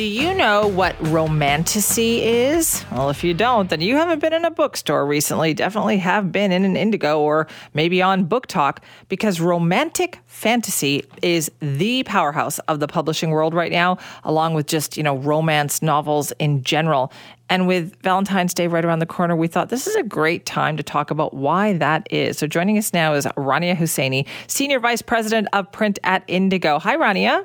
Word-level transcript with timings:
Do 0.00 0.06
you 0.06 0.32
know 0.32 0.66
what 0.66 0.96
romantasy 1.08 2.22
is? 2.22 2.86
Well, 2.90 3.10
if 3.10 3.22
you 3.22 3.34
don't, 3.34 3.68
then 3.68 3.82
you 3.82 3.96
haven't 3.96 4.20
been 4.20 4.32
in 4.32 4.46
a 4.46 4.50
bookstore 4.50 5.04
recently. 5.04 5.52
Definitely 5.52 5.98
have 5.98 6.32
been 6.32 6.52
in 6.52 6.64
an 6.64 6.74
Indigo 6.74 7.20
or 7.20 7.46
maybe 7.74 8.00
on 8.00 8.24
BookTok 8.24 8.78
because 9.10 9.42
romantic 9.42 10.18
fantasy 10.24 11.04
is 11.20 11.50
the 11.60 12.02
powerhouse 12.04 12.58
of 12.60 12.80
the 12.80 12.88
publishing 12.88 13.28
world 13.28 13.52
right 13.52 13.70
now, 13.70 13.98
along 14.24 14.54
with 14.54 14.66
just, 14.66 14.96
you 14.96 15.02
know, 15.02 15.18
romance 15.18 15.82
novels 15.82 16.32
in 16.38 16.62
general. 16.62 17.12
And 17.50 17.68
with 17.68 17.94
Valentine's 18.00 18.54
Day 18.54 18.68
right 18.68 18.86
around 18.86 19.00
the 19.00 19.06
corner, 19.06 19.36
we 19.36 19.48
thought 19.48 19.68
this 19.68 19.86
is 19.86 19.96
a 19.96 20.02
great 20.02 20.46
time 20.46 20.78
to 20.78 20.82
talk 20.82 21.10
about 21.10 21.34
why 21.34 21.74
that 21.74 22.10
is. 22.10 22.38
So 22.38 22.46
joining 22.46 22.78
us 22.78 22.94
now 22.94 23.12
is 23.12 23.26
Rania 23.36 23.76
Husseini, 23.76 24.26
Senior 24.46 24.80
Vice 24.80 25.02
President 25.02 25.48
of 25.52 25.70
Print 25.70 25.98
at 26.04 26.24
Indigo. 26.26 26.78
Hi, 26.78 26.96
Rania. 26.96 27.44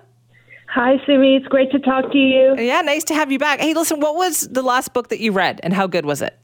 Hi, 0.67 0.97
Simi. 1.05 1.35
It's 1.35 1.47
great 1.47 1.71
to 1.71 1.79
talk 1.79 2.11
to 2.11 2.17
you. 2.17 2.55
Yeah, 2.57 2.81
nice 2.81 3.03
to 3.05 3.13
have 3.13 3.31
you 3.31 3.39
back. 3.39 3.59
Hey, 3.59 3.73
listen, 3.73 3.99
what 3.99 4.15
was 4.15 4.47
the 4.49 4.61
last 4.61 4.93
book 4.93 5.09
that 5.09 5.19
you 5.19 5.31
read 5.31 5.59
and 5.63 5.73
how 5.73 5.87
good 5.87 6.05
was 6.05 6.21
it? 6.21 6.37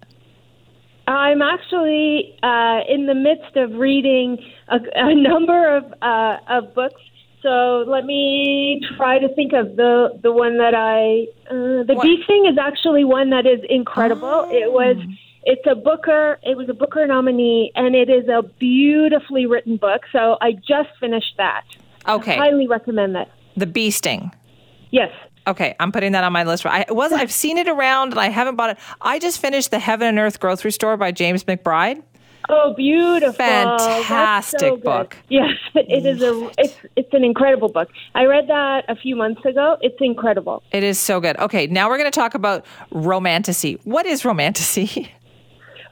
I'm 1.08 1.42
actually 1.42 2.38
uh, 2.44 2.82
in 2.88 3.08
the 3.08 3.16
midst 3.16 3.58
of 3.58 3.74
reading 3.74 4.38
a, 4.70 4.80
a 4.96 5.16
number 5.30 5.76
of, 5.76 5.94
uh, 6.02 6.38
of 6.48 6.74
books. 6.74 7.02
So 7.42 7.84
let 7.88 8.06
me 8.06 8.82
try 8.98 9.18
to 9.18 9.34
think 9.34 9.54
of 9.54 9.76
the 9.76 10.20
the 10.22 10.32
one 10.32 10.60
that 10.60 10.76
I 10.76 11.26
uh, 11.50 11.84
the 11.84 11.96
what? 11.96 12.04
Bee 12.04 12.22
Sting 12.24 12.46
is 12.46 12.58
actually 12.60 13.04
one 13.04 13.32
that 13.32 13.48
is 13.48 13.62
incredible. 13.68 14.28
Oh. 14.28 14.52
It 14.52 14.72
was 14.72 14.98
it's 15.44 15.66
a 15.66 15.74
Booker 15.74 16.38
it 16.44 16.56
was 16.56 16.70
a 16.70 16.76
Booker 16.76 17.08
nominee 17.08 17.72
and 17.76 17.96
it 17.96 18.10
is 18.10 18.28
a 18.28 18.44
beautifully 18.44 19.48
written 19.48 19.78
book. 19.78 20.04
So 20.12 20.38
I 20.40 20.52
just 20.52 20.90
finished 21.00 21.34
that. 21.38 21.64
Okay, 22.08 22.36
I 22.36 22.50
highly 22.50 22.68
recommend 22.68 23.16
that. 23.16 23.32
The 23.56 23.68
bee 23.68 23.92
sting. 23.92 24.32
Yes. 24.92 25.12
Okay, 25.48 25.76
I'm 25.80 25.92
putting 25.92 26.12
that 26.12 26.24
on 26.24 26.32
my 26.34 26.44
list. 26.44 26.66
I 26.66 26.86
was 26.90 27.12
I've 27.12 27.32
seen 27.32 27.58
it 27.58 27.68
around 27.68 28.12
and 28.12 28.20
I 28.20 28.30
haven't 28.30 28.56
bought 28.56 28.72
it. 28.72 28.78
I 29.02 29.18
just 29.20 29.40
finished 29.40 29.72
The 29.72 29.80
Heaven 29.80 30.08
and 30.08 30.20
Earth 30.20 30.40
Grocery 30.40 30.72
Store 30.72 30.98
by 30.98 31.12
James 31.12 31.44
McBride. 31.46 32.04
Oh, 32.50 32.74
beautiful! 32.76 33.34
Fantastic 33.34 34.60
so 34.60 34.78
book. 34.78 35.16
Yes, 35.30 35.56
it 35.76 36.06
is 36.06 36.22
a 36.22 36.52
it's 36.58 36.76
it's 36.96 37.14
an 37.14 37.24
incredible 37.24 37.70
book. 37.70 37.90
I 38.14 38.26
read 38.26 38.48
that 38.48 38.86
a 38.88 38.96
few 38.96 39.16
months 39.16 39.44
ago. 39.46 39.78
It's 39.82 39.98
incredible. 40.00 40.62
It 40.72 40.84
is 40.84 41.00
so 41.00 41.20
good. 41.20 41.38
Okay, 41.38 41.68
now 41.68 41.90
we're 41.90 41.98
going 41.98 42.12
to 42.12 42.20
talk 42.20 42.34
about 42.34 42.66
romantasy. 42.92 43.80
What 43.84 44.06
is 44.06 44.26
romantasy? 44.26 45.12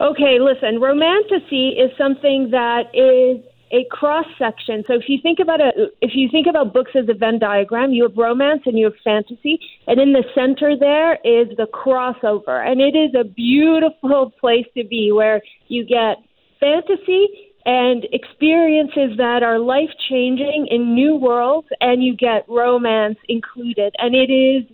Okay, 0.00 0.38
listen, 0.40 0.80
romantasy 0.80 1.76
is 1.76 1.90
something 1.98 2.52
that 2.52 2.84
is 2.94 3.44
a 3.72 3.86
cross 3.90 4.26
section. 4.38 4.82
So 4.86 4.94
if 4.94 5.04
you 5.08 5.18
think 5.22 5.38
about 5.38 5.60
a, 5.60 5.70
if 6.00 6.12
you 6.14 6.28
think 6.30 6.46
about 6.48 6.72
books 6.72 6.92
as 6.94 7.08
a 7.08 7.14
Venn 7.14 7.38
diagram, 7.38 7.92
you 7.92 8.02
have 8.02 8.16
romance 8.16 8.62
and 8.66 8.78
you 8.78 8.86
have 8.86 8.94
fantasy, 9.04 9.60
and 9.86 10.00
in 10.00 10.12
the 10.12 10.24
center 10.34 10.76
there 10.78 11.14
is 11.24 11.56
the 11.56 11.66
crossover, 11.72 12.66
and 12.66 12.80
it 12.80 12.96
is 12.96 13.14
a 13.14 13.24
beautiful 13.24 14.32
place 14.40 14.66
to 14.76 14.84
be 14.84 15.12
where 15.12 15.40
you 15.68 15.84
get 15.84 16.16
fantasy 16.58 17.28
and 17.64 18.06
experiences 18.12 19.16
that 19.18 19.42
are 19.42 19.58
life 19.58 19.90
changing 20.08 20.66
in 20.70 20.94
new 20.94 21.14
worlds, 21.14 21.68
and 21.80 22.02
you 22.02 22.16
get 22.16 22.44
romance 22.48 23.18
included, 23.28 23.94
and 23.98 24.14
it 24.14 24.32
is 24.32 24.64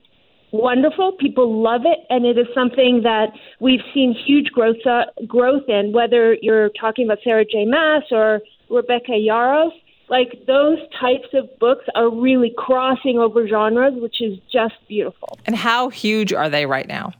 wonderful. 0.52 1.12
People 1.20 1.62
love 1.62 1.82
it, 1.84 1.98
and 2.08 2.24
it 2.24 2.38
is 2.38 2.46
something 2.54 3.02
that 3.02 3.26
we've 3.60 3.80
seen 3.92 4.16
huge 4.26 4.46
growth 4.52 4.76
uh, 4.86 5.02
growth 5.26 5.64
in. 5.68 5.92
Whether 5.92 6.36
you're 6.40 6.70
talking 6.80 7.06
about 7.06 7.18
Sarah 7.24 7.44
J. 7.44 7.66
Maas 7.66 8.04
or 8.10 8.40
Rebecca 8.70 9.12
Yarros. 9.12 9.72
Like 10.08 10.46
those 10.46 10.78
types 11.00 11.28
of 11.34 11.58
books 11.58 11.84
are 11.96 12.08
really 12.08 12.54
crossing 12.56 13.18
over 13.18 13.48
genres, 13.48 13.94
which 13.96 14.20
is 14.20 14.38
just 14.52 14.74
beautiful. 14.86 15.38
And 15.46 15.56
how 15.56 15.88
huge 15.88 16.32
are 16.32 16.48
they 16.48 16.64
right 16.64 16.86
now? 16.86 17.12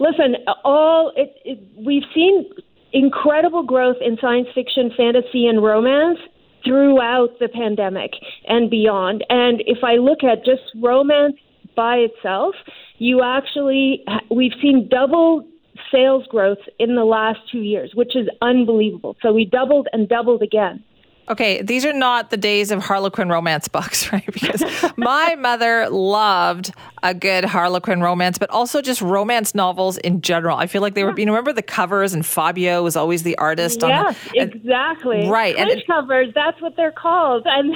Listen, 0.00 0.36
all 0.64 1.12
it, 1.16 1.36
it, 1.44 1.60
we've 1.76 2.04
seen 2.14 2.50
incredible 2.92 3.62
growth 3.62 3.96
in 4.00 4.16
science 4.20 4.48
fiction, 4.54 4.90
fantasy, 4.96 5.46
and 5.46 5.62
romance 5.62 6.18
throughout 6.64 7.38
the 7.38 7.48
pandemic 7.48 8.12
and 8.46 8.70
beyond. 8.70 9.24
And 9.28 9.62
if 9.66 9.84
I 9.84 9.94
look 9.94 10.24
at 10.24 10.44
just 10.44 10.62
romance 10.80 11.36
by 11.76 11.96
itself, 11.96 12.54
you 12.98 13.22
actually 13.22 14.04
we've 14.30 14.54
seen 14.60 14.88
double 14.90 15.46
sales 15.92 16.26
growth 16.28 16.58
in 16.78 16.94
the 16.94 17.04
last 17.04 17.40
two 17.50 17.60
years, 17.60 17.92
which 17.94 18.16
is 18.16 18.28
unbelievable. 18.42 19.16
So 19.22 19.32
we 19.32 19.44
doubled 19.44 19.88
and 19.92 20.08
doubled 20.08 20.42
again. 20.42 20.82
Okay, 21.30 21.60
these 21.60 21.84
are 21.84 21.92
not 21.92 22.30
the 22.30 22.38
days 22.38 22.70
of 22.70 22.82
Harlequin 22.82 23.28
romance 23.28 23.68
books, 23.68 24.10
right? 24.12 24.24
Because 24.32 24.64
my 24.96 25.34
mother 25.34 25.88
loved 25.90 26.72
a 27.02 27.12
good 27.12 27.44
Harlequin 27.44 28.00
romance, 28.00 28.38
but 28.38 28.48
also 28.50 28.80
just 28.80 29.02
romance 29.02 29.54
novels 29.54 29.98
in 29.98 30.22
general. 30.22 30.56
I 30.56 30.66
feel 30.66 30.80
like 30.80 30.94
they 30.94 31.04
were, 31.04 31.18
you 31.18 31.26
know, 31.26 31.32
remember 31.32 31.52
the 31.52 31.62
covers 31.62 32.14
and 32.14 32.24
Fabio 32.24 32.82
was 32.82 32.96
always 32.96 33.24
the 33.24 33.36
artist 33.36 33.80
yes, 33.82 34.16
on 34.16 34.30
the, 34.32 34.40
exactly. 34.40 35.28
Right. 35.28 35.54
and 35.56 35.70
it, 35.70 35.86
covers, 35.86 36.28
that's 36.34 36.60
what 36.62 36.76
they're 36.76 36.92
called. 36.92 37.46
And 37.58 37.72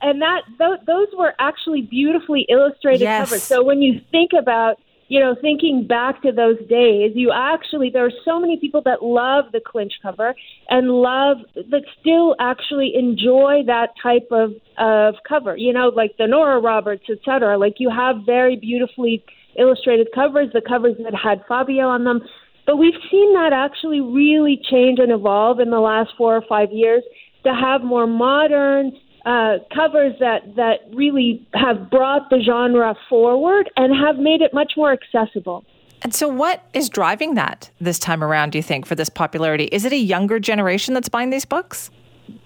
and 0.00 0.22
that 0.22 0.42
those 0.86 1.08
were 1.18 1.34
actually 1.38 1.82
beautifully 1.82 2.46
illustrated 2.48 3.00
yes. 3.00 3.28
covers. 3.28 3.42
So 3.42 3.64
when 3.64 3.82
you 3.82 4.00
think 4.10 4.30
about 4.32 4.78
you 5.08 5.18
know, 5.18 5.34
thinking 5.40 5.86
back 5.86 6.22
to 6.22 6.32
those 6.32 6.58
days, 6.68 7.12
you 7.14 7.32
actually, 7.34 7.90
there 7.90 8.04
are 8.04 8.12
so 8.24 8.38
many 8.38 8.58
people 8.58 8.82
that 8.84 9.02
love 9.02 9.46
the 9.52 9.60
clinch 9.60 9.94
cover 10.02 10.34
and 10.68 10.90
love, 10.90 11.38
that 11.54 11.82
still 12.00 12.36
actually 12.38 12.92
enjoy 12.94 13.62
that 13.66 13.90
type 14.02 14.28
of, 14.30 14.52
of 14.76 15.14
cover, 15.26 15.56
you 15.56 15.72
know, 15.72 15.88
like 15.88 16.14
the 16.18 16.26
Nora 16.26 16.60
Roberts, 16.60 17.04
et 17.08 17.18
cetera. 17.24 17.56
Like 17.58 17.76
you 17.78 17.90
have 17.90 18.16
very 18.26 18.56
beautifully 18.56 19.24
illustrated 19.58 20.08
covers, 20.14 20.48
the 20.52 20.60
covers 20.60 20.96
that 21.02 21.14
had 21.14 21.42
Fabio 21.48 21.88
on 21.88 22.04
them. 22.04 22.20
But 22.66 22.76
we've 22.76 23.00
seen 23.10 23.32
that 23.32 23.52
actually 23.54 24.02
really 24.02 24.60
change 24.70 24.98
and 24.98 25.10
evolve 25.10 25.58
in 25.58 25.70
the 25.70 25.80
last 25.80 26.10
four 26.18 26.36
or 26.36 26.44
five 26.46 26.68
years 26.70 27.02
to 27.44 27.54
have 27.54 27.80
more 27.82 28.06
modern, 28.06 28.92
uh, 29.26 29.58
covers 29.74 30.14
that 30.20 30.56
that 30.56 30.80
really 30.94 31.46
have 31.54 31.90
brought 31.90 32.30
the 32.30 32.40
genre 32.44 32.94
forward 33.08 33.70
and 33.76 33.94
have 33.96 34.16
made 34.16 34.40
it 34.40 34.54
much 34.54 34.72
more 34.76 34.92
accessible. 34.92 35.64
And 36.02 36.14
so, 36.14 36.28
what 36.28 36.64
is 36.74 36.88
driving 36.88 37.34
that 37.34 37.70
this 37.80 37.98
time 37.98 38.22
around? 38.22 38.50
Do 38.50 38.58
you 38.58 38.62
think 38.62 38.86
for 38.86 38.94
this 38.94 39.08
popularity? 39.08 39.64
Is 39.64 39.84
it 39.84 39.92
a 39.92 39.96
younger 39.98 40.38
generation 40.38 40.94
that's 40.94 41.08
buying 41.08 41.30
these 41.30 41.44
books? 41.44 41.90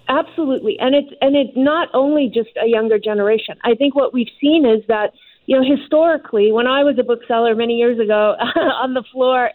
Absolutely, 0.09 0.79
and 0.79 0.95
it's 0.95 1.13
and 1.21 1.37
it's 1.37 1.57
not 1.57 1.89
only 1.95 2.31
just 2.33 2.51
a 2.63 2.67
younger 2.67 2.99
generation. 2.99 3.57
I 3.65 3.75
think 3.75 3.95
what 3.95 4.13
we've 4.13 4.31
seen 4.41 4.65
is 4.67 4.83
that 4.89 5.13
you 5.47 5.59
know 5.59 5.65
historically, 5.65 6.53
when 6.53 6.67
I 6.67 6.83
was 6.83 6.97
a 6.99 7.03
bookseller 7.03 7.55
many 7.55 7.75
years 7.75 7.99
ago 7.99 8.35
on 8.57 8.95
the 8.95 9.03
floor 9.13 9.51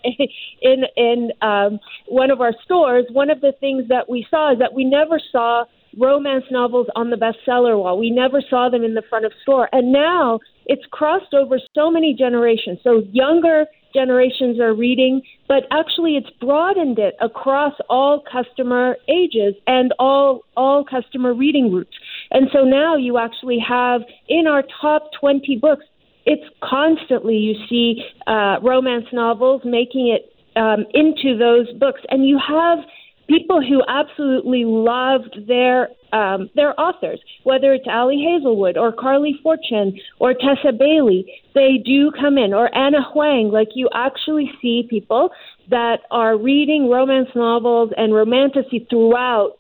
in 0.62 0.84
in 0.96 1.32
um, 1.42 1.80
one 2.08 2.32
of 2.32 2.42
our 2.42 2.54
stores, 2.64 3.06
one 3.12 3.30
of 3.30 3.42
the 3.42 3.54
things 3.60 3.88
that 3.90 4.10
we 4.10 4.26
saw 4.30 4.54
is 4.54 4.60
that 4.60 4.74
we 4.74 4.84
never 4.84 5.20
saw 5.32 5.66
romance 5.98 6.46
novels 6.52 6.88
on 6.96 7.10
the 7.10 7.16
bestseller 7.16 7.78
wall. 7.78 7.98
We 7.98 8.12
never 8.12 8.42
saw 8.50 8.70
them 8.70 8.84
in 8.84 8.94
the 8.94 9.02
front 9.10 9.26
of 9.26 9.32
store. 9.42 9.70
And 9.72 9.92
now 9.92 10.40
it's 10.66 10.84
crossed 10.92 11.34
over 11.34 11.60
so 11.76 11.90
many 11.90 12.14
generations. 12.14 12.80
So 12.84 13.04
younger 13.12 13.66
generations 13.94 14.60
are 14.60 14.74
reading, 14.74 15.22
but 15.48 15.64
actually 15.72 16.18
it's 16.18 16.30
broadened 16.40 17.00
it 17.00 17.16
across 17.20 17.74
all 17.90 18.24
customer 18.32 18.98
ages 19.08 19.56
and 19.66 19.94
all 19.98 20.42
all 20.56 20.84
customer 20.84 21.34
reading 21.34 21.70
groups. 21.70 21.98
And 22.32 22.50
so 22.54 22.64
now 22.64 22.96
you 22.96 23.18
actually 23.18 23.60
have 23.68 24.02
in 24.28 24.46
our 24.48 24.64
top 24.82 25.10
20 25.20 25.58
books, 25.58 25.86
it's 26.26 26.44
constantly 26.62 27.36
you 27.36 27.56
see 27.70 28.04
uh, 28.28 28.58
romance 28.62 29.06
novels 29.14 29.62
making 29.64 30.10
it 30.10 30.34
um, 30.58 30.86
into 30.94 31.38
those 31.38 31.72
books, 31.78 32.02
and 32.10 32.28
you 32.28 32.40
have 32.46 32.80
people 33.28 33.62
who 33.62 33.84
absolutely 33.88 34.64
loved 34.66 35.48
their 35.48 35.90
um, 36.14 36.50
their 36.56 36.80
authors, 36.80 37.20
whether 37.44 37.74
it's 37.74 37.86
Ali 37.92 38.18
Hazelwood 38.18 38.78
or 38.78 38.94
Carly 38.94 39.38
Fortune 39.44 40.00
or 40.20 40.34
Tessa 40.34 40.72
Bailey, 40.72 41.26
they 41.54 41.78
do 41.84 42.12
come 42.18 42.38
in, 42.38 42.54
or 42.54 42.74
Ana 42.76 43.04
Huang. 43.12 43.52
Like 43.52 43.70
you 43.76 43.90
actually 43.94 44.50
see 44.62 44.88
people 44.90 45.32
that 45.70 46.00
are 46.10 46.38
reading 46.38 46.90
romance 46.90 47.30
novels 47.36 47.92
and 47.98 48.14
romantasy 48.14 48.88
throughout 48.90 49.58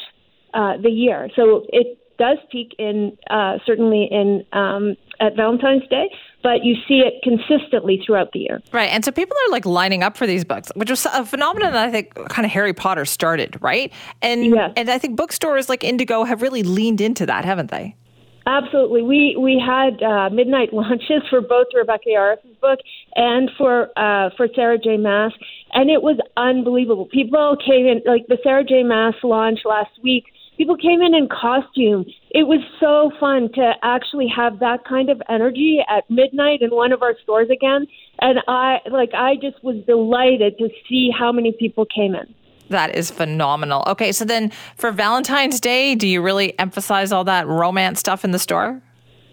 uh, 0.53 0.77
the 0.81 0.89
year. 0.89 1.29
So 1.35 1.65
it 1.69 1.99
does 2.17 2.37
peak 2.51 2.75
in 2.79 3.17
uh, 3.29 3.57
certainly 3.65 4.07
in 4.09 4.45
um, 4.53 4.95
at 5.19 5.35
Valentine's 5.35 5.87
Day, 5.89 6.09
but 6.47 6.63
you 6.63 6.75
see 6.87 6.99
it 6.99 7.21
consistently 7.23 8.01
throughout 8.05 8.31
the 8.31 8.39
year. 8.39 8.61
Right. 8.71 8.89
And 8.89 9.03
so 9.03 9.11
people 9.11 9.35
are 9.45 9.51
like 9.51 9.65
lining 9.65 10.01
up 10.01 10.15
for 10.15 10.25
these 10.25 10.45
books, 10.45 10.71
which 10.75 10.89
was 10.89 11.05
a 11.07 11.25
phenomenon 11.25 11.73
that 11.73 11.89
I 11.89 11.91
think 11.91 12.15
kind 12.29 12.45
of 12.45 12.51
Harry 12.53 12.73
Potter 12.73 13.03
started, 13.03 13.61
right? 13.61 13.91
And 14.21 14.45
yes. 14.45 14.71
and 14.77 14.89
I 14.89 14.97
think 14.97 15.17
bookstores 15.17 15.67
like 15.67 15.83
Indigo 15.83 16.23
have 16.23 16.41
really 16.41 16.63
leaned 16.63 17.01
into 17.01 17.25
that, 17.25 17.43
haven't 17.43 17.69
they? 17.69 17.97
Absolutely. 18.45 19.01
We 19.01 19.35
we 19.37 19.59
had 19.61 20.01
uh, 20.01 20.29
midnight 20.29 20.71
launches 20.73 21.21
for 21.29 21.41
both 21.41 21.67
Rebecca 21.75 22.07
Yarros's 22.07 22.55
book 22.61 22.79
and 23.17 23.51
for 23.57 23.89
uh, 23.99 24.29
for 24.37 24.47
Sarah 24.55 24.77
J. 24.77 24.95
Maas, 24.95 25.33
and 25.73 25.89
it 25.89 26.01
was 26.01 26.17
unbelievable. 26.37 27.07
People 27.07 27.57
came 27.57 27.87
in 27.87 28.03
like 28.05 28.25
the 28.27 28.37
Sarah 28.41 28.63
J. 28.63 28.83
Maas 28.83 29.15
launch 29.21 29.59
last 29.65 29.91
week 30.01 30.23
people 30.57 30.75
came 30.75 31.01
in 31.01 31.13
in 31.13 31.29
costume. 31.29 32.05
It 32.31 32.47
was 32.47 32.59
so 32.79 33.11
fun 33.19 33.49
to 33.53 33.73
actually 33.83 34.27
have 34.35 34.59
that 34.59 34.83
kind 34.85 35.09
of 35.09 35.21
energy 35.29 35.79
at 35.87 36.09
midnight 36.09 36.61
in 36.61 36.71
one 36.71 36.91
of 36.91 37.01
our 37.01 37.15
stores 37.23 37.49
again. 37.49 37.87
And 38.19 38.39
I 38.47 38.79
like 38.89 39.11
I 39.13 39.35
just 39.35 39.63
was 39.63 39.77
delighted 39.85 40.57
to 40.57 40.69
see 40.89 41.11
how 41.17 41.31
many 41.31 41.51
people 41.51 41.85
came 41.85 42.15
in. 42.15 42.33
That 42.69 42.95
is 42.95 43.09
phenomenal. 43.09 43.83
Okay, 43.87 44.11
so 44.11 44.25
then 44.25 44.51
for 44.75 44.91
Valentine's 44.91 45.61
Day, 45.61 45.95
do 45.95 46.07
you 46.07 46.21
really 46.21 46.57
emphasize 46.59 47.13
all 47.13 47.23
that 47.23 47.47
romance 47.47 47.99
stuff 47.99 48.25
in 48.25 48.31
the 48.31 48.39
store? 48.39 48.81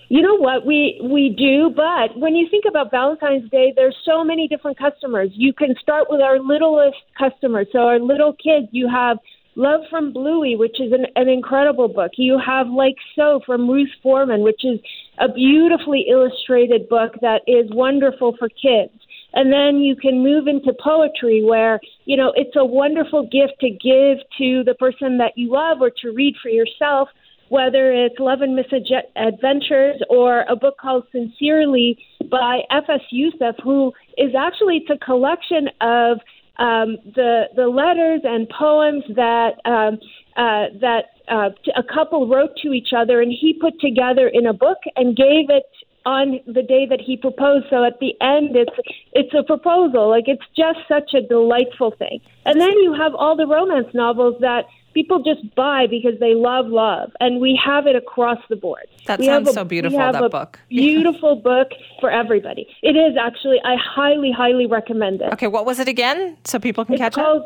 You 0.08 0.20
know 0.20 0.36
what 0.36 0.66
we 0.66 1.00
we 1.02 1.30
do, 1.30 1.70
but 1.74 2.16
when 2.16 2.36
you 2.36 2.46
think 2.48 2.64
about 2.68 2.90
Valentine's 2.90 3.50
Day, 3.50 3.72
there's 3.74 3.96
so 4.04 4.22
many 4.22 4.46
different 4.46 4.78
customers. 4.78 5.30
You 5.32 5.52
can 5.52 5.74
start 5.80 6.06
with 6.08 6.20
our 6.20 6.38
littlest 6.38 6.98
customers. 7.18 7.66
So 7.72 7.80
our 7.80 7.98
little 7.98 8.34
kids, 8.34 8.68
you 8.70 8.88
have 8.88 9.18
Love 9.56 9.82
from 9.88 10.12
Bluey, 10.12 10.56
which 10.56 10.80
is 10.80 10.92
an, 10.92 11.06
an 11.14 11.28
incredible 11.28 11.88
book. 11.88 12.12
You 12.16 12.40
have 12.44 12.68
Like 12.68 12.96
So 13.14 13.40
from 13.46 13.70
Ruth 13.70 13.90
Forman, 14.02 14.42
which 14.42 14.64
is 14.64 14.80
a 15.18 15.32
beautifully 15.32 16.06
illustrated 16.10 16.88
book 16.88 17.12
that 17.20 17.42
is 17.46 17.70
wonderful 17.70 18.34
for 18.38 18.48
kids. 18.48 18.92
And 19.32 19.52
then 19.52 19.80
you 19.80 19.96
can 19.96 20.22
move 20.22 20.46
into 20.46 20.72
poetry 20.82 21.44
where, 21.44 21.80
you 22.04 22.16
know, 22.16 22.32
it's 22.36 22.56
a 22.56 22.64
wonderful 22.64 23.22
gift 23.24 23.60
to 23.60 23.70
give 23.70 24.18
to 24.38 24.64
the 24.64 24.74
person 24.78 25.18
that 25.18 25.32
you 25.36 25.52
love 25.52 25.78
or 25.80 25.90
to 26.02 26.12
read 26.12 26.34
for 26.40 26.48
yourself, 26.48 27.08
whether 27.48 27.92
it's 27.92 28.18
Love 28.18 28.40
and 28.42 28.56
Misadventures 28.56 30.00
or 30.08 30.44
a 30.48 30.56
book 30.56 30.76
called 30.80 31.04
Sincerely 31.12 31.98
by 32.30 32.60
F.S. 32.70 33.00
Yousaf, 33.12 33.54
who 33.62 33.92
is 34.16 34.34
actually, 34.38 34.78
it's 34.78 34.90
a 34.90 35.04
collection 35.04 35.68
of 35.80 36.18
um, 36.58 36.98
the 37.14 37.44
the 37.56 37.66
letters 37.66 38.20
and 38.24 38.48
poems 38.48 39.04
that 39.16 39.54
um, 39.64 39.98
uh, 40.36 40.66
that 40.80 41.04
uh, 41.28 41.50
a 41.76 41.82
couple 41.82 42.28
wrote 42.28 42.56
to 42.62 42.72
each 42.72 42.92
other, 42.96 43.20
and 43.20 43.32
he 43.32 43.54
put 43.54 43.80
together 43.80 44.28
in 44.28 44.46
a 44.46 44.52
book 44.52 44.78
and 44.96 45.16
gave 45.16 45.50
it 45.50 45.64
on 46.06 46.38
the 46.46 46.62
day 46.62 46.86
that 46.88 47.00
he 47.00 47.16
proposed. 47.16 47.66
So 47.70 47.84
at 47.84 47.98
the 48.00 48.14
end, 48.20 48.56
it's 48.56 48.76
it's 49.12 49.34
a 49.34 49.42
proposal. 49.42 50.08
Like 50.08 50.24
it's 50.26 50.44
just 50.56 50.78
such 50.86 51.14
a 51.14 51.26
delightful 51.26 51.92
thing. 51.98 52.20
And 52.44 52.60
then 52.60 52.76
you 52.78 52.94
have 52.94 53.14
all 53.14 53.36
the 53.36 53.46
romance 53.46 53.88
novels 53.94 54.36
that 54.40 54.66
people 54.94 55.22
just 55.22 55.54
buy 55.54 55.86
because 55.90 56.18
they 56.20 56.34
love 56.34 56.66
love, 56.68 57.10
and 57.20 57.40
we 57.40 57.60
have 57.62 57.86
it 57.86 57.96
across 57.96 58.38
the 58.48 58.56
board. 58.56 58.86
That 59.06 59.18
we 59.18 59.26
sounds 59.26 59.48
a, 59.48 59.52
so 59.52 59.64
beautiful. 59.64 59.98
That 59.98 60.30
book, 60.30 60.58
beautiful 60.68 61.36
book 61.36 61.68
for 62.00 62.10
everybody. 62.10 62.66
It 62.82 62.96
is 62.96 63.16
actually. 63.20 63.58
I 63.64 63.76
highly, 63.76 64.32
highly 64.32 64.66
recommend 64.66 65.20
it. 65.20 65.32
Okay, 65.34 65.48
what 65.48 65.66
was 65.66 65.78
it 65.78 65.88
again, 65.88 66.38
so 66.44 66.58
people 66.58 66.84
can 66.84 66.94
it's 66.94 67.00
catch 67.02 67.14
called 67.14 67.42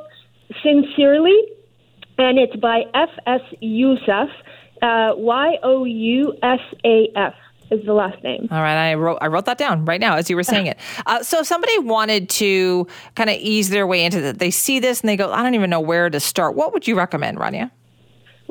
it? 0.51 0.57
Sincerely, 0.63 1.37
and 2.19 2.39
it's 2.39 2.57
by 2.57 2.83
F. 2.95 3.11
S. 3.27 3.41
Yousaf, 3.63 4.29
uh, 4.83 5.15
Y 5.17 5.57
O 5.63 5.85
U 5.85 6.35
S 6.43 6.61
A 6.85 7.09
F 7.17 7.35
is 7.71 7.85
the 7.85 7.93
last 7.93 8.23
name. 8.23 8.49
All 8.51 8.61
right, 8.61 8.91
I 8.91 8.95
wrote 8.95 9.19
I 9.21 9.27
wrote 9.27 9.45
that 9.47 9.59
down 9.59 9.85
right 9.85 10.01
now 10.01 10.17
as 10.17 10.29
you 10.31 10.37
were 10.37 10.43
saying 10.43 10.67
it. 10.67 10.79
Uh, 11.07 11.23
so 11.23 11.41
if 11.41 11.47
somebody 11.47 11.79
wanted 11.79 12.29
to 12.31 12.87
kind 13.15 13.31
of 13.31 13.37
ease 13.37 13.71
their 13.71 13.87
way 13.87 14.05
into 14.05 14.25
it, 14.25 14.39
they 14.39 14.51
see 14.51 14.79
this 14.79 15.01
and 15.01 15.09
they 15.09 15.17
go, 15.17 15.33
I 15.33 15.43
don't 15.43 15.55
even 15.55 15.71
know 15.71 15.81
where 15.81 16.11
to 16.11 16.21
start. 16.21 16.55
What 16.55 16.73
would 16.73 16.87
you 16.87 16.97
recommend, 16.97 17.39
Rania? 17.39 17.71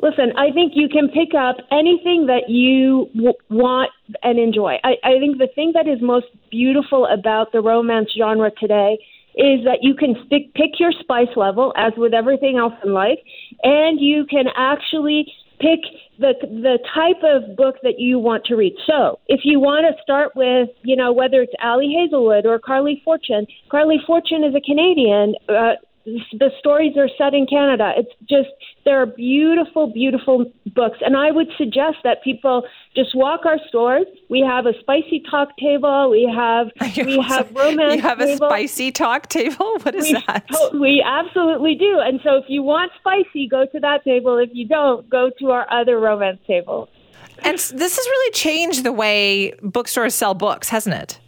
Listen, 0.00 0.32
I 0.36 0.52
think 0.52 0.72
you 0.76 0.88
can 0.88 1.08
pick 1.08 1.34
up 1.34 1.56
anything 1.72 2.26
that 2.26 2.48
you 2.48 3.10
w- 3.14 3.34
want 3.50 3.90
and 4.22 4.38
enjoy. 4.38 4.78
I, 4.84 4.94
I 5.02 5.18
think 5.18 5.38
the 5.38 5.48
thing 5.54 5.72
that 5.74 5.88
is 5.88 6.00
most 6.00 6.26
beautiful 6.50 7.06
about 7.06 7.50
the 7.50 7.60
romance 7.60 8.10
genre 8.16 8.52
today 8.60 8.98
is 9.34 9.64
that 9.64 9.78
you 9.82 9.94
can 9.94 10.14
stick, 10.26 10.54
pick 10.54 10.78
your 10.78 10.92
spice 10.92 11.34
level, 11.36 11.72
as 11.76 11.92
with 11.96 12.14
everything 12.14 12.58
else 12.58 12.74
in 12.84 12.92
life, 12.92 13.18
and 13.64 14.00
you 14.00 14.24
can 14.26 14.46
actually 14.56 15.32
pick 15.58 15.80
the 16.18 16.34
the 16.42 16.78
type 16.94 17.22
of 17.22 17.56
book 17.56 17.76
that 17.82 17.98
you 17.98 18.18
want 18.18 18.44
to 18.44 18.56
read. 18.56 18.74
So, 18.86 19.18
if 19.26 19.40
you 19.44 19.60
want 19.60 19.86
to 19.88 20.02
start 20.02 20.32
with, 20.34 20.68
you 20.82 20.96
know, 20.96 21.12
whether 21.12 21.42
it's 21.42 21.52
Ali 21.62 21.94
Hazelwood 21.98 22.46
or 22.46 22.58
Carly 22.58 23.00
Fortune, 23.04 23.46
Carly 23.70 23.98
Fortune 24.06 24.44
is 24.44 24.54
a 24.54 24.60
Canadian. 24.60 25.34
Uh, 25.48 25.74
the 26.32 26.50
stories 26.58 26.96
are 26.96 27.08
set 27.18 27.34
in 27.34 27.46
Canada. 27.46 27.92
It's 27.96 28.12
just 28.28 28.48
there 28.84 29.00
are 29.00 29.06
beautiful, 29.06 29.86
beautiful 29.88 30.50
books, 30.74 30.98
and 31.04 31.16
I 31.16 31.30
would 31.30 31.48
suggest 31.56 31.98
that 32.04 32.22
people 32.22 32.64
just 32.94 33.14
walk 33.14 33.44
our 33.44 33.58
stores. 33.68 34.06
We 34.28 34.40
have 34.40 34.66
a 34.66 34.72
spicy 34.80 35.22
talk 35.30 35.56
table. 35.58 36.10
We 36.10 36.30
have 36.34 36.68
we 36.96 37.20
have 37.20 37.54
romance. 37.54 37.96
You 37.96 38.02
have 38.02 38.18
table. 38.18 38.46
a 38.46 38.50
spicy 38.50 38.92
talk 38.92 39.28
table. 39.28 39.78
What 39.82 39.94
is 39.94 40.04
we, 40.04 40.12
that? 40.26 40.46
Oh, 40.54 40.78
we 40.78 41.02
absolutely 41.04 41.74
do. 41.74 42.00
And 42.00 42.20
so, 42.22 42.36
if 42.36 42.44
you 42.48 42.62
want 42.62 42.92
spicy, 42.98 43.48
go 43.48 43.66
to 43.66 43.80
that 43.80 44.04
table. 44.04 44.38
If 44.38 44.50
you 44.52 44.66
don't, 44.66 45.08
go 45.08 45.30
to 45.38 45.50
our 45.50 45.70
other 45.72 45.98
romance 45.98 46.40
table. 46.46 46.88
And 47.44 47.56
this 47.56 47.96
has 47.96 48.06
really 48.06 48.32
changed 48.32 48.84
the 48.84 48.92
way 48.92 49.52
bookstores 49.62 50.14
sell 50.14 50.34
books, 50.34 50.68
hasn't 50.68 50.96
it? 50.96 51.20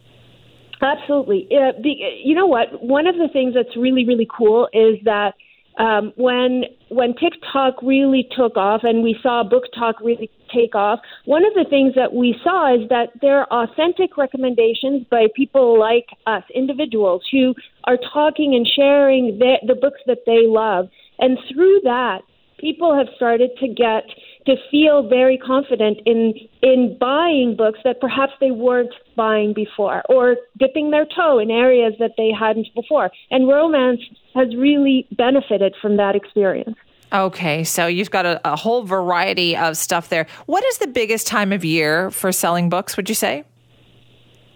Absolutely. 0.81 1.47
Uh, 1.51 1.73
you 1.83 2.33
know 2.33 2.47
what? 2.47 2.83
One 2.83 3.05
of 3.05 3.15
the 3.15 3.29
things 3.31 3.53
that's 3.53 3.77
really, 3.77 4.05
really 4.05 4.27
cool 4.35 4.67
is 4.73 4.97
that 5.05 5.35
um, 5.77 6.11
when 6.17 6.63
when 6.89 7.13
TikTok 7.15 7.81
really 7.81 8.27
took 8.35 8.57
off 8.57 8.81
and 8.83 9.03
we 9.03 9.17
saw 9.23 9.43
BookTok 9.43 9.93
really 10.03 10.29
take 10.53 10.75
off, 10.75 10.99
one 11.25 11.45
of 11.45 11.53
the 11.53 11.65
things 11.69 11.93
that 11.95 12.13
we 12.13 12.35
saw 12.43 12.75
is 12.75 12.89
that 12.89 13.09
there 13.21 13.41
are 13.53 13.63
authentic 13.63 14.17
recommendations 14.17 15.05
by 15.09 15.27
people 15.35 15.79
like 15.79 16.07
us, 16.25 16.43
individuals 16.53 17.23
who 17.31 17.53
are 17.85 17.97
talking 18.11 18.53
and 18.55 18.67
sharing 18.67 19.37
the, 19.39 19.55
the 19.65 19.75
books 19.75 20.01
that 20.07 20.25
they 20.25 20.45
love, 20.45 20.89
and 21.19 21.37
through 21.53 21.79
that, 21.83 22.19
people 22.59 22.95
have 22.95 23.07
started 23.15 23.51
to 23.59 23.67
get 23.67 24.03
to 24.45 24.55
feel 24.69 25.07
very 25.07 25.37
confident 25.37 25.99
in 26.05 26.33
in 26.61 26.97
buying 26.99 27.55
books 27.55 27.79
that 27.83 27.99
perhaps 28.01 28.33
they 28.39 28.51
weren't 28.51 28.93
buying 29.15 29.53
before 29.53 30.01
or 30.09 30.35
dipping 30.57 30.91
their 30.91 31.05
toe 31.05 31.39
in 31.39 31.51
areas 31.51 31.93
that 31.99 32.11
they 32.17 32.31
hadn't 32.37 32.67
before 32.75 33.11
and 33.29 33.47
romance 33.47 34.01
has 34.33 34.55
really 34.55 35.07
benefited 35.11 35.75
from 35.81 35.97
that 35.97 36.15
experience 36.15 36.77
Okay, 37.13 37.65
so 37.65 37.87
you've 37.87 38.11
got 38.11 38.25
a, 38.25 38.39
a 38.45 38.55
whole 38.55 38.83
variety 38.83 39.57
of 39.57 39.75
stuff 39.75 40.07
there. 40.07 40.27
What 40.45 40.63
is 40.63 40.77
the 40.77 40.87
biggest 40.87 41.27
time 41.27 41.51
of 41.51 41.65
year 41.65 42.09
for 42.09 42.31
selling 42.31 42.69
books, 42.69 42.95
would 42.95 43.09
you 43.09 43.15
say? 43.15 43.43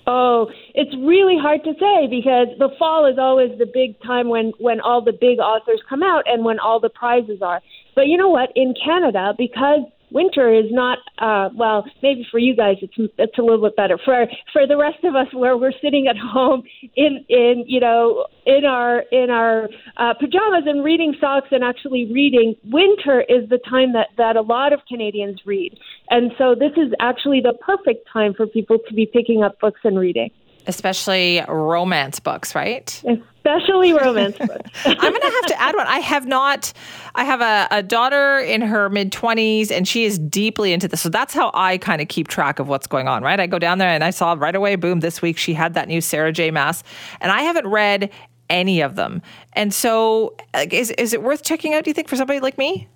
Oh, 0.07 0.49
it's 0.73 0.95
really 0.95 1.37
hard 1.37 1.63
to 1.63 1.73
say 1.73 2.07
because 2.07 2.47
the 2.59 2.69
fall 2.77 3.07
is 3.07 3.17
always 3.17 3.57
the 3.57 3.65
big 3.65 3.99
time 4.01 4.29
when 4.29 4.53
when 4.59 4.79
all 4.79 5.01
the 5.01 5.11
big 5.11 5.39
authors 5.39 5.81
come 5.89 6.03
out 6.03 6.23
and 6.27 6.45
when 6.45 6.59
all 6.59 6.79
the 6.79 6.89
prizes 6.89 7.41
are. 7.41 7.61
But 7.95 8.07
you 8.07 8.17
know 8.17 8.29
what? 8.29 8.49
In 8.55 8.73
Canada, 8.83 9.33
because 9.37 9.81
winter 10.11 10.53
is 10.53 10.65
not 10.69 10.99
uh 11.17 11.49
well 11.55 11.83
maybe 12.03 12.25
for 12.29 12.39
you 12.39 12.55
guys 12.55 12.77
it's 12.81 12.93
it's 13.17 13.37
a 13.37 13.41
little 13.41 13.61
bit 13.61 13.75
better. 13.75 13.97
For 14.03 14.27
for 14.53 14.67
the 14.67 14.77
rest 14.77 15.03
of 15.03 15.15
us 15.15 15.27
where 15.33 15.57
we're 15.57 15.73
sitting 15.81 16.07
at 16.07 16.17
home 16.33 16.63
in 16.95 17.25
in 17.29 17.63
you 17.67 17.79
know 17.79 18.25
in 18.45 18.65
our 18.65 18.99
in 19.11 19.29
our 19.29 19.67
uh, 19.97 20.13
pajamas 20.19 20.63
and 20.65 20.83
reading 20.83 21.15
socks 21.19 21.47
and 21.51 21.63
actually 21.63 22.11
reading 22.11 22.55
winter 22.65 23.21
is 23.21 23.49
the 23.49 23.59
time 23.69 23.93
that 23.93 24.09
that 24.17 24.35
a 24.35 24.41
lot 24.41 24.73
of 24.73 24.79
Canadians 24.87 25.41
read. 25.45 25.77
And 26.09 26.31
so 26.37 26.55
this 26.55 26.71
is 26.77 26.93
actually 26.99 27.41
the 27.41 27.53
perfect 27.53 28.07
time 28.11 28.33
for 28.33 28.45
people 28.45 28.77
to 28.87 28.93
be 28.93 29.05
picking 29.05 29.43
up 29.43 29.59
books 29.59 29.81
and 29.83 29.97
reading 29.97 30.29
especially 30.67 31.43
romance 31.47 32.19
books, 32.19 32.55
right? 32.55 33.03
Especially 33.05 33.93
romance 33.93 34.37
books. 34.37 34.69
I'm 34.85 34.97
going 34.97 35.21
to 35.21 35.29
have 35.29 35.45
to 35.47 35.61
add 35.61 35.75
one. 35.75 35.87
I 35.87 35.99
have 35.99 36.25
not, 36.25 36.73
I 37.15 37.23
have 37.23 37.41
a, 37.41 37.67
a 37.71 37.83
daughter 37.83 38.39
in 38.39 38.61
her 38.61 38.89
mid 38.89 39.11
20s 39.11 39.71
and 39.71 39.87
she 39.87 40.05
is 40.05 40.17
deeply 40.17 40.73
into 40.73 40.87
this. 40.87 41.01
So 41.01 41.09
that's 41.09 41.33
how 41.33 41.51
I 41.53 41.77
kind 41.77 42.01
of 42.01 42.07
keep 42.07 42.27
track 42.27 42.59
of 42.59 42.67
what's 42.67 42.87
going 42.87 43.07
on, 43.07 43.23
right? 43.23 43.39
I 43.39 43.47
go 43.47 43.59
down 43.59 43.77
there 43.77 43.89
and 43.89 44.03
I 44.03 44.09
saw 44.09 44.33
right 44.33 44.55
away, 44.55 44.75
boom, 44.75 45.01
this 45.01 45.21
week 45.21 45.37
she 45.37 45.53
had 45.53 45.73
that 45.75 45.87
new 45.87 46.01
Sarah 46.01 46.31
J. 46.31 46.51
Maas. 46.51 46.83
And 47.21 47.31
I 47.31 47.41
haven't 47.41 47.67
read 47.67 48.11
any 48.49 48.81
of 48.81 48.95
them. 48.95 49.21
And 49.53 49.73
so, 49.73 50.35
is 50.71 50.91
is 50.91 51.13
it 51.13 51.23
worth 51.23 51.43
checking 51.43 51.73
out? 51.73 51.83
Do 51.83 51.89
you 51.89 51.93
think 51.93 52.07
for 52.07 52.15
somebody 52.15 52.39
like 52.39 52.57
me? 52.57 52.87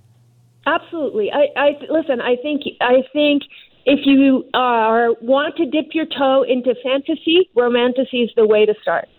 Absolutely. 0.66 1.32
I, 1.32 1.48
I 1.56 1.80
listen. 1.90 2.22
I 2.22 2.36
think 2.38 2.64
I 2.82 3.04
think 3.14 3.44
if 3.90 4.06
you 4.06 4.48
are 4.54 5.14
want 5.22 5.58
to 5.58 5.66
dip 5.66 5.88
your 5.94 6.06
toe 6.06 6.44
into 6.44 6.76
fantasy, 6.84 7.50
romantasy 7.56 8.22
is 8.22 8.30
the 8.36 8.46
way 8.46 8.66
to 8.66 8.76
start. 8.82 9.10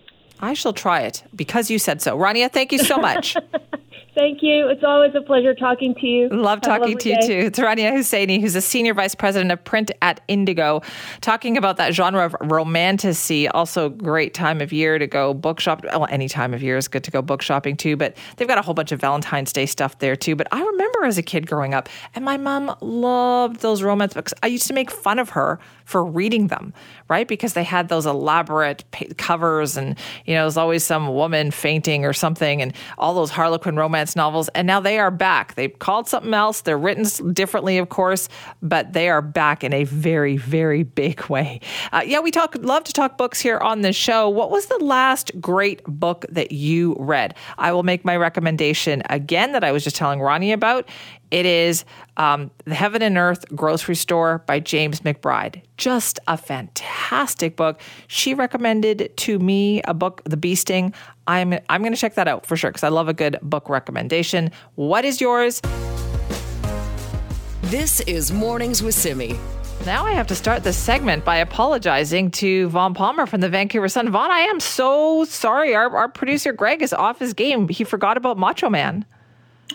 I 0.40 0.54
shall 0.54 0.72
try 0.72 1.00
it 1.00 1.24
because 1.34 1.70
you 1.70 1.78
said 1.78 2.00
so. 2.00 2.16
Rania, 2.16 2.50
thank 2.50 2.72
you 2.72 2.78
so 2.78 2.96
much. 2.96 3.36
Thank 4.14 4.42
you. 4.42 4.68
It's 4.68 4.82
always 4.82 5.14
a 5.14 5.20
pleasure 5.20 5.54
talking 5.54 5.94
to 5.94 6.06
you. 6.06 6.28
Love 6.30 6.60
talking 6.60 6.98
to 6.98 7.08
you 7.08 7.20
day. 7.20 7.26
too. 7.26 7.46
It's 7.46 7.58
Rania 7.58 7.92
Husseini, 7.92 8.40
who's 8.40 8.56
a 8.56 8.60
senior 8.60 8.92
vice 8.92 9.14
president 9.14 9.52
of 9.52 9.62
print 9.64 9.92
at 10.02 10.20
Indigo, 10.26 10.82
talking 11.20 11.56
about 11.56 11.76
that 11.76 11.94
genre 11.94 12.26
of 12.26 12.34
romantasy. 12.40 13.46
Also, 13.48 13.88
great 13.88 14.34
time 14.34 14.60
of 14.60 14.72
year 14.72 14.98
to 14.98 15.06
go 15.06 15.32
book 15.32 15.60
shop. 15.60 15.84
Well, 15.84 16.08
any 16.10 16.28
time 16.28 16.54
of 16.54 16.62
year 16.62 16.76
is 16.76 16.88
good 16.88 17.04
to 17.04 17.10
go 17.12 17.22
book 17.22 17.40
shopping 17.40 17.76
too, 17.76 17.96
but 17.96 18.16
they've 18.36 18.48
got 18.48 18.58
a 18.58 18.62
whole 18.62 18.74
bunch 18.74 18.90
of 18.90 19.00
Valentine's 19.00 19.52
Day 19.52 19.66
stuff 19.66 19.98
there 20.00 20.16
too. 20.16 20.34
But 20.34 20.48
I 20.50 20.60
remember 20.60 21.04
as 21.04 21.16
a 21.16 21.22
kid 21.22 21.46
growing 21.46 21.72
up, 21.72 21.88
and 22.14 22.24
my 22.24 22.36
mom 22.36 22.74
loved 22.80 23.60
those 23.60 23.82
romance 23.82 24.14
books. 24.14 24.34
I 24.42 24.48
used 24.48 24.66
to 24.66 24.74
make 24.74 24.90
fun 24.90 25.20
of 25.20 25.30
her 25.30 25.60
for 25.84 26.04
reading 26.04 26.48
them, 26.48 26.74
right? 27.10 27.26
Because 27.26 27.54
they 27.54 27.64
had 27.64 27.88
those 27.88 28.06
elaborate 28.06 28.84
covers, 29.18 29.76
and 29.76 29.98
you 30.24 30.34
know, 30.34 30.44
there's 30.44 30.56
always 30.56 30.84
some 30.84 31.08
woman 31.08 31.50
fainting 31.50 32.04
or 32.04 32.12
something, 32.12 32.62
and 32.62 32.72
all 32.96 33.12
those 33.14 33.30
Harlequin 33.30 33.76
romance 33.76 34.14
novels. 34.14 34.48
And 34.50 34.66
now 34.66 34.80
they 34.80 34.98
are 34.98 35.10
back. 35.10 35.56
They've 35.56 35.76
called 35.78 36.08
something 36.08 36.32
else. 36.32 36.60
They're 36.62 36.78
written 36.78 37.32
differently, 37.32 37.78
of 37.78 37.88
course, 37.88 38.28
but 38.62 38.92
they 38.92 39.08
are 39.08 39.20
back 39.20 39.64
in 39.64 39.72
a 39.72 39.84
very, 39.84 40.36
very 40.36 40.84
big 40.84 41.28
way. 41.28 41.60
Uh, 41.92 42.02
yeah, 42.06 42.20
we 42.20 42.30
talk 42.30 42.54
love 42.60 42.84
to 42.84 42.92
talk 42.92 43.18
books 43.18 43.40
here 43.40 43.58
on 43.58 43.80
the 43.80 43.92
show. 43.92 44.28
What 44.28 44.50
was 44.50 44.66
the 44.66 44.78
last 44.78 45.32
great 45.40 45.82
book 45.84 46.24
that 46.30 46.52
you 46.52 46.96
read? 46.98 47.34
I 47.58 47.72
will 47.72 47.82
make 47.82 48.04
my 48.04 48.16
recommendation 48.16 49.02
again 49.10 49.52
that 49.52 49.64
I 49.64 49.72
was 49.72 49.82
just 49.82 49.96
telling 49.96 50.20
Ronnie 50.20 50.52
about. 50.52 50.88
It 51.30 51.46
is 51.46 51.84
um, 52.16 52.50
The 52.64 52.74
Heaven 52.74 53.02
and 53.02 53.16
Earth 53.16 53.44
Grocery 53.54 53.94
Store 53.94 54.42
by 54.46 54.60
James 54.60 55.00
McBride. 55.00 55.62
Just 55.76 56.18
a 56.26 56.36
fantastic 56.36 57.56
book. 57.56 57.80
She 58.08 58.34
recommended 58.34 59.16
to 59.18 59.38
me 59.38 59.80
a 59.82 59.94
book, 59.94 60.22
The 60.24 60.36
Bee 60.36 60.54
Sting. 60.54 60.92
I'm, 61.26 61.58
I'm 61.68 61.82
going 61.82 61.94
to 61.94 62.00
check 62.00 62.14
that 62.16 62.26
out 62.26 62.46
for 62.46 62.56
sure 62.56 62.70
because 62.70 62.82
I 62.82 62.88
love 62.88 63.08
a 63.08 63.14
good 63.14 63.38
book 63.42 63.68
recommendation. 63.68 64.50
What 64.74 65.04
is 65.04 65.20
yours? 65.20 65.60
This 67.62 68.00
is 68.00 68.32
Mornings 68.32 68.82
with 68.82 68.94
Simi. 68.94 69.38
Now 69.86 70.04
I 70.04 70.12
have 70.12 70.26
to 70.26 70.34
start 70.34 70.64
this 70.64 70.76
segment 70.76 71.24
by 71.24 71.36
apologizing 71.36 72.32
to 72.32 72.68
Vaughn 72.68 72.92
Palmer 72.92 73.24
from 73.24 73.40
the 73.40 73.48
Vancouver 73.48 73.88
Sun. 73.88 74.10
Vaughn, 74.10 74.30
I 74.30 74.40
am 74.40 74.60
so 74.60 75.24
sorry. 75.24 75.74
Our, 75.74 75.96
our 75.96 76.08
producer 76.08 76.52
Greg 76.52 76.82
is 76.82 76.92
off 76.92 77.18
his 77.18 77.32
game. 77.32 77.68
He 77.68 77.84
forgot 77.84 78.16
about 78.16 78.36
Macho 78.36 78.68
Man. 78.68 79.06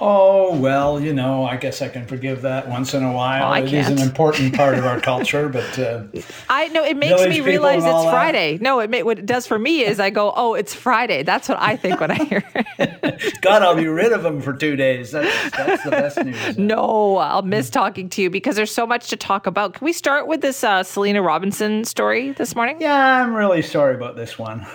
Oh, 0.01 0.57
well, 0.59 0.99
you 0.99 1.13
know, 1.13 1.45
I 1.45 1.55
guess 1.55 1.81
I 1.81 1.87
can 1.87 2.05
forgive 2.05 2.41
that 2.41 2.67
once 2.67 2.93
in 2.93 3.03
a 3.03 3.13
while. 3.13 3.53
Oh, 3.53 3.63
it 3.65 3.71
is 3.71 3.87
an 3.87 3.99
important 3.99 4.53
part 4.53 4.77
of 4.77 4.85
our 4.85 4.99
culture, 5.01 5.47
but 5.47 5.79
uh, 5.79 6.03
I 6.49 6.67
know 6.69 6.83
it 6.83 6.97
makes 6.97 7.25
me 7.25 7.39
realize 7.39 7.83
it's 7.83 8.03
Friday. 8.09 8.57
That. 8.57 8.63
No, 8.63 8.79
it 8.79 8.89
may, 8.89 9.03
what 9.03 9.19
it 9.19 9.25
does 9.25 9.47
for 9.47 9.57
me 9.57 9.85
is 9.85 9.99
I 9.99 10.09
go, 10.09 10.33
"Oh, 10.35 10.53
it's 10.53 10.73
Friday." 10.73 11.23
That's 11.23 11.47
what 11.47 11.61
I 11.61 11.77
think 11.77 12.01
when 12.01 12.11
I 12.11 12.23
hear. 12.25 12.43
It. 12.77 13.37
God, 13.41 13.61
I'll 13.61 13.75
be 13.75 13.87
rid 13.87 14.11
of 14.11 14.25
him 14.25 14.41
for 14.41 14.53
two 14.53 14.75
days. 14.75 15.11
That's, 15.11 15.51
that's 15.55 15.83
the 15.83 15.91
best 15.91 16.23
news. 16.23 16.57
No, 16.57 17.17
I'll 17.17 17.41
miss 17.41 17.69
talking 17.69 18.09
to 18.09 18.21
you 18.21 18.29
because 18.29 18.57
there's 18.57 18.73
so 18.73 18.85
much 18.85 19.07
to 19.09 19.15
talk 19.15 19.47
about. 19.47 19.75
Can 19.75 19.85
we 19.85 19.93
start 19.93 20.27
with 20.27 20.41
this 20.41 20.63
uh, 20.63 20.83
Selena 20.83 21.21
Robinson 21.21 21.85
story 21.85 22.31
this 22.31 22.53
morning? 22.53 22.81
Yeah, 22.81 23.23
I'm 23.23 23.33
really 23.33 23.61
sorry 23.61 23.95
about 23.95 24.17
this 24.17 24.37
one. 24.37 24.67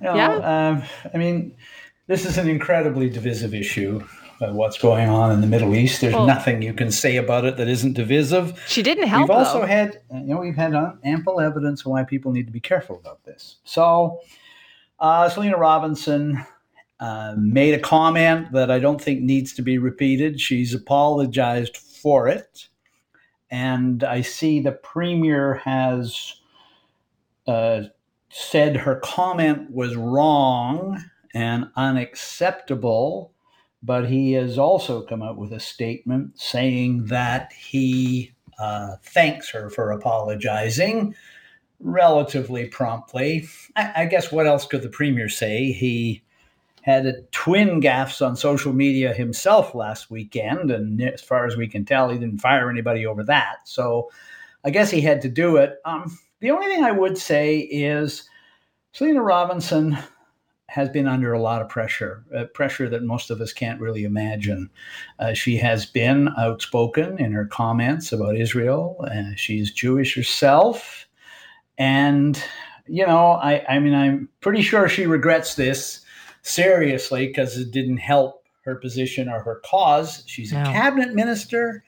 You 0.00 0.08
know, 0.08 0.16
yeah, 0.16 0.68
um, 0.68 0.82
I 1.14 1.16
mean, 1.16 1.54
this 2.08 2.26
is 2.26 2.38
an 2.38 2.48
incredibly 2.48 3.08
divisive 3.08 3.54
issue 3.54 4.04
what's 4.40 4.78
going 4.78 5.08
on 5.08 5.30
in 5.30 5.40
the 5.40 5.46
Middle 5.46 5.74
East. 5.74 6.00
There's 6.00 6.14
well, 6.14 6.26
nothing 6.26 6.62
you 6.62 6.74
can 6.74 6.90
say 6.90 7.16
about 7.16 7.44
it 7.44 7.56
that 7.56 7.68
isn't 7.68 7.94
divisive. 7.94 8.62
She 8.68 8.82
didn't 8.82 9.08
help. 9.08 9.28
We've 9.28 9.36
also 9.36 9.64
had, 9.64 10.00
you 10.12 10.34
know, 10.34 10.38
we've 10.38 10.56
had 10.56 10.74
ample 11.04 11.40
evidence 11.40 11.84
why 11.84 12.04
people 12.04 12.32
need 12.32 12.46
to 12.46 12.52
be 12.52 12.60
careful 12.60 12.96
about 12.96 13.24
this. 13.24 13.56
So, 13.64 14.20
uh, 15.00 15.28
Selena 15.28 15.56
Robinson 15.56 16.44
uh, 17.00 17.34
made 17.36 17.74
a 17.74 17.78
comment 17.78 18.52
that 18.52 18.70
I 18.70 18.78
don't 18.78 19.00
think 19.00 19.20
needs 19.20 19.52
to 19.54 19.62
be 19.62 19.78
repeated. 19.78 20.40
She's 20.40 20.74
apologized 20.74 21.76
for 21.76 22.28
it, 22.28 22.68
and 23.50 24.04
I 24.04 24.22
see 24.22 24.60
the 24.60 24.72
premier 24.72 25.54
has 25.64 26.34
uh, 27.46 27.82
said 28.30 28.76
her 28.76 28.96
comment 28.96 29.70
was 29.70 29.96
wrong 29.96 31.02
and 31.34 31.70
unacceptable 31.76 33.33
but 33.84 34.08
he 34.08 34.32
has 34.32 34.58
also 34.58 35.02
come 35.02 35.22
out 35.22 35.36
with 35.36 35.52
a 35.52 35.60
statement 35.60 36.38
saying 36.40 37.04
that 37.04 37.52
he 37.52 38.32
uh, 38.58 38.96
thanks 39.02 39.50
her 39.50 39.68
for 39.68 39.90
apologizing 39.90 41.14
relatively 41.80 42.66
promptly. 42.66 43.46
I, 43.76 43.92
I, 43.96 44.04
guess 44.06 44.32
what 44.32 44.46
else 44.46 44.66
could 44.66 44.82
the 44.82 44.88
premier 44.88 45.28
say? 45.28 45.72
He 45.72 46.22
had 46.82 47.04
a 47.04 47.20
twin 47.32 47.80
gaffes 47.80 48.24
on 48.24 48.36
social 48.36 48.72
media 48.72 49.12
himself 49.12 49.74
last 49.74 50.10
weekend, 50.10 50.70
and 50.70 51.02
as 51.02 51.20
far 51.20 51.46
as 51.46 51.56
we 51.56 51.66
can 51.66 51.84
tell, 51.84 52.08
he 52.08 52.18
didn't 52.18 52.40
fire 52.40 52.70
anybody 52.70 53.04
over 53.04 53.22
that. 53.24 53.56
So 53.64 54.10
I 54.64 54.70
guess 54.70 54.90
he 54.90 55.00
had 55.02 55.20
to 55.22 55.28
do 55.28 55.56
it. 55.56 55.74
Um, 55.84 56.18
the 56.40 56.52
only 56.52 56.66
thing 56.68 56.84
I 56.84 56.92
would 56.92 57.18
say 57.18 57.58
is 57.58 58.28
Selena 58.92 59.22
Robinson 59.22 59.98
has 60.68 60.88
been 60.88 61.06
under 61.06 61.32
a 61.32 61.40
lot 61.40 61.62
of 61.62 61.68
pressure, 61.68 62.24
uh, 62.34 62.44
pressure 62.44 62.88
that 62.88 63.02
most 63.02 63.30
of 63.30 63.40
us 63.40 63.52
can't 63.52 63.80
really 63.80 64.04
imagine. 64.04 64.70
Uh, 65.18 65.32
she 65.32 65.56
has 65.56 65.86
been 65.86 66.30
outspoken 66.38 67.18
in 67.18 67.32
her 67.32 67.44
comments 67.46 68.12
about 68.12 68.36
Israel. 68.36 68.96
Uh, 69.06 69.34
she's 69.36 69.70
Jewish 69.70 70.16
herself. 70.16 71.06
And, 71.76 72.42
you 72.86 73.06
know, 73.06 73.32
I, 73.32 73.64
I 73.68 73.78
mean, 73.78 73.94
I'm 73.94 74.28
pretty 74.40 74.62
sure 74.62 74.88
she 74.88 75.06
regrets 75.06 75.54
this 75.54 76.00
seriously 76.42 77.26
because 77.26 77.56
it 77.58 77.70
didn't 77.70 77.98
help 77.98 78.44
her 78.62 78.76
position 78.76 79.28
or 79.28 79.40
her 79.42 79.60
cause. 79.64 80.24
She's 80.26 80.52
a 80.52 80.56
cabinet 80.56 81.14
minister 81.14 81.83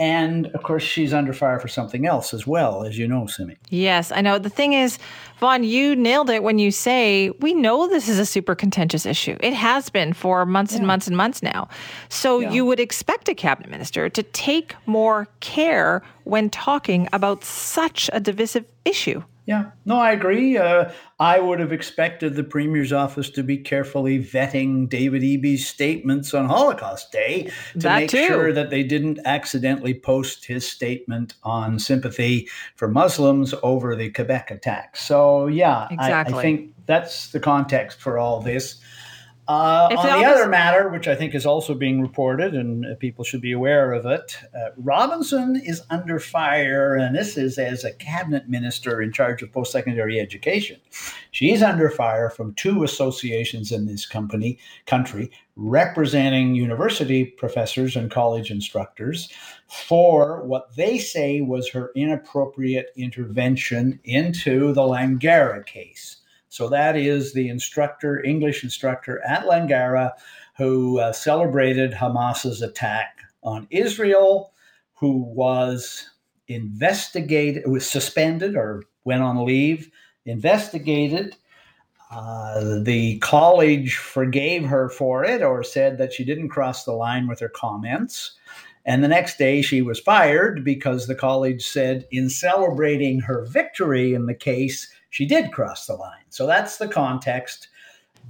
and 0.00 0.46
of 0.48 0.62
course, 0.62 0.82
she's 0.82 1.12
under 1.12 1.34
fire 1.34 1.60
for 1.60 1.68
something 1.68 2.06
else 2.06 2.32
as 2.32 2.46
well, 2.46 2.84
as 2.84 2.96
you 2.96 3.06
know, 3.06 3.26
Simi. 3.26 3.58
Yes, 3.68 4.10
I 4.10 4.22
know. 4.22 4.38
The 4.38 4.48
thing 4.48 4.72
is, 4.72 4.98
Vaughn, 5.40 5.62
you 5.62 5.94
nailed 5.94 6.30
it 6.30 6.42
when 6.42 6.58
you 6.58 6.70
say 6.70 7.28
we 7.40 7.52
know 7.52 7.86
this 7.86 8.08
is 8.08 8.18
a 8.18 8.24
super 8.24 8.54
contentious 8.54 9.04
issue. 9.04 9.36
It 9.40 9.52
has 9.52 9.90
been 9.90 10.14
for 10.14 10.46
months 10.46 10.72
yeah. 10.72 10.78
and 10.78 10.86
months 10.86 11.06
and 11.06 11.18
months 11.18 11.42
now. 11.42 11.68
So 12.08 12.40
yeah. 12.40 12.50
you 12.50 12.64
would 12.64 12.80
expect 12.80 13.28
a 13.28 13.34
cabinet 13.34 13.70
minister 13.70 14.08
to 14.08 14.22
take 14.22 14.74
more 14.86 15.28
care 15.40 16.02
when 16.24 16.48
talking 16.48 17.06
about 17.12 17.44
such 17.44 18.08
a 18.14 18.20
divisive 18.20 18.64
issue. 18.86 19.22
Yeah, 19.46 19.70
no, 19.84 19.96
I 19.96 20.12
agree. 20.12 20.58
Uh, 20.58 20.92
I 21.18 21.40
would 21.40 21.58
have 21.60 21.72
expected 21.72 22.34
the 22.34 22.44
Premier's 22.44 22.92
office 22.92 23.30
to 23.30 23.42
be 23.42 23.56
carefully 23.56 24.22
vetting 24.22 24.88
David 24.88 25.22
Eby's 25.22 25.66
statements 25.66 26.34
on 26.34 26.46
Holocaust 26.46 27.10
Day 27.10 27.50
to 27.72 27.78
that 27.78 27.98
make 28.00 28.10
too. 28.10 28.26
sure 28.26 28.52
that 28.52 28.70
they 28.70 28.82
didn't 28.82 29.18
accidentally 29.24 29.94
post 29.94 30.44
his 30.44 30.70
statement 30.70 31.34
on 31.42 31.78
sympathy 31.78 32.48
for 32.76 32.86
Muslims 32.86 33.54
over 33.62 33.96
the 33.96 34.10
Quebec 34.10 34.50
attack. 34.50 34.96
So, 34.96 35.46
yeah, 35.46 35.88
exactly. 35.90 36.34
I, 36.34 36.38
I 36.38 36.42
think 36.42 36.74
that's 36.86 37.32
the 37.32 37.40
context 37.40 37.98
for 38.00 38.18
all 38.18 38.40
this. 38.40 38.80
Uh, 39.48 39.88
on 39.96 40.20
the 40.20 40.26
other 40.26 40.48
matter, 40.48 40.88
which 40.90 41.08
I 41.08 41.16
think 41.16 41.34
is 41.34 41.44
also 41.44 41.74
being 41.74 42.00
reported, 42.00 42.54
and 42.54 42.86
people 43.00 43.24
should 43.24 43.40
be 43.40 43.50
aware 43.50 43.92
of 43.92 44.06
it, 44.06 44.36
uh, 44.54 44.70
Robinson 44.76 45.56
is 45.56 45.82
under 45.90 46.20
fire, 46.20 46.94
and 46.94 47.16
this 47.16 47.36
is 47.36 47.58
as 47.58 47.82
a 47.82 47.92
cabinet 47.94 48.48
minister 48.48 49.02
in 49.02 49.12
charge 49.12 49.42
of 49.42 49.52
post 49.52 49.72
secondary 49.72 50.20
education. 50.20 50.80
She's 51.32 51.62
under 51.62 51.90
fire 51.90 52.30
from 52.30 52.54
two 52.54 52.84
associations 52.84 53.72
in 53.72 53.86
this 53.86 54.06
company 54.06 54.58
country 54.86 55.30
representing 55.56 56.54
university 56.54 57.24
professors 57.24 57.94
and 57.94 58.10
college 58.10 58.50
instructors 58.50 59.30
for 59.68 60.42
what 60.44 60.74
they 60.74 60.96
say 60.96 61.40
was 61.42 61.68
her 61.68 61.90
inappropriate 61.94 62.90
intervention 62.96 64.00
into 64.04 64.72
the 64.72 64.80
Langara 64.80 65.64
case. 65.66 66.19
So 66.50 66.68
that 66.68 66.96
is 66.96 67.32
the 67.32 67.48
instructor, 67.48 68.22
English 68.24 68.64
instructor 68.64 69.22
at 69.24 69.46
Langara, 69.46 70.10
who 70.58 70.98
uh, 70.98 71.12
celebrated 71.12 71.92
Hamas's 71.92 72.60
attack 72.60 73.20
on 73.42 73.68
Israel, 73.70 74.52
who 74.94 75.18
was 75.18 76.10
investigated, 76.48 77.66
was 77.66 77.88
suspended 77.88 78.56
or 78.56 78.82
went 79.04 79.22
on 79.22 79.44
leave, 79.44 79.90
investigated. 80.26 81.36
Uh, 82.10 82.80
the 82.82 83.18
college 83.20 83.96
forgave 83.96 84.64
her 84.66 84.90
for 84.90 85.24
it 85.24 85.42
or 85.42 85.62
said 85.62 85.98
that 85.98 86.12
she 86.12 86.24
didn't 86.24 86.48
cross 86.48 86.84
the 86.84 86.92
line 86.92 87.28
with 87.28 87.38
her 87.38 87.48
comments. 87.48 88.32
And 88.84 89.04
the 89.04 89.08
next 89.08 89.38
day 89.38 89.62
she 89.62 89.82
was 89.82 90.00
fired 90.00 90.64
because 90.64 91.06
the 91.06 91.14
college 91.14 91.64
said, 91.64 92.08
in 92.10 92.28
celebrating 92.28 93.20
her 93.20 93.44
victory 93.44 94.14
in 94.14 94.26
the 94.26 94.34
case, 94.34 94.92
she 95.10 95.26
did 95.26 95.52
cross 95.52 95.86
the 95.86 95.94
line. 95.94 96.19
So 96.30 96.46
that's 96.46 96.78
the 96.78 96.88
context. 96.88 97.68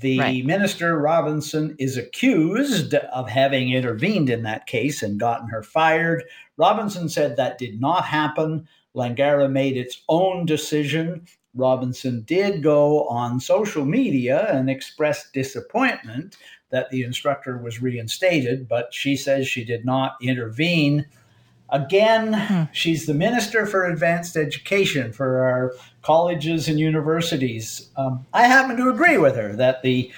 The 0.01 0.19
Right. 0.19 0.45
minister, 0.45 0.99
Robinson, 0.99 1.77
is 1.79 1.97
accused 1.97 2.95
of 2.95 3.29
having 3.29 3.73
intervened 3.73 4.31
in 4.31 4.43
that 4.45 4.67
case 4.67 5.03
and 5.03 5.21
gotten 5.21 5.49
her 5.49 5.63
fired. 5.63 6.25
Robinson 6.57 7.09
said 7.09 7.37
that 7.37 7.59
did 7.59 7.81
not 7.81 8.05
happen. 8.07 8.67
Langara 8.97 9.51
made 9.51 9.77
its 9.77 10.03
own 10.09 10.47
decision. 10.47 11.27
Robinson 11.55 12.23
did 12.23 12.63
go 12.63 13.07
on 13.09 13.41
social 13.41 13.85
media 13.85 14.47
and 14.53 14.71
express 14.71 15.31
disappointment 15.33 16.37
that 16.71 16.91
the 16.91 17.03
instructor 17.03 17.59
was 17.59 17.83
reinstated, 17.83 18.69
but 18.69 18.95
she 18.95 19.17
says 19.17 19.47
she 19.49 19.65
did 19.65 19.85
not 19.85 20.17
intervene. 20.23 21.07
Again, 21.73 22.69
she's 22.73 23.07
the 23.07 23.15
Minister 23.15 23.67
for 23.67 23.85
Advanced 23.85 24.37
Education 24.37 25.13
for 25.13 25.43
our 25.43 25.75
colleges 26.03 26.69
and 26.69 26.79
universities. 26.79 27.91
Um, 27.97 28.27
I 28.33 28.45
happen 28.45 28.77
to 28.77 28.89
agree 28.89 29.19
with 29.19 29.37
her 29.37 29.55
that 29.57 29.83
the 29.83 30.11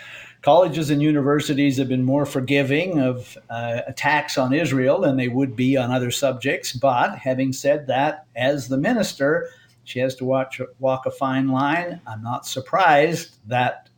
colleges 0.42 0.90
and 0.90 1.00
universities 1.00 1.76
have 1.76 1.88
been 1.88 2.04
more 2.04 2.26
forgiving 2.26 3.00
of 3.00 3.36
uh, 3.48 3.82
attacks 3.86 4.36
on 4.36 4.52
Israel 4.52 5.00
than 5.00 5.16
they 5.16 5.28
would 5.28 5.54
be 5.54 5.76
on 5.76 5.92
other 5.92 6.10
subjects. 6.10 6.72
But 6.72 7.16
having 7.16 7.52
said 7.52 7.86
that, 7.86 8.26
as 8.34 8.68
the 8.68 8.78
minister, 8.78 9.48
she 9.84 10.00
has 10.00 10.14
to 10.16 10.24
watch, 10.24 10.60
walk 10.78 11.06
a 11.06 11.10
fine 11.10 11.48
line. 11.48 12.00
I'm 12.06 12.22
not 12.22 12.46
surprised 12.46 13.36
that 13.46 13.88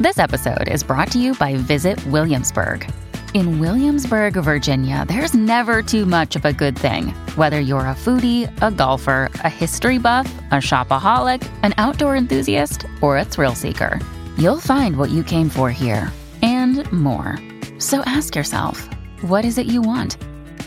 This 0.00 0.18
episode 0.18 0.68
is 0.68 0.84
brought 0.84 1.10
to 1.10 1.18
you 1.18 1.34
by 1.34 1.56
Visit 1.56 2.04
Williamsburg. 2.06 2.88
In 3.34 3.58
Williamsburg, 3.58 4.34
Virginia, 4.34 5.04
there's 5.06 5.34
never 5.34 5.82
too 5.82 6.06
much 6.06 6.34
of 6.34 6.44
a 6.46 6.52
good 6.52 6.78
thing. 6.78 7.08
Whether 7.36 7.60
you're 7.60 7.80
a 7.80 7.94
foodie, 7.94 8.50
a 8.62 8.70
golfer, 8.70 9.28
a 9.44 9.50
history 9.50 9.98
buff, 9.98 10.26
a 10.50 10.56
shopaholic, 10.56 11.46
an 11.62 11.74
outdoor 11.76 12.16
enthusiast, 12.16 12.86
or 13.02 13.18
a 13.18 13.24
thrill 13.24 13.54
seeker, 13.54 14.00
you'll 14.38 14.60
find 14.60 14.96
what 14.96 15.10
you 15.10 15.22
came 15.22 15.50
for 15.50 15.70
here 15.70 16.10
and 16.42 16.90
more. 16.90 17.38
So 17.78 18.00
ask 18.06 18.34
yourself, 18.34 18.88
what 19.20 19.44
is 19.44 19.58
it 19.58 19.66
you 19.66 19.82
want? 19.82 20.16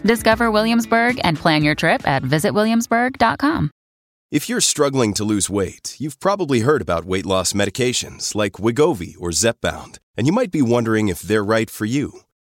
Discover 0.04 0.52
Williamsburg 0.52 1.20
and 1.24 1.38
plan 1.38 1.64
your 1.64 1.76
trip 1.76 2.08
at 2.08 2.22
visitwilliamsburg.com. 2.24 3.72
If 4.30 4.48
you're 4.48 4.62
struggling 4.62 5.14
to 5.16 5.26
lose 5.26 5.50
weight, 5.50 5.96
you've 6.00 6.20
probably 6.20 6.62
heard 6.62 6.82
about 6.82 7.06
weight 7.06 7.26
loss 7.26 7.54
medications 7.54 8.34
like 8.36 8.54
Wegovy 8.54 9.16
or 9.20 9.32
Zepbound, 9.32 9.98
and 10.16 10.28
you 10.28 10.32
might 10.32 10.52
be 10.52 10.62
wondering 10.62 11.10
if 11.10 11.22
they're 11.22 11.44
right 11.44 11.70
for 11.70 11.86
you. 11.86 12.22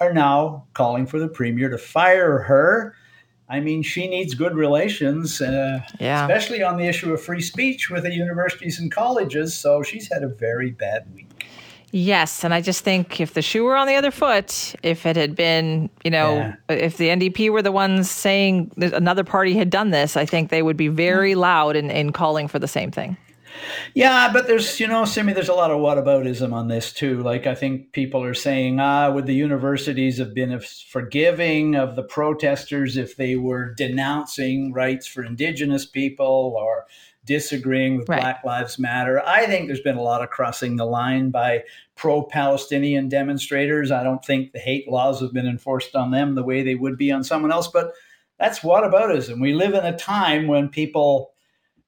are 0.00 0.12
now 0.12 0.64
calling 0.72 1.06
for 1.06 1.18
the 1.18 1.28
premier 1.28 1.68
to 1.68 1.78
fire 1.78 2.38
her. 2.38 2.94
I 3.48 3.60
mean, 3.60 3.82
she 3.82 4.08
needs 4.08 4.34
good 4.34 4.54
relations, 4.54 5.40
uh, 5.42 5.80
Yeah. 5.98 6.22
especially 6.24 6.62
on 6.62 6.76
the 6.78 6.86
issue 6.86 7.12
of 7.12 7.20
free 7.20 7.42
speech 7.42 7.90
with 7.90 8.04
the 8.04 8.12
universities 8.14 8.78
and 8.80 8.90
colleges. 8.90 9.54
So 9.54 9.82
she's 9.82 10.10
had 10.10 10.22
a 10.22 10.28
very 10.28 10.70
bad 10.70 11.04
week. 11.14 11.26
Yes, 11.92 12.44
and 12.44 12.54
I 12.54 12.60
just 12.60 12.84
think 12.84 13.20
if 13.20 13.34
the 13.34 13.42
shoe 13.42 13.64
were 13.64 13.74
on 13.76 13.88
the 13.88 13.96
other 13.96 14.12
foot, 14.12 14.76
if 14.84 15.04
it 15.04 15.16
had 15.16 15.34
been, 15.34 15.90
you 16.04 16.10
know, 16.12 16.54
Yeah. 16.68 16.76
if 16.76 16.96
the 16.96 17.08
NDP 17.10 17.50
were 17.50 17.62
the 17.62 17.72
ones 17.72 18.08
saying 18.08 18.70
another 18.76 19.24
party 19.24 19.56
had 19.56 19.70
done 19.70 19.90
this, 19.90 20.16
I 20.16 20.24
think 20.24 20.50
they 20.50 20.62
would 20.62 20.76
be 20.76 20.86
very 20.86 21.34
loud 21.34 21.74
in, 21.74 21.90
in 21.90 22.12
calling 22.12 22.46
for 22.46 22.60
the 22.60 22.68
same 22.68 22.92
thing. 22.92 23.16
Yeah, 23.94 24.32
but 24.32 24.46
there's, 24.46 24.78
you 24.78 24.86
know, 24.86 25.04
Simi, 25.04 25.32
there's 25.32 25.48
a 25.48 25.54
lot 25.54 25.70
of 25.70 25.78
whataboutism 25.78 26.52
on 26.52 26.68
this 26.68 26.92
too. 26.92 27.22
Like, 27.22 27.46
I 27.46 27.54
think 27.54 27.92
people 27.92 28.22
are 28.22 28.34
saying, 28.34 28.80
ah, 28.80 29.10
would 29.10 29.26
the 29.26 29.34
universities 29.34 30.18
have 30.18 30.34
been 30.34 30.60
forgiving 30.88 31.74
of 31.74 31.96
the 31.96 32.02
protesters 32.02 32.96
if 32.96 33.16
they 33.16 33.36
were 33.36 33.74
denouncing 33.74 34.72
rights 34.72 35.06
for 35.06 35.24
indigenous 35.24 35.86
people 35.86 36.54
or 36.56 36.86
disagreeing 37.24 37.98
with 37.98 38.08
Right. 38.08 38.20
Black 38.20 38.44
Lives 38.44 38.78
Matter? 38.78 39.22
I 39.26 39.46
think 39.46 39.66
there's 39.66 39.80
been 39.80 39.96
a 39.96 40.02
lot 40.02 40.22
of 40.22 40.30
crossing 40.30 40.76
the 40.76 40.86
line 40.86 41.30
by 41.30 41.64
pro 41.96 42.22
Palestinian 42.22 43.08
demonstrators. 43.08 43.90
I 43.90 44.02
don't 44.02 44.24
think 44.24 44.52
the 44.52 44.58
hate 44.58 44.88
laws 44.88 45.20
have 45.20 45.32
been 45.32 45.46
enforced 45.46 45.94
on 45.94 46.10
them 46.10 46.34
the 46.34 46.42
way 46.42 46.62
they 46.62 46.76
would 46.76 46.96
be 46.96 47.12
on 47.12 47.24
someone 47.24 47.52
else, 47.52 47.68
but 47.68 47.92
that's 48.38 48.60
whataboutism. 48.60 49.40
We 49.40 49.52
live 49.52 49.74
in 49.74 49.84
a 49.84 49.96
time 49.96 50.46
when 50.46 50.70
people 50.70 51.32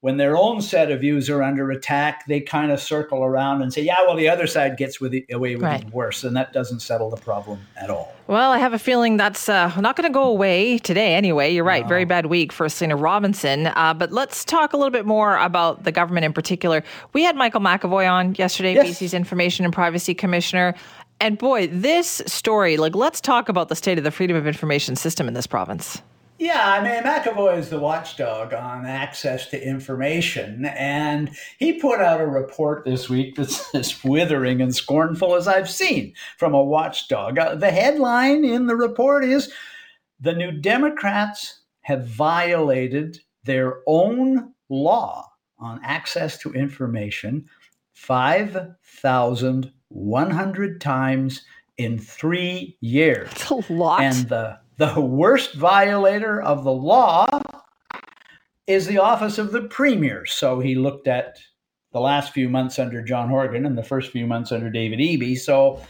when 0.03 0.17
their 0.17 0.37
own 0.37 0.61
set 0.61 0.91
of 0.91 1.01
views 1.01 1.31
are 1.31 1.45
under 1.45 1.71
attack, 1.71 2.27
they 2.27 2.41
kind 2.41 2.73
of 2.73 2.81
circle 2.81 3.23
around 3.23 3.62
and 3.62 3.73
say, 3.73 3.83
"Yeah, 3.83 3.95
well, 4.05 4.17
the 4.17 4.29
other 4.29 4.49
side 4.49 4.77
gets 4.77 5.01
with 5.01 5.15
it, 5.15 5.25
away 5.33 5.55
with 5.55 5.62
Right. 5.65 5.81
it 5.83 5.93
worse," 5.95 6.25
and 6.25 6.37
that 6.37 6.53
doesn't 6.53 6.81
settle 6.81 7.09
the 7.09 7.17
problem 7.19 7.61
at 7.81 7.88
all. 7.88 8.12
Well, 8.27 8.51
I 8.51 8.59
have 8.59 8.73
a 8.73 8.81
feeling 8.81 9.17
that's 9.17 9.49
uh, 9.49 9.73
not 9.81 9.95
going 9.95 10.09
to 10.09 10.12
go 10.12 10.25
away 10.25 10.79
today 10.79 11.15
anyway. 11.15 11.55
You're 11.55 11.62
right. 11.65 11.87
Very 11.87 12.05
bad 12.05 12.27
week 12.27 12.51
for 12.53 12.69
Selena 12.69 12.97
Robinson. 12.97 13.69
Uh, 13.69 13.95
but 13.95 14.11
let's 14.11 14.45
talk 14.45 14.73
a 14.73 14.77
little 14.77 14.91
bit 14.91 15.07
more 15.07 15.37
about 15.38 15.85
the 15.85 15.93
government 15.93 16.25
in 16.27 16.33
particular. 16.33 16.83
We 17.12 17.23
had 17.23 17.37
Michael 17.37 17.61
McEvoy 17.61 18.11
on 18.11 18.35
yesterday, 18.35 18.75
Yes. 18.75 18.87
BC's 19.01 19.15
Information 19.15 19.65
and 19.65 19.73
Privacy 19.73 20.15
Commissioner. 20.15 20.75
And 21.21 21.38
boy, 21.38 21.69
this 21.69 22.21
story, 22.27 22.77
like, 22.77 22.97
let's 22.97 23.21
talk 23.21 23.49
about 23.49 23.69
the 23.69 23.77
state 23.77 23.99
of 23.99 24.03
the 24.05 24.11
freedom 24.11 24.37
of 24.37 24.49
information 24.49 24.97
system 24.97 25.29
in 25.29 25.35
this 25.35 25.47
province. 25.47 26.03
Yeah, 26.38 26.62
I 26.64 26.83
mean, 26.83 27.05
McEvoy 27.05 27.59
is 27.59 27.71
the 27.71 27.79
watchdog 27.79 28.53
on 28.53 28.85
access 28.85 29.47
to 29.51 29.64
information, 29.64 30.64
and 30.64 31.31
he 31.59 31.75
put 31.75 32.01
out 32.01 32.21
a 32.21 32.27
report 32.27 32.85
this 32.85 33.09
week 33.09 33.37
that's 33.37 33.73
as 33.75 34.03
withering 34.03 34.61
and 34.61 34.75
scornful 34.75 35.37
as 35.37 35.47
I've 35.47 35.71
seen 35.71 36.14
from 36.38 36.55
a 36.55 36.62
watchdog. 36.62 37.38
Uh, 37.38 37.55
the 37.55 37.71
headline 37.71 38.45
in 38.45 38.66
the 38.66 38.75
report 38.75 39.25
is 39.25 39.53
The 40.21 40.33
New 40.33 40.51
Democrats 40.53 41.61
have 41.83 42.07
violated 42.07 43.21
their 43.45 43.83
own 43.87 44.53
law 44.68 45.29
on 45.59 45.81
access 45.85 46.38
to 46.38 46.53
information 46.53 47.47
5,100 47.92 50.81
times 50.81 51.42
in 51.77 51.99
three 51.99 52.79
years. 52.81 53.29
It's 53.33 53.51
a 53.51 53.73
lot. 53.73 54.03
And 54.03 54.29
the, 54.29 54.59
the 54.76 55.00
worst 55.00 55.54
violator 55.54 56.40
of 56.40 56.64
the 56.64 56.72
law 56.72 57.26
is 58.66 58.87
the 58.87 58.98
office 58.98 59.38
of 59.38 59.52
the 59.52 59.62
premier. 59.62 60.24
So 60.26 60.61
he 60.61 60.74
looked 60.74 61.08
at 61.08 61.38
the 61.92 62.00
last 62.00 62.32
few 62.32 62.48
months 62.48 62.78
under 62.78 63.02
John 63.02 63.28
Horgan 63.28 63.66
and 63.66 63.76
the 63.76 63.82
first 63.82 64.11
few 64.11 64.26
months 64.26 64.50
under 64.50 64.70
David 64.70 64.98
Eby. 64.98 65.38
So 65.38 65.80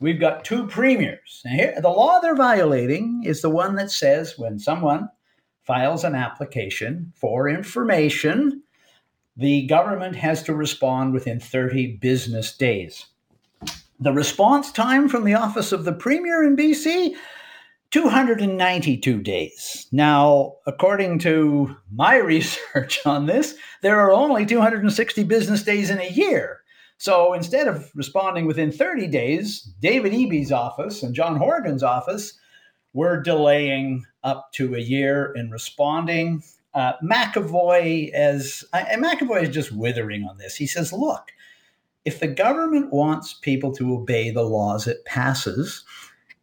we've 0.00 0.20
got 0.20 0.44
two 0.44 0.66
premiers. 0.66 1.42
Now 1.44 1.52
here, 1.52 1.80
the 1.80 1.88
law 1.88 2.20
they're 2.20 2.36
violating 2.36 3.22
is 3.24 3.40
the 3.40 3.50
one 3.50 3.74
that 3.76 3.90
says 3.90 4.34
when 4.36 4.58
someone 4.58 5.08
files 5.64 6.04
an 6.04 6.14
application 6.14 7.12
for 7.16 7.48
information, 7.48 8.62
the 9.36 9.66
government 9.66 10.16
has 10.16 10.42
to 10.44 10.54
respond 10.54 11.12
within 11.12 11.40
30 11.40 11.96
business 11.96 12.56
days. 12.56 13.06
The 13.98 14.12
response 14.12 14.70
time 14.70 15.08
from 15.08 15.24
the 15.24 15.34
office 15.34 15.72
of 15.72 15.84
the 15.84 15.92
premier 15.92 16.44
in 16.44 16.56
BC 16.56 17.14
292 17.90 19.22
days. 19.22 19.86
Now, 19.92 20.56
according 20.66 21.20
to 21.20 21.76
my 21.92 22.16
research 22.34 23.04
on 23.06 23.26
this, 23.26 23.56
there 23.82 24.00
are 24.00 24.12
only 24.12 24.44
260 24.46 25.24
business 25.24 25.62
days 25.62 25.90
in 25.90 25.98
a 25.98 26.10
year. 26.10 26.60
So 26.98 27.34
instead 27.34 27.68
of 27.68 27.90
responding 27.94 28.46
within 28.46 28.72
30 28.72 29.06
days, 29.08 29.60
David 29.80 30.12
Eby's 30.12 30.50
office 30.50 31.02
and 31.02 31.14
John 31.14 31.36
Horgan's 31.36 31.82
office 31.82 32.38
were 32.94 33.20
delaying 33.20 34.06
up 34.24 34.50
to 34.52 34.74
a 34.74 34.80
year 34.80 35.32
in 35.36 35.50
responding. 35.50 36.42
Uh, 36.72 36.94
McEvoy, 37.04 38.10
as 38.12 38.64
and 38.72 39.04
McEvoy 39.04 39.42
is 39.42 39.54
just 39.54 39.72
withering 39.72 40.24
on 40.24 40.38
this. 40.38 40.56
He 40.56 40.66
says, 40.66 40.92
"Look, 40.92 41.32
if 42.06 42.20
the 42.20 42.28
government 42.28 42.92
wants 42.92 43.34
people 43.34 43.72
to 43.72 43.94
obey 43.94 44.30
the 44.30 44.42
laws 44.42 44.86
it 44.86 45.04
passes, 45.04 45.84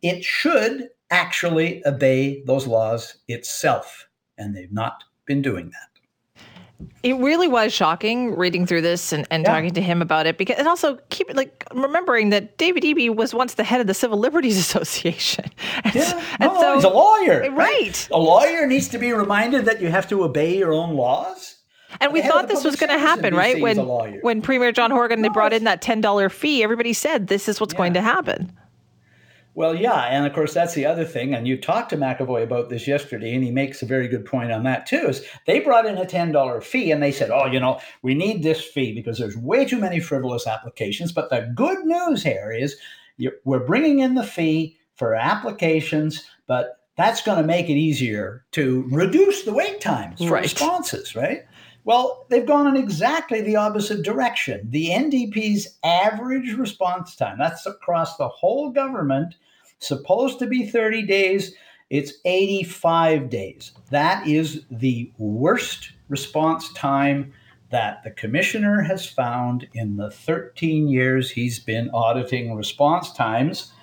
it 0.01 0.23
should 0.23 0.89
actually 1.13 1.85
obey 1.85 2.43
those 2.45 2.67
laws 2.67 3.15
itself. 3.27 4.07
And 4.37 4.55
they've 4.55 4.71
not 4.71 5.03
been 5.25 5.41
doing 5.41 5.69
that. 5.69 5.89
It 7.03 7.15
really 7.17 7.47
was 7.47 7.71
shocking 7.71 8.35
reading 8.35 8.65
through 8.65 8.81
this 8.81 9.13
and, 9.13 9.25
and 9.29 9.43
Yeah. 9.43 9.53
talking 9.53 9.71
to 9.71 9.81
him 9.81 10.01
about 10.01 10.25
it 10.25 10.37
because 10.37 10.57
and 10.57 10.67
also 10.67 10.97
keep 11.09 11.33
like 11.33 11.63
remembering 11.73 12.29
that 12.31 12.57
David 12.57 12.83
Eby 12.83 13.15
was 13.15 13.33
once 13.33 13.53
the 13.53 13.63
head 13.63 13.79
of 13.79 13.87
the 13.87 13.93
Civil 13.93 14.17
Liberties 14.17 14.57
Association. 14.65 15.45
And, 15.85 15.95
Yeah, 15.95 16.23
and 16.39 16.53
no, 16.53 16.75
he's 16.75 16.83
a 16.83 16.89
lawyer. 16.89 17.49
Right. 17.51 18.07
A 18.11 18.17
lawyer 18.17 18.67
needs 18.67 18.89
to 18.89 18.97
be 18.97 19.13
reminded 19.13 19.65
that 19.65 19.81
you 19.81 19.89
have 19.89 20.09
to 20.09 20.23
obey 20.23 20.57
your 20.57 20.73
own 20.73 20.95
laws. 20.95 21.57
And 22.01 22.11
we 22.11 22.21
thought 22.23 22.47
this 22.47 22.63
was 22.63 22.75
going 22.75 22.89
to 22.89 22.97
happen, 22.97 23.35
right? 23.35 23.61
When 23.61 23.77
when 24.21 24.41
Premier 24.41 24.71
John 24.71 24.89
Horgan 24.91 25.21
they 25.21 25.29
brought 25.29 25.53
in 25.53 25.63
that 25.65 25.81
ten 25.81 26.01
dollar 26.01 26.27
fee, 26.27 26.63
everybody 26.63 26.91
said 26.91 27.27
this 27.27 27.47
is 27.47 27.61
what's 27.61 27.73
going 27.73 27.93
to 27.93 28.01
happen. 28.01 28.51
Well, 29.55 29.75
yeah, 29.75 30.05
and 30.05 30.25
of 30.25 30.33
course 30.33 30.53
that's 30.53 30.73
the 30.73 30.85
other 30.85 31.05
thing. 31.05 31.35
And 31.35 31.47
you 31.47 31.57
talked 31.57 31.91
to 31.91 31.97
McEvoy 31.97 32.43
about 32.43 32.69
this 32.69 32.87
yesterday, 32.87 33.35
and 33.35 33.43
he 33.43 33.51
makes 33.51 33.81
a 33.81 33.85
very 33.85 34.07
good 34.07 34.25
point 34.25 34.51
on 34.51 34.63
that 34.63 34.87
too. 34.87 35.09
Is 35.09 35.25
they 35.45 35.59
brought 35.59 35.85
in 35.85 35.97
a 35.97 36.05
ten 36.05 36.31
dollar 36.31 36.59
fee, 36.59 36.91
and 36.91 37.03
they 37.03 37.11
said, 37.11 37.29
"Oh, 37.29 37.45
you 37.45 37.59
know, 37.59 37.79
we 38.01 38.15
need 38.15 38.41
this 38.41 38.63
fee 38.63 38.93
because 38.93 39.19
there's 39.19 39.37
way 39.37 39.65
too 39.65 39.79
many 39.79 39.99
frivolous 39.99 40.47
applications." 40.47 41.11
But 41.11 41.29
the 41.29 41.51
good 41.55 41.85
news 41.85 42.23
here 42.23 42.51
is 42.51 42.77
we're 43.43 43.65
bringing 43.65 43.99
in 43.99 44.15
the 44.15 44.23
fee 44.23 44.77
for 44.95 45.13
applications, 45.13 46.27
but 46.47 46.79
that's 46.97 47.21
going 47.21 47.37
to 47.37 47.47
make 47.47 47.69
it 47.69 47.73
easier 47.73 48.45
to 48.51 48.85
reduce 48.89 49.43
the 49.43 49.53
wait 49.53 49.81
times 49.81 50.19
for 50.19 50.29
right. 50.29 50.43
responses, 50.43 51.15
right? 51.15 51.45
Well, 51.85 52.25
they've 52.29 52.45
gone 52.45 52.67
in 52.67 52.81
exactly 52.81 53.41
the 53.41 53.57
opposite 53.57 54.03
direction. 54.03 54.69
The 54.69 54.89
NDP's 54.89 55.77
average 55.83 56.53
response 56.53 57.15
time, 57.15 57.37
that's 57.37 57.65
across 57.65 58.15
the 58.15 58.29
whole 58.29 58.69
government, 58.69 59.35
supposed 59.87 60.39
to 60.39 60.47
be 60.47 60.65
30 60.65 61.03
days. 61.03 61.53
It's 61.89 62.13
85 62.25 63.29
days. 63.29 63.71
That 63.91 64.27
is 64.27 64.65
the 64.71 65.11
worst 65.17 65.91
response 66.09 66.71
time 66.73 67.33
that 67.69 68.03
the 68.03 68.11
commissioner 68.11 68.81
has 68.81 69.05
found 69.05 69.67
in 69.73 69.97
the 69.97 70.11
13 70.11 70.87
years 70.87 71.31
he's 71.31 71.59
been 71.59 71.89
auditing 71.91 72.55
response 72.55 73.11
times. 73.11 73.73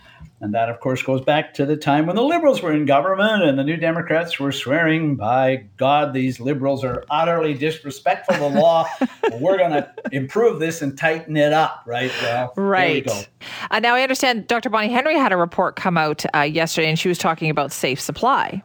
And 0.43 0.55
that, 0.55 0.71
of 0.71 0.81
course, 0.81 1.03
goes 1.03 1.21
back 1.21 1.53
to 1.55 1.67
the 1.67 1.77
time 1.77 2.07
when 2.07 2.17
the 2.17 2.23
Liberals 2.23 2.63
were 2.63 2.73
in 2.73 2.87
government 2.87 3.43
and 3.43 3.59
the 3.59 3.65
New 3.65 3.77
Democrats 3.77 4.41
were 4.41 4.53
swearing, 4.53 5.17
by 5.17 5.67
God, 5.77 6.15
these 6.15 6.41
Liberals 6.41 6.83
are 6.83 7.05
utterly 7.11 7.53
disrespectful 7.53 8.35
of 8.37 8.55
the 8.55 8.61
law. 8.61 8.87
we're 9.39 9.59
going 9.59 9.73
to 9.73 9.93
improve 10.13 10.59
this 10.59 10.81
and 10.81 10.97
tighten 10.97 11.37
it 11.37 11.53
up, 11.53 11.83
right? 11.87 12.11
Well, 12.23 12.53
right. 12.57 13.29
Uh, 13.71 13.81
now, 13.81 13.95
I 13.95 14.03
understand 14.03 14.47
Dr. 14.47 14.71
Bonnie 14.71 14.89
Henry 14.89 15.17
had 15.17 15.33
a 15.33 15.37
report 15.37 15.77
come 15.77 15.99
out 15.99 16.25
uh, 16.35 16.41
yesterday, 16.41 16.89
and 16.89 16.99
she 16.99 17.09
was 17.09 17.19
talking 17.19 17.51
about 17.51 17.71
safe 17.71 18.01
supply. 18.01 18.63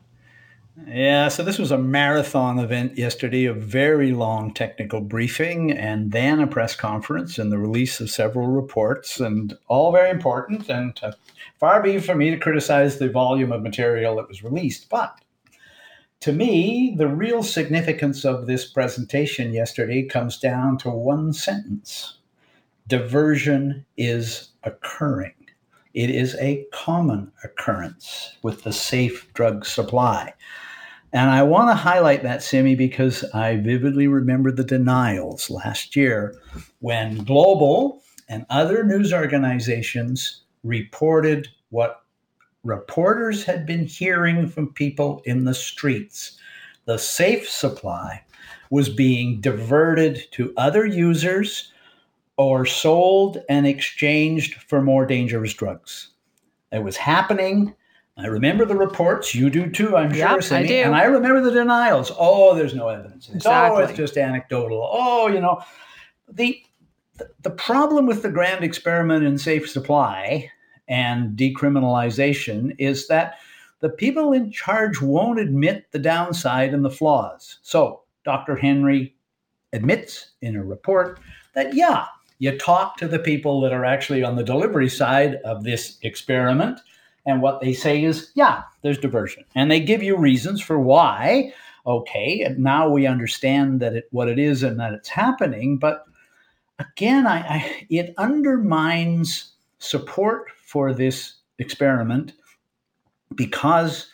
Yeah, 0.88 1.30
so 1.30 1.42
this 1.42 1.58
was 1.58 1.72
a 1.72 1.78
marathon 1.78 2.60
event 2.60 2.98
yesterday, 2.98 3.46
a 3.46 3.54
very 3.54 4.12
long 4.12 4.54
technical 4.54 5.00
briefing, 5.00 5.72
and 5.72 6.12
then 6.12 6.42
a 6.42 6.48
press 6.48 6.76
conference 6.76 7.38
and 7.38 7.50
the 7.50 7.58
release 7.58 8.02
of 8.02 8.10
several 8.10 8.48
reports, 8.48 9.22
and 9.22 9.58
all 9.68 9.94
very 9.94 10.10
important. 10.10 10.70
And 10.70 11.00
uh, 11.02 11.14
far 11.60 11.82
be 11.82 11.92
it 11.92 12.04
for 12.04 12.14
me 12.14 12.30
to 12.32 12.38
criticize 12.38 13.00
the 13.00 13.10
volume 13.10 13.54
of 13.54 13.64
material 13.64 14.18
that 14.18 14.28
was 14.28 14.44
released, 14.44 14.90
but 14.90 15.18
to 16.22 16.34
me, 16.34 16.94
the 16.98 17.08
real 17.08 17.42
significance 17.42 18.26
of 18.26 18.48
this 18.48 18.66
presentation 18.66 19.54
yesterday 19.54 20.04
comes 20.04 20.40
down 20.40 20.78
to 20.80 20.90
one 20.90 21.32
sentence 21.34 22.18
diversion 22.88 23.86
is 23.96 24.50
occurring. 24.64 25.34
It 25.94 26.10
is 26.10 26.36
a 26.36 26.66
common 26.74 27.32
occurrence 27.44 28.38
with 28.44 28.64
the 28.64 28.74
safe 28.74 29.32
drug 29.34 29.66
supply. 29.66 30.34
And 31.16 31.30
I 31.30 31.44
want 31.44 31.70
to 31.70 31.76
highlight 31.76 32.24
that, 32.24 32.44
Simi, 32.44 32.76
because 32.76 33.24
I 33.34 33.56
vividly 33.56 34.06
remember 34.06 34.52
the 34.52 34.66
denials 34.66 35.50
last 35.50 35.96
year 35.96 36.36
when 36.80 37.24
Global 37.24 38.04
and 38.28 38.46
other 38.50 38.84
news 38.84 39.14
organizations 39.14 40.42
reported 40.66 41.48
what 41.70 42.02
reporters 42.66 43.46
had 43.46 43.66
been 43.66 43.86
hearing 43.86 44.50
from 44.50 44.74
people 44.74 45.22
in 45.24 45.46
the 45.46 45.54
streets. 45.54 46.38
The 46.84 46.98
safe 46.98 47.48
supply 47.48 48.22
was 48.70 48.90
being 48.90 49.40
diverted 49.40 50.22
to 50.32 50.54
other 50.58 50.86
users 50.86 51.72
or 52.36 52.66
sold 52.66 53.42
and 53.48 53.66
exchanged 53.66 54.56
for 54.64 54.82
more 54.82 55.06
dangerous 55.06 55.54
drugs. 55.54 56.10
It 56.74 56.84
was 56.84 56.98
happening 56.98 57.74
I 58.18 58.28
remember 58.28 58.66
the 58.66 58.76
reports. 58.76 59.36
You 59.36 59.50
do 59.50 59.70
too, 59.70 59.98
I'm 59.98 60.14
yep, 60.14 60.30
sure, 60.30 60.42
Simi. 60.42 60.64
I 60.64 60.68
do. 60.68 60.76
And 60.76 60.96
I 60.96 61.04
remember 61.04 61.42
the 61.42 61.52
denials. 61.52 62.12
Oh, 62.18 62.56
there's 62.56 62.74
no 62.74 62.88
evidence. 62.88 63.30
Exactly. 63.30 63.84
Oh, 63.84 63.86
it's 63.86 63.98
just 63.98 64.18
anecdotal. 64.18 64.90
Oh, 64.90 65.28
you 65.28 65.42
know, 65.42 65.62
the 66.30 66.62
the 67.42 67.52
problem 67.52 68.06
with 68.06 68.22
the 68.22 68.32
grand 68.32 68.64
experiment 68.64 69.26
in 69.26 69.38
safe 69.38 69.70
supply 69.70 70.50
and 70.88 71.38
decriminalization 71.38 72.76
is 72.78 73.08
that 73.08 73.36
the 73.80 73.90
people 73.90 74.34
in 74.34 74.52
charge 74.52 75.02
won't 75.02 75.40
admit 75.40 75.92
the 75.92 76.00
downside 76.00 76.74
and 76.74 76.84
the 76.84 76.90
flaws. 76.90 77.60
So, 77.62 78.02
Dr. 78.24 78.56
Henry 78.56 79.16
admits 79.74 80.32
in 80.42 80.56
a 80.56 80.64
report 80.64 81.20
that, 81.54 81.74
yeah, 81.74 82.06
you 82.40 82.58
talk 82.58 82.98
to 82.98 83.08
the 83.08 83.20
people 83.20 83.62
that 83.62 83.74
are 83.74 83.86
actually 83.86 84.24
on 84.24 84.36
the 84.36 84.44
delivery 84.44 84.90
side 84.90 85.36
of 85.46 85.64
this 85.64 85.98
experiment 86.02 86.80
and 87.26 87.42
what 87.42 87.60
they 87.62 87.74
say 87.74 88.04
is, 88.04 88.32
yeah, 88.36 88.64
there's 88.82 88.98
diversion. 88.98 89.44
And 89.56 89.72
they 89.72 89.80
give 89.80 90.04
you 90.04 90.18
reasons 90.18 90.62
for 90.62 90.80
why. 90.80 91.54
Okay, 91.88 92.48
now 92.58 92.90
we 92.90 93.06
understand 93.06 93.80
that 93.80 93.94
it 93.96 94.08
what 94.12 94.28
it 94.28 94.40
is 94.40 94.64
and 94.64 94.80
that 94.80 94.94
it's 94.94 95.10
happening. 95.10 95.78
But 95.78 96.06
again, 96.80 97.28
I, 97.28 97.40
I 97.40 97.86
it 97.90 98.14
undermines 98.18 99.54
support 99.80 100.50
for 100.66 100.94
this 100.94 101.36
experiment 101.60 102.34
because 103.36 104.08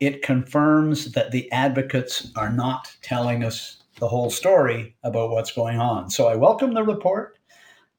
it 0.00 0.22
confirms 0.22 1.12
that 1.12 1.30
the 1.30 1.50
advocates 1.52 2.32
are 2.34 2.50
not 2.50 2.92
telling 3.02 3.44
us 3.44 3.82
the 4.00 4.08
whole 4.08 4.30
story 4.30 4.96
about 5.04 5.30
what's 5.30 5.52
going 5.52 5.78
on. 5.78 6.10
So 6.10 6.26
I 6.26 6.34
welcome 6.34 6.74
the 6.74 6.82
report. 6.82 7.38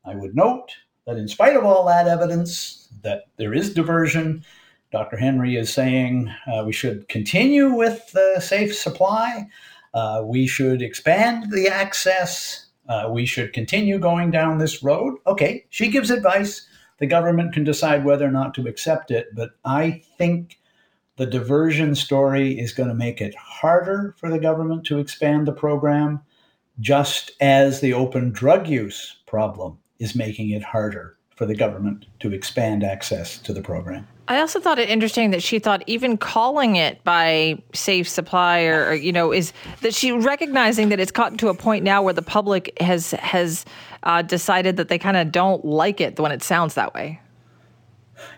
I 0.03 0.15
would 0.15 0.35
note 0.35 0.69
that 1.05 1.17
in 1.17 1.27
spite 1.27 1.55
of 1.55 1.65
all 1.65 1.85
that 1.85 2.07
evidence 2.07 2.87
that 3.01 3.25
there 3.37 3.53
is 3.53 3.73
diversion, 3.73 4.43
Dr. 4.91 5.17
Henry 5.17 5.55
is 5.55 5.73
saying 5.73 6.31
uh, 6.47 6.63
we 6.65 6.71
should 6.71 7.07
continue 7.09 7.73
with 7.73 8.11
the 8.11 8.39
safe 8.39 8.75
supply. 8.75 9.47
Uh, 9.93 10.21
we 10.23 10.47
should 10.47 10.81
expand 10.81 11.51
the 11.51 11.67
access. 11.67 12.67
Uh, 12.87 13.09
we 13.11 13.25
should 13.25 13.53
continue 13.53 13.97
going 13.99 14.31
down 14.31 14.57
this 14.57 14.83
road. 14.83 15.17
Okay, 15.27 15.65
she 15.69 15.89
gives 15.89 16.11
advice. 16.11 16.67
The 16.99 17.07
government 17.07 17.53
can 17.53 17.63
decide 17.63 18.05
whether 18.05 18.25
or 18.25 18.31
not 18.31 18.53
to 18.55 18.67
accept 18.67 19.11
it. 19.11 19.27
But 19.33 19.51
I 19.65 20.03
think 20.17 20.59
the 21.17 21.25
diversion 21.25 21.95
story 21.95 22.57
is 22.59 22.71
going 22.71 22.89
to 22.89 22.95
make 22.95 23.19
it 23.19 23.35
harder 23.35 24.15
for 24.19 24.29
the 24.29 24.39
government 24.39 24.85
to 24.85 24.99
expand 24.99 25.47
the 25.47 25.53
program, 25.53 26.21
just 26.79 27.31
as 27.41 27.81
the 27.81 27.93
open 27.93 28.31
drug 28.31 28.67
use 28.67 29.17
problem 29.25 29.79
is 30.03 30.15
making 30.15 30.49
it 30.49 30.61
harder 30.61 31.17
for 31.35 31.45
the 31.45 31.55
government 31.55 32.05
to 32.19 32.31
expand 32.33 32.83
access 32.83 33.37
to 33.39 33.53
the 33.53 33.61
program. 33.61 34.05
I 34.27 34.39
also 34.39 34.59
thought 34.59 34.79
it 34.79 34.89
interesting 34.89 35.31
that 35.31 35.41
she 35.41 35.59
thought 35.59 35.83
even 35.87 36.17
calling 36.17 36.75
it 36.75 37.03
by 37.03 37.61
safe 37.73 38.07
supply 38.07 38.61
or, 38.63 38.89
or, 38.89 38.93
you 38.93 39.11
know 39.11 39.33
is 39.33 39.51
that 39.81 39.93
she 39.93 40.11
recognizing 40.11 40.89
that 40.89 40.99
it's 40.99 41.11
gotten 41.11 41.37
to 41.39 41.49
a 41.49 41.53
point 41.53 41.83
now 41.83 42.01
where 42.01 42.13
the 42.13 42.21
public 42.21 42.77
has 42.79 43.11
has 43.11 43.65
uh, 44.03 44.21
decided 44.21 44.77
that 44.77 44.89
they 44.89 44.97
kind 44.97 45.17
of 45.17 45.31
don't 45.31 45.65
like 45.65 45.99
it 45.99 46.19
when 46.19 46.31
it 46.31 46.43
sounds 46.43 46.75
that 46.75 46.93
way. 46.93 47.19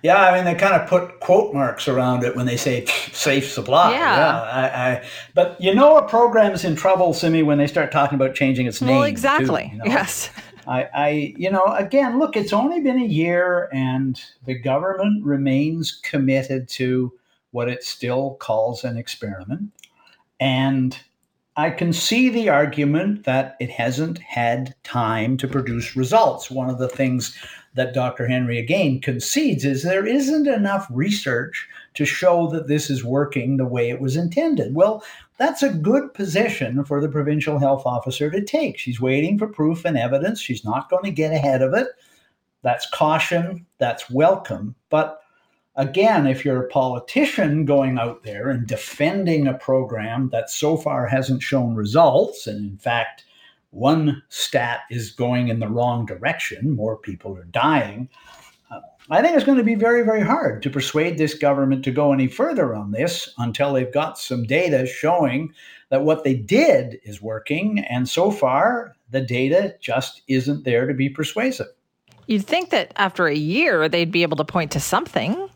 Yeah, 0.01 0.17
I 0.17 0.36
mean 0.36 0.45
they 0.45 0.56
kind 0.56 0.73
of 0.73 0.88
put 0.88 1.19
quote 1.19 1.54
marks 1.54 1.88
around 1.88 2.23
it 2.23 2.36
when 2.36 2.45
they 2.45 2.58
say 2.58 2.86
safe 3.12 3.51
supply. 3.51 3.91
Yeah, 3.91 4.17
yeah 4.17 4.41
I, 4.41 4.89
I, 4.89 5.06
but 5.36 5.60
you 5.62 5.75
know 5.75 5.97
a 5.97 6.08
program's 6.08 6.63
in 6.63 6.75
trouble, 6.75 7.13
Simi, 7.13 7.43
when 7.43 7.58
they 7.58 7.67
start 7.67 7.91
talking 7.91 8.15
about 8.15 8.34
changing 8.34 8.65
its 8.65 8.82
name. 8.82 8.95
Well, 8.95 9.04
exactly. 9.04 9.65
Too, 9.65 9.71
you 9.71 9.78
know? 9.78 9.86
Yes. 9.86 10.30
I, 10.67 10.89
I, 10.93 11.34
you 11.38 11.49
know, 11.49 11.65
again, 11.75 12.19
look, 12.19 12.36
it's 12.36 12.54
only 12.54 12.82
been 12.82 12.99
a 12.99 13.06
year, 13.06 13.69
and 13.71 14.19
the 14.45 14.58
government 14.58 15.23
remains 15.23 15.99
committed 16.04 16.67
to 16.69 17.13
what 17.51 17.69
it 17.69 17.84
still 17.84 18.36
calls 18.36 18.84
an 18.84 18.97
experiment. 18.97 19.71
And 20.39 20.97
I 21.58 21.69
can 21.69 21.93
see 21.93 22.30
the 22.30 22.49
argument 22.49 23.23
that 23.23 23.56
it 23.62 23.69
hasn't 23.69 24.19
had 24.19 24.75
time 24.84 25.38
to 25.38 25.47
produce 25.47 25.95
results. 25.95 26.51
One 26.51 26.69
of 26.69 26.80
the 26.80 26.89
things 26.89 27.38
that 27.75 27.93
Dr. 27.93 28.28
Henry 28.28 28.58
again 28.58 28.99
concedes 28.99 29.63
is 29.63 29.84
there 29.84 30.06
isn't 30.06 30.47
enough 30.47 30.88
research 30.89 31.67
to 31.93 32.06
show 32.06 32.47
that 32.47 32.67
this 32.67 32.89
is 32.89 33.06
working 33.06 33.56
the 33.56 33.65
way 33.65 33.89
it 33.89 34.01
was 34.01 34.17
intended. 34.17 34.75
Well, 34.75 35.04
that's 35.38 35.63
a 35.63 35.74
good 35.74 36.13
position 36.13 36.84
for 36.86 37.02
the 37.02 37.10
provincial 37.10 37.60
health 37.60 37.84
officer 37.86 38.30
to 38.32 38.43
take. 38.43 38.78
She's 38.78 39.02
waiting 39.02 39.38
for 39.38 39.48
proof 39.48 39.86
and 39.86 39.98
evidence. 39.98 40.39
She's 40.39 40.63
not 40.63 40.89
going 40.89 41.04
to 41.04 41.12
get 41.12 41.34
ahead 41.34 41.62
of 41.62 41.74
it. 41.74 41.88
That's 42.62 42.89
caution, 42.89 43.65
that's 43.78 44.10
welcome. 44.10 44.76
But 44.89 45.21
again, 45.76 46.26
if 46.26 46.43
you're 46.43 46.63
a 46.63 46.69
politician 46.69 47.65
going 47.65 48.00
out 48.00 48.24
there 48.24 48.50
and 48.50 48.65
defending 48.65 49.45
a 49.48 49.54
program 49.54 50.30
that 50.30 50.50
so 50.50 50.78
far 50.78 51.06
hasn't 51.06 51.43
shown 51.43 51.76
results, 51.76 52.48
and 52.48 52.71
in 52.71 52.78
fact, 52.78 53.26
one 53.71 54.24
stat 54.30 54.82
is 54.89 55.12
going 55.12 55.50
in 55.50 55.60
the 55.60 55.67
wrong 55.67 56.06
direction, 56.06 56.76
more 56.76 56.98
people 56.98 57.38
are 57.38 57.43
dying. 57.45 58.10
I 59.10 59.22
think 59.22 59.36
it's 59.36 59.46
going 59.46 59.60
to 59.60 59.63
be 59.63 59.76
very, 59.76 60.04
very 60.04 60.22
hard 60.22 60.63
to 60.63 60.70
persuade 60.70 61.18
this 61.18 61.36
government 61.36 61.84
to 61.86 61.91
go 61.91 62.12
any 62.12 62.28
further 62.28 62.74
on 62.74 62.91
this 62.91 63.32
until 63.38 63.74
they've 63.74 63.94
got 63.94 64.18
some 64.18 64.44
data 64.46 64.88
showing 64.88 65.54
that 65.89 66.04
what 66.04 66.24
they 66.24 66.34
did 66.34 67.00
is 67.04 67.22
working. 67.22 67.80
And 67.88 68.10
so 68.10 68.32
far, 68.32 68.96
the 69.12 69.22
data 69.22 69.76
just 69.80 70.24
isn't 70.28 70.65
there 70.65 70.88
to 70.88 70.94
be 70.96 71.10
persuasive. 71.10 71.68
You'd 72.26 72.48
think 72.48 72.72
that 72.72 72.94
after 72.96 73.28
a 73.28 73.36
year, 73.36 73.88
they'd 73.88 74.12
be 74.12 74.24
able 74.24 74.38
to 74.38 74.46
point 74.46 74.72
to 74.72 74.80
something. 74.80 75.50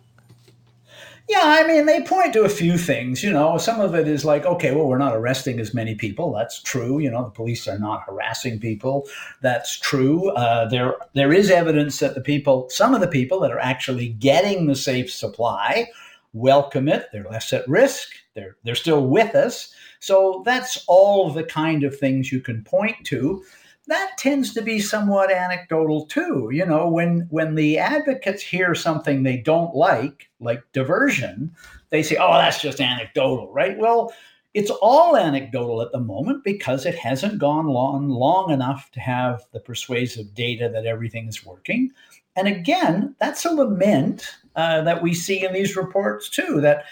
Yeah, 1.30 1.44
I 1.44 1.68
mean, 1.68 1.86
they 1.86 2.02
point 2.02 2.34
to 2.34 2.42
a 2.42 2.50
few 2.50 2.76
things. 2.76 3.24
You 3.24 3.32
know, 3.32 3.60
some 3.60 3.80
of 3.80 3.94
it 3.94 4.08
is 4.08 4.26
like, 4.26 4.48
okay, 4.48 4.74
well, 4.74 4.88
we're 4.88 4.98
not 4.98 5.16
arresting 5.16 5.60
as 5.60 5.76
many 5.76 5.94
people. 5.94 6.34
That's 6.34 6.60
true. 6.60 6.98
You 6.98 7.12
know, 7.12 7.24
the 7.24 7.30
police 7.30 7.68
are 7.68 7.78
not 7.78 8.02
harassing 8.02 8.60
people. 8.60 9.08
That's 9.42 9.78
true. 9.78 10.32
Uh, 10.32 10.68
there, 10.68 10.96
there 11.14 11.32
is 11.32 11.52
evidence 11.52 12.00
that 12.00 12.16
the 12.16 12.22
people, 12.22 12.68
some 12.72 12.96
of 12.96 13.02
the 13.02 13.08
people 13.08 13.40
that 13.42 13.52
are 13.52 13.60
actually 13.60 14.10
getting 14.10 14.66
the 14.66 14.76
safe 14.76 15.12
supply, 15.12 15.88
welcome 16.34 16.88
it. 16.90 17.10
They're 17.14 17.30
less 17.30 17.54
at 17.54 17.68
risk. 17.68 18.10
They're 18.34 18.58
they're 18.64 18.74
still 18.74 19.06
with 19.06 19.36
us. 19.36 19.72
So 20.00 20.42
that's 20.46 20.84
all 20.88 21.30
the 21.30 21.44
kind 21.44 21.84
of 21.84 21.96
things 21.96 22.32
you 22.32 22.42
can 22.42 22.64
point 22.64 23.06
to 23.06 23.44
that 23.90 24.18
tends 24.18 24.54
to 24.54 24.62
be 24.62 24.80
somewhat 24.80 25.32
anecdotal 25.32 26.06
too. 26.06 26.50
You 26.52 26.66
know, 26.66 26.88
when 26.88 27.28
when 27.30 27.56
the 27.56 27.78
advocates 27.78 28.42
hear 28.42 28.74
something 28.76 29.24
they 29.24 29.38
don't 29.38 29.76
like, 29.76 30.30
like 30.40 30.64
diversion, 30.72 31.56
they 31.90 32.04
say, 32.04 32.16
"Oh, 32.16 32.34
that's 32.34 32.62
just 32.62 32.80
anecdotal," 32.80 33.52
right? 33.52 33.78
Well, 33.78 34.14
it's 34.54 34.72
all 34.72 35.18
anecdotal 35.18 35.82
at 35.82 35.92
the 35.92 36.00
moment 36.00 36.44
because 36.44 36.86
it 36.86 36.96
hasn't 36.96 37.40
gone 37.40 37.68
long 37.68 38.10
long 38.10 38.52
enough 38.52 38.92
to 38.92 39.00
have 39.00 39.46
the 39.52 39.60
persuasive 39.60 40.34
data 40.34 40.70
that 40.74 40.86
everything 40.86 41.28
is 41.28 41.46
working. 41.46 41.92
And 42.36 42.48
again, 42.48 43.16
that's 43.20 43.46
a 43.46 43.52
lament 43.52 44.26
uh, 44.56 44.82
that 44.84 45.02
we 45.02 45.14
see 45.14 45.44
in 45.44 45.54
these 45.54 45.76
reports 45.76 46.30
too. 46.30 46.62
That 46.62 46.86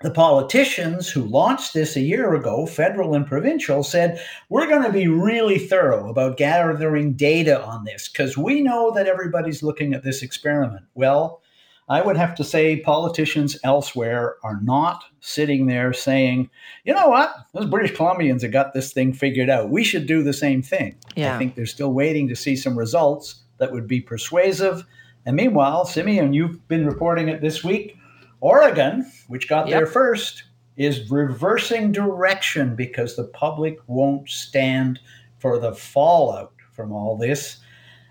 the 0.00 0.10
politicians 0.10 1.08
who 1.08 1.22
launched 1.22 1.72
this 1.72 1.96
a 1.96 2.00
year 2.00 2.34
ago, 2.34 2.66
federal 2.66 3.14
and 3.14 3.26
provincial, 3.26 3.82
said, 3.82 4.20
We're 4.48 4.68
going 4.68 4.82
to 4.82 4.92
be 4.92 5.08
really 5.08 5.58
thorough 5.58 6.08
about 6.10 6.36
gathering 6.36 7.14
data 7.14 7.62
on 7.64 7.84
this 7.84 8.08
because 8.08 8.36
we 8.36 8.60
know 8.60 8.90
that 8.92 9.06
everybody's 9.06 9.62
looking 9.62 9.94
at 9.94 10.02
this 10.02 10.22
experiment. 10.22 10.84
Well, 10.94 11.40
I 11.88 12.00
would 12.00 12.16
have 12.16 12.34
to 12.36 12.44
say 12.44 12.80
politicians 12.80 13.58
elsewhere 13.62 14.36
are 14.42 14.60
not 14.62 15.04
sitting 15.20 15.66
there 15.66 15.92
saying, 15.92 16.50
you 16.84 16.94
know 16.94 17.08
what, 17.08 17.34
those 17.52 17.66
British 17.66 17.96
Columbians 17.96 18.42
have 18.42 18.52
got 18.52 18.72
this 18.72 18.92
thing 18.92 19.12
figured 19.12 19.50
out. 19.50 19.70
We 19.70 19.84
should 19.84 20.06
do 20.06 20.22
the 20.22 20.32
same 20.32 20.62
thing. 20.62 20.96
Yeah. 21.14 21.34
I 21.34 21.38
think 21.38 21.54
they're 21.54 21.66
still 21.66 21.92
waiting 21.92 22.28
to 22.28 22.36
see 22.36 22.56
some 22.56 22.78
results 22.78 23.42
that 23.58 23.70
would 23.70 23.86
be 23.86 24.00
persuasive. 24.00 24.84
And 25.26 25.36
meanwhile, 25.36 25.84
Simeon, 25.84 26.32
you've 26.32 26.66
been 26.68 26.86
reporting 26.86 27.28
it 27.28 27.42
this 27.42 27.62
week 27.62 27.96
Oregon, 28.44 29.10
which 29.28 29.48
got 29.48 29.66
yep. 29.68 29.78
there 29.78 29.86
first, 29.86 30.44
is 30.76 31.10
reversing 31.10 31.92
direction 31.92 32.76
because 32.76 33.16
the 33.16 33.24
public 33.24 33.78
won't 33.86 34.28
stand 34.28 35.00
for 35.38 35.58
the 35.58 35.72
fallout 35.74 36.52
from 36.72 36.92
all 36.92 37.16
this. 37.16 37.56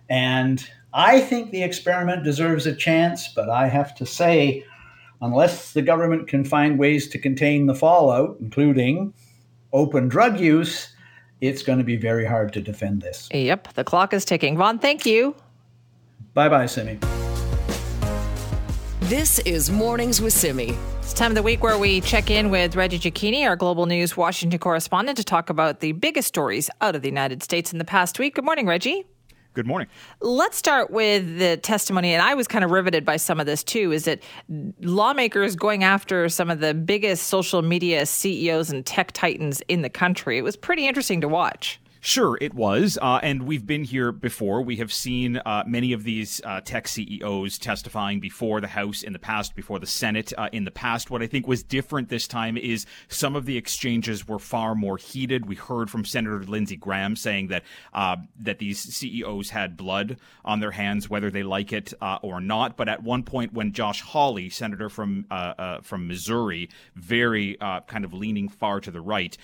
And 0.10 0.68
I 0.92 1.20
think 1.20 1.52
the 1.52 1.62
experiment 1.62 2.24
deserves 2.24 2.66
a 2.66 2.76
chance, 2.76 3.28
but 3.36 3.48
I 3.48 3.68
have 3.68 3.94
to 3.96 4.08
say, 4.08 4.66
unless 5.22 5.74
the 5.74 5.84
government 5.84 6.28
can 6.28 6.44
find 6.44 6.80
ways 6.80 7.08
to 7.10 7.20
contain 7.20 7.68
the 7.68 7.76
fallout, 7.76 8.38
including 8.40 9.14
open 9.72 10.08
drug 10.08 10.40
use, 10.40 10.96
it's 11.42 11.62
going 11.62 11.78
to 11.78 11.84
be 11.84 11.96
very 11.96 12.26
hard 12.26 12.54
to 12.54 12.62
defend 12.62 13.04
this. 13.04 13.30
Yep, 13.32 13.74
the 13.74 13.84
clock 13.84 14.14
is 14.14 14.26
ticking. 14.26 14.58
Vaughn, 14.58 14.80
thank 14.80 15.06
you. 15.06 15.36
Bye 16.34 16.50
bye, 16.50 16.66
Simi. 16.66 16.98
This 19.14 19.38
is 19.38 19.70
Mornings 19.70 20.22
with 20.22 20.34
Simi. 20.34 20.76
It's 20.98 21.14
time 21.14 21.30
of 21.30 21.36
the 21.36 21.44
week 21.44 21.62
where 21.62 21.78
we 21.78 22.02
check 22.02 22.32
in 22.32 22.50
with 22.50 22.76
Reggie 22.76 22.98
Cecchini, 22.98 23.48
our 23.48 23.56
Global 23.56 23.86
News 23.86 24.18
Washington 24.18 24.58
correspondent, 24.58 25.18
to 25.18 25.24
talk 25.24 25.52
about 25.52 25.82
the 25.82 25.92
biggest 25.92 26.28
stories 26.28 26.68
out 26.82 26.96
of 26.96 27.04
the 27.04 27.10
United 27.10 27.44
States 27.44 27.72
in 27.72 27.78
the 27.78 27.86
past 27.86 28.18
week. 28.18 28.34
Good 28.34 28.44
morning, 28.44 28.66
Reggie. 28.66 29.06
Good 29.54 29.68
morning. 29.68 29.88
Let's 30.20 30.58
start 30.58 30.90
with 30.90 31.38
the 31.38 31.58
testimony, 31.58 32.12
and 32.12 32.24
I 32.24 32.34
was 32.34 32.48
kind 32.48 32.66
of 32.66 32.72
riveted 32.72 33.06
by 33.06 33.18
some 33.18 33.40
of 33.40 33.46
this 33.46 33.64
too. 33.64 33.92
Is 33.92 34.06
that 34.06 34.24
lawmakers 34.82 35.56
going 35.56 35.84
after 35.84 36.28
some 36.28 36.50
of 36.50 36.60
the 36.60 36.74
biggest 36.74 37.28
social 37.28 37.62
media 37.62 38.08
CEOs 38.08 38.72
and 38.72 38.84
tech 38.84 39.12
titans 39.12 39.62
in 39.68 39.84
the 39.84 39.92
country? 39.92 40.40
It 40.40 40.44
was 40.44 40.56
pretty 40.56 40.88
interesting 40.88 41.22
to 41.22 41.28
watch. 41.28 41.80
Sure, 42.06 42.38
it 42.42 42.54
was. 42.54 43.00
Uh, 43.02 43.22
and 43.24 43.44
we've 43.44 43.66
been 43.66 43.86
here 43.86 44.12
before. 44.12 44.62
We 44.62 44.76
have 44.76 44.92
seen 44.92 45.38
uh, 45.38 45.64
many 45.66 45.94
of 45.94 46.04
these 46.04 46.42
uh, 46.44 46.60
tech 46.60 46.90
CEOs 46.90 47.58
testifying 47.58 48.20
before 48.20 48.60
the 48.60 48.68
House 48.68 49.04
in 49.04 49.14
the 49.14 49.20
past, 49.20 49.56
before 49.56 49.80
the 49.80 49.86
Senate 49.88 50.34
uh, 50.38 50.50
in 50.52 50.66
the 50.66 50.70
past. 50.70 51.10
What 51.10 51.22
I 51.22 51.28
think 51.28 51.48
was 51.48 51.64
different 51.64 52.10
this 52.10 52.28
time 52.28 52.58
is 52.58 52.86
some 53.08 53.38
of 53.38 53.46
the 53.46 53.56
exchanges 53.56 54.28
were 54.28 54.38
far 54.38 54.76
more 54.76 54.98
heated. 54.98 55.46
We 55.46 55.56
heard 55.56 55.90
from 55.90 56.04
Senator 56.04 56.44
Lindsey 56.44 56.76
Graham 56.76 57.16
saying 57.16 57.48
that 57.48 57.64
uh, 57.94 58.18
that 58.38 58.60
these 58.60 58.82
CEOs 58.82 59.52
had 59.52 59.78
blood 59.78 60.18
on 60.44 60.60
their 60.60 60.72
hands, 60.72 61.10
whether 61.10 61.32
they 61.32 61.44
like 61.44 61.72
it 61.72 61.94
uh, 62.02 62.20
or 62.22 62.42
not. 62.42 62.76
But 62.76 62.90
at 62.90 63.02
one 63.02 63.24
point, 63.24 63.54
when 63.54 63.72
Josh 63.72 64.02
Hawley, 64.02 64.50
senator 64.50 64.90
from 64.90 65.26
from 65.84 66.08
Missouri, 66.10 66.68
very 66.96 67.56
kind 67.88 68.04
of 68.04 68.12
leaning 68.12 68.50
far 68.50 68.82
to 68.82 68.92
the 68.92 69.00
right, 69.00 69.38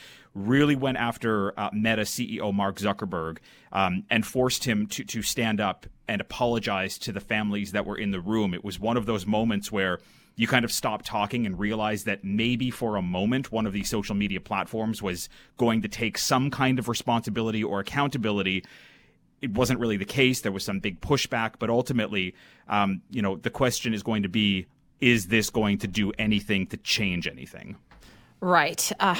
really 0.47 0.75
went 0.75 0.97
after 0.97 1.57
uh, 1.59 1.69
Meta 1.73 2.03
CEO 2.03 2.53
Mark 2.53 2.77
Zuckerberg 2.77 3.37
um, 3.71 4.03
and 4.09 4.25
forced 4.25 4.63
him 4.63 4.87
to 4.87 5.03
to 5.03 5.21
stand 5.21 5.59
up 5.59 5.85
and 6.07 6.21
apologize 6.21 6.97
to 6.99 7.11
the 7.11 7.19
families 7.19 7.71
that 7.71 7.85
were 7.85 7.97
in 7.97 8.11
the 8.11 8.19
room. 8.19 8.53
It 8.53 8.63
was 8.63 8.79
one 8.79 8.97
of 8.97 9.05
those 9.05 9.25
moments 9.25 9.71
where 9.71 9.99
you 10.35 10.47
kind 10.47 10.63
of 10.63 10.71
stop 10.71 11.03
talking 11.03 11.45
and 11.45 11.59
realize 11.59 12.05
that 12.05 12.23
maybe 12.23 12.71
for 12.71 12.95
a 12.95 13.01
moment 13.01 13.51
one 13.51 13.65
of 13.65 13.73
these 13.73 13.89
social 13.89 14.15
media 14.15 14.39
platforms 14.39 15.01
was 15.01 15.27
going 15.57 15.81
to 15.81 15.89
take 15.89 16.17
some 16.17 16.49
kind 16.49 16.79
of 16.79 16.87
responsibility 16.87 17.61
or 17.61 17.81
accountability. 17.81 18.63
It 19.41 19.53
wasn't 19.53 19.81
really 19.81 19.97
the 19.97 20.05
case. 20.05 20.41
There 20.41 20.51
was 20.51 20.63
some 20.63 20.79
big 20.79 21.01
pushback, 21.01 21.55
but 21.59 21.69
ultimately, 21.69 22.35
um, 22.69 23.01
you 23.09 23.21
know, 23.21 23.35
the 23.35 23.49
question 23.49 23.93
is 23.93 24.01
going 24.01 24.23
to 24.23 24.29
be: 24.29 24.67
Is 25.01 25.27
this 25.27 25.49
going 25.49 25.77
to 25.79 25.87
do 25.87 26.11
anything 26.17 26.67
to 26.67 26.77
change 26.77 27.27
anything? 27.27 27.75
Right. 28.41 28.91
Uh, 28.99 29.15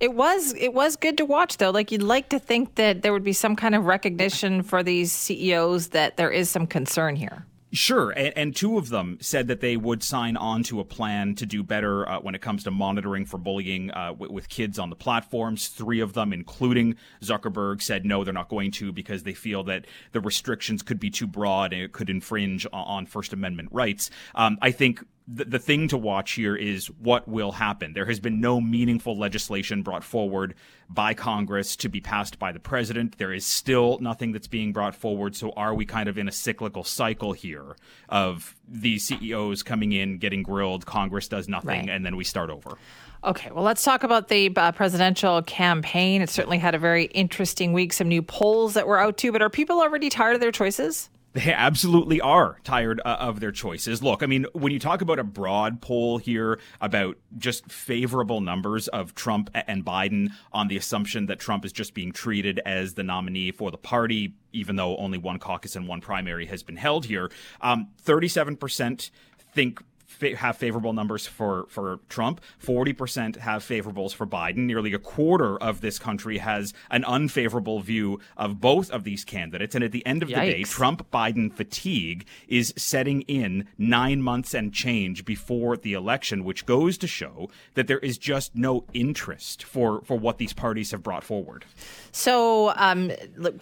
it 0.00 0.12
was 0.12 0.52
it 0.54 0.74
was 0.74 0.96
good 0.96 1.16
to 1.18 1.24
watch 1.24 1.56
though. 1.56 1.70
Like 1.70 1.90
you'd 1.90 2.02
like 2.02 2.28
to 2.30 2.38
think 2.38 2.74
that 2.74 3.02
there 3.02 3.12
would 3.12 3.24
be 3.24 3.32
some 3.32 3.56
kind 3.56 3.74
of 3.74 3.86
recognition 3.86 4.62
for 4.62 4.82
these 4.82 5.10
CEOs 5.10 5.88
that 5.88 6.16
there 6.16 6.30
is 6.30 6.50
some 6.50 6.66
concern 6.66 7.16
here. 7.16 7.46
Sure, 7.72 8.10
and, 8.10 8.32
and, 8.36 8.56
two 8.56 8.78
of 8.78 8.88
them 8.90 9.18
said 9.20 9.48
that 9.48 9.60
they 9.60 9.76
would 9.76 10.02
sign 10.02 10.36
on 10.36 10.62
to 10.62 10.78
a 10.78 10.84
plan 10.84 11.34
to 11.34 11.44
do 11.44 11.64
better 11.64 12.08
uh, 12.08 12.20
when 12.20 12.34
it 12.34 12.40
comes 12.40 12.62
to 12.64 12.70
monitoring 12.70 13.26
for 13.26 13.38
bullying 13.38 13.90
uh, 13.90 14.12
w- 14.12 14.32
with 14.32 14.48
kids 14.48 14.78
on 14.78 14.88
the 14.88 14.96
platforms. 14.96 15.66
Three 15.68 16.00
of 16.00 16.14
them, 16.14 16.32
including 16.32 16.94
Zuckerberg, 17.22 17.82
said 17.82 18.06
no, 18.06 18.22
they're 18.22 18.32
not 18.32 18.48
going 18.48 18.70
to 18.72 18.92
because 18.92 19.24
they 19.24 19.34
feel 19.34 19.64
that 19.64 19.86
the 20.12 20.20
restrictions 20.20 20.82
could 20.82 21.00
be 21.00 21.10
too 21.10 21.26
broad 21.26 21.72
and 21.72 21.82
it 21.82 21.92
could 21.92 22.08
infringe 22.08 22.66
on, 22.72 22.84
on 22.86 23.06
First 23.06 23.32
Amendment 23.32 23.68
rights. 23.72 24.10
Um, 24.36 24.58
I 24.62 24.70
think 24.70 25.04
the, 25.28 25.44
the 25.44 25.58
thing 25.58 25.88
to 25.88 25.98
watch 25.98 26.32
here 26.32 26.54
is 26.54 26.86
what 26.86 27.26
will 27.26 27.52
happen. 27.52 27.92
There 27.92 28.06
has 28.06 28.20
been 28.20 28.40
no 28.40 28.60
meaningful 28.60 29.18
legislation 29.18 29.82
brought 29.82 30.04
forward 30.04 30.54
by 30.88 31.14
Congress 31.14 31.74
to 31.76 31.88
be 31.88 32.00
passed 32.00 32.38
by 32.38 32.52
the 32.52 32.60
president. 32.60 33.18
There 33.18 33.32
is 33.32 33.44
still 33.44 33.98
nothing 34.00 34.30
that's 34.30 34.46
being 34.46 34.72
brought 34.72 34.94
forward. 34.94 35.34
So 35.34 35.50
are 35.56 35.74
we 35.74 35.84
kind 35.84 36.08
of 36.08 36.16
in 36.16 36.28
a 36.28 36.32
cyclical 36.32 36.84
cycle 36.84 37.32
here 37.32 37.76
of 38.08 38.54
these 38.68 39.04
CEOs 39.06 39.64
coming 39.64 39.92
in, 39.92 40.18
getting 40.18 40.44
grilled, 40.44 40.86
Congress 40.86 41.26
does 41.26 41.48
nothing, 41.48 41.86
right. 41.86 41.90
and 41.90 42.06
then 42.06 42.14
we 42.14 42.22
start 42.22 42.50
over? 42.50 42.78
Okay, 43.24 43.50
well, 43.50 43.64
let's 43.64 43.82
talk 43.82 44.04
about 44.04 44.28
the 44.28 44.52
uh, 44.54 44.70
presidential 44.70 45.42
campaign. 45.42 46.22
It 46.22 46.30
certainly 46.30 46.58
had 46.58 46.76
a 46.76 46.78
very 46.78 47.06
interesting 47.06 47.72
week, 47.72 47.92
some 47.92 48.06
new 48.08 48.22
polls 48.22 48.74
that 48.74 48.86
were 48.86 49.00
out 49.00 49.16
too, 49.16 49.32
but 49.32 49.42
are 49.42 49.50
people 49.50 49.80
already 49.80 50.08
tired 50.08 50.34
of 50.34 50.40
their 50.40 50.52
choices? 50.52 51.10
They 51.36 51.52
absolutely 51.52 52.18
are 52.22 52.58
tired 52.64 52.98
uh, 53.04 53.18
of 53.20 53.40
their 53.40 53.52
choices. 53.52 54.02
Look, 54.02 54.22
I 54.22 54.26
mean, 54.26 54.46
when 54.54 54.72
you 54.72 54.78
talk 54.78 55.02
about 55.02 55.18
a 55.18 55.24
broad 55.24 55.82
poll 55.82 56.16
here 56.16 56.58
about 56.80 57.18
just 57.36 57.70
favorable 57.70 58.40
numbers 58.40 58.88
of 58.88 59.14
Trump 59.14 59.50
and 59.52 59.84
Biden 59.84 60.30
on 60.50 60.68
the 60.68 60.78
assumption 60.78 61.26
that 61.26 61.38
Trump 61.38 61.66
is 61.66 61.74
just 61.74 61.92
being 61.92 62.10
treated 62.10 62.58
as 62.64 62.94
the 62.94 63.02
nominee 63.02 63.50
for 63.50 63.70
the 63.70 63.76
party, 63.76 64.32
even 64.54 64.76
though 64.76 64.96
only 64.96 65.18
one 65.18 65.38
caucus 65.38 65.76
and 65.76 65.86
one 65.86 66.00
primary 66.00 66.46
has 66.46 66.62
been 66.62 66.76
held 66.76 67.04
here, 67.04 67.30
um, 67.60 67.88
37% 68.02 69.10
think 69.52 69.82
fa- 70.06 70.36
have 70.36 70.56
favorable 70.56 70.92
numbers 70.92 71.26
for 71.26 71.66
for 71.68 72.00
Trump. 72.08 72.40
Forty 72.58 72.92
percent 72.92 73.36
have 73.36 73.62
favorables 73.62 74.14
for 74.14 74.26
Biden. 74.26 74.58
Nearly 74.58 74.92
a 74.92 74.98
quarter 74.98 75.56
of 75.58 75.80
this 75.80 75.98
country 75.98 76.38
has 76.38 76.72
an 76.90 77.04
unfavorable 77.04 77.80
view 77.80 78.20
of 78.36 78.60
both 78.60 78.90
of 78.90 79.04
these 79.04 79.24
candidates. 79.24 79.74
And 79.74 79.84
at 79.84 79.92
the 79.92 80.04
end 80.06 80.22
of 80.22 80.28
Yikes. 80.28 80.34
the 80.34 80.52
day, 80.52 80.62
Trump 80.62 81.10
Biden 81.10 81.52
fatigue 81.52 82.26
is 82.48 82.72
setting 82.76 83.22
in 83.22 83.66
nine 83.78 84.22
months 84.22 84.54
and 84.54 84.72
change 84.72 85.24
before 85.24 85.76
the 85.76 85.92
election, 85.92 86.44
which 86.44 86.66
goes 86.66 86.96
to 86.98 87.06
show 87.06 87.50
that 87.74 87.86
there 87.86 87.98
is 87.98 88.18
just 88.18 88.54
no 88.54 88.84
interest 88.92 89.62
for 89.64 90.02
for 90.02 90.18
what 90.18 90.38
these 90.38 90.52
parties 90.52 90.90
have 90.90 91.02
brought 91.02 91.24
forward. 91.24 91.64
So, 92.12 92.72
um, 92.76 93.10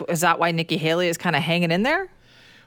is 0.08 0.20
that 0.20 0.38
why 0.38 0.50
Nikki 0.50 0.76
Haley 0.76 1.08
is 1.08 1.18
kind 1.18 1.36
of 1.36 1.42
hanging 1.42 1.70
in 1.70 1.82
there? 1.82 2.08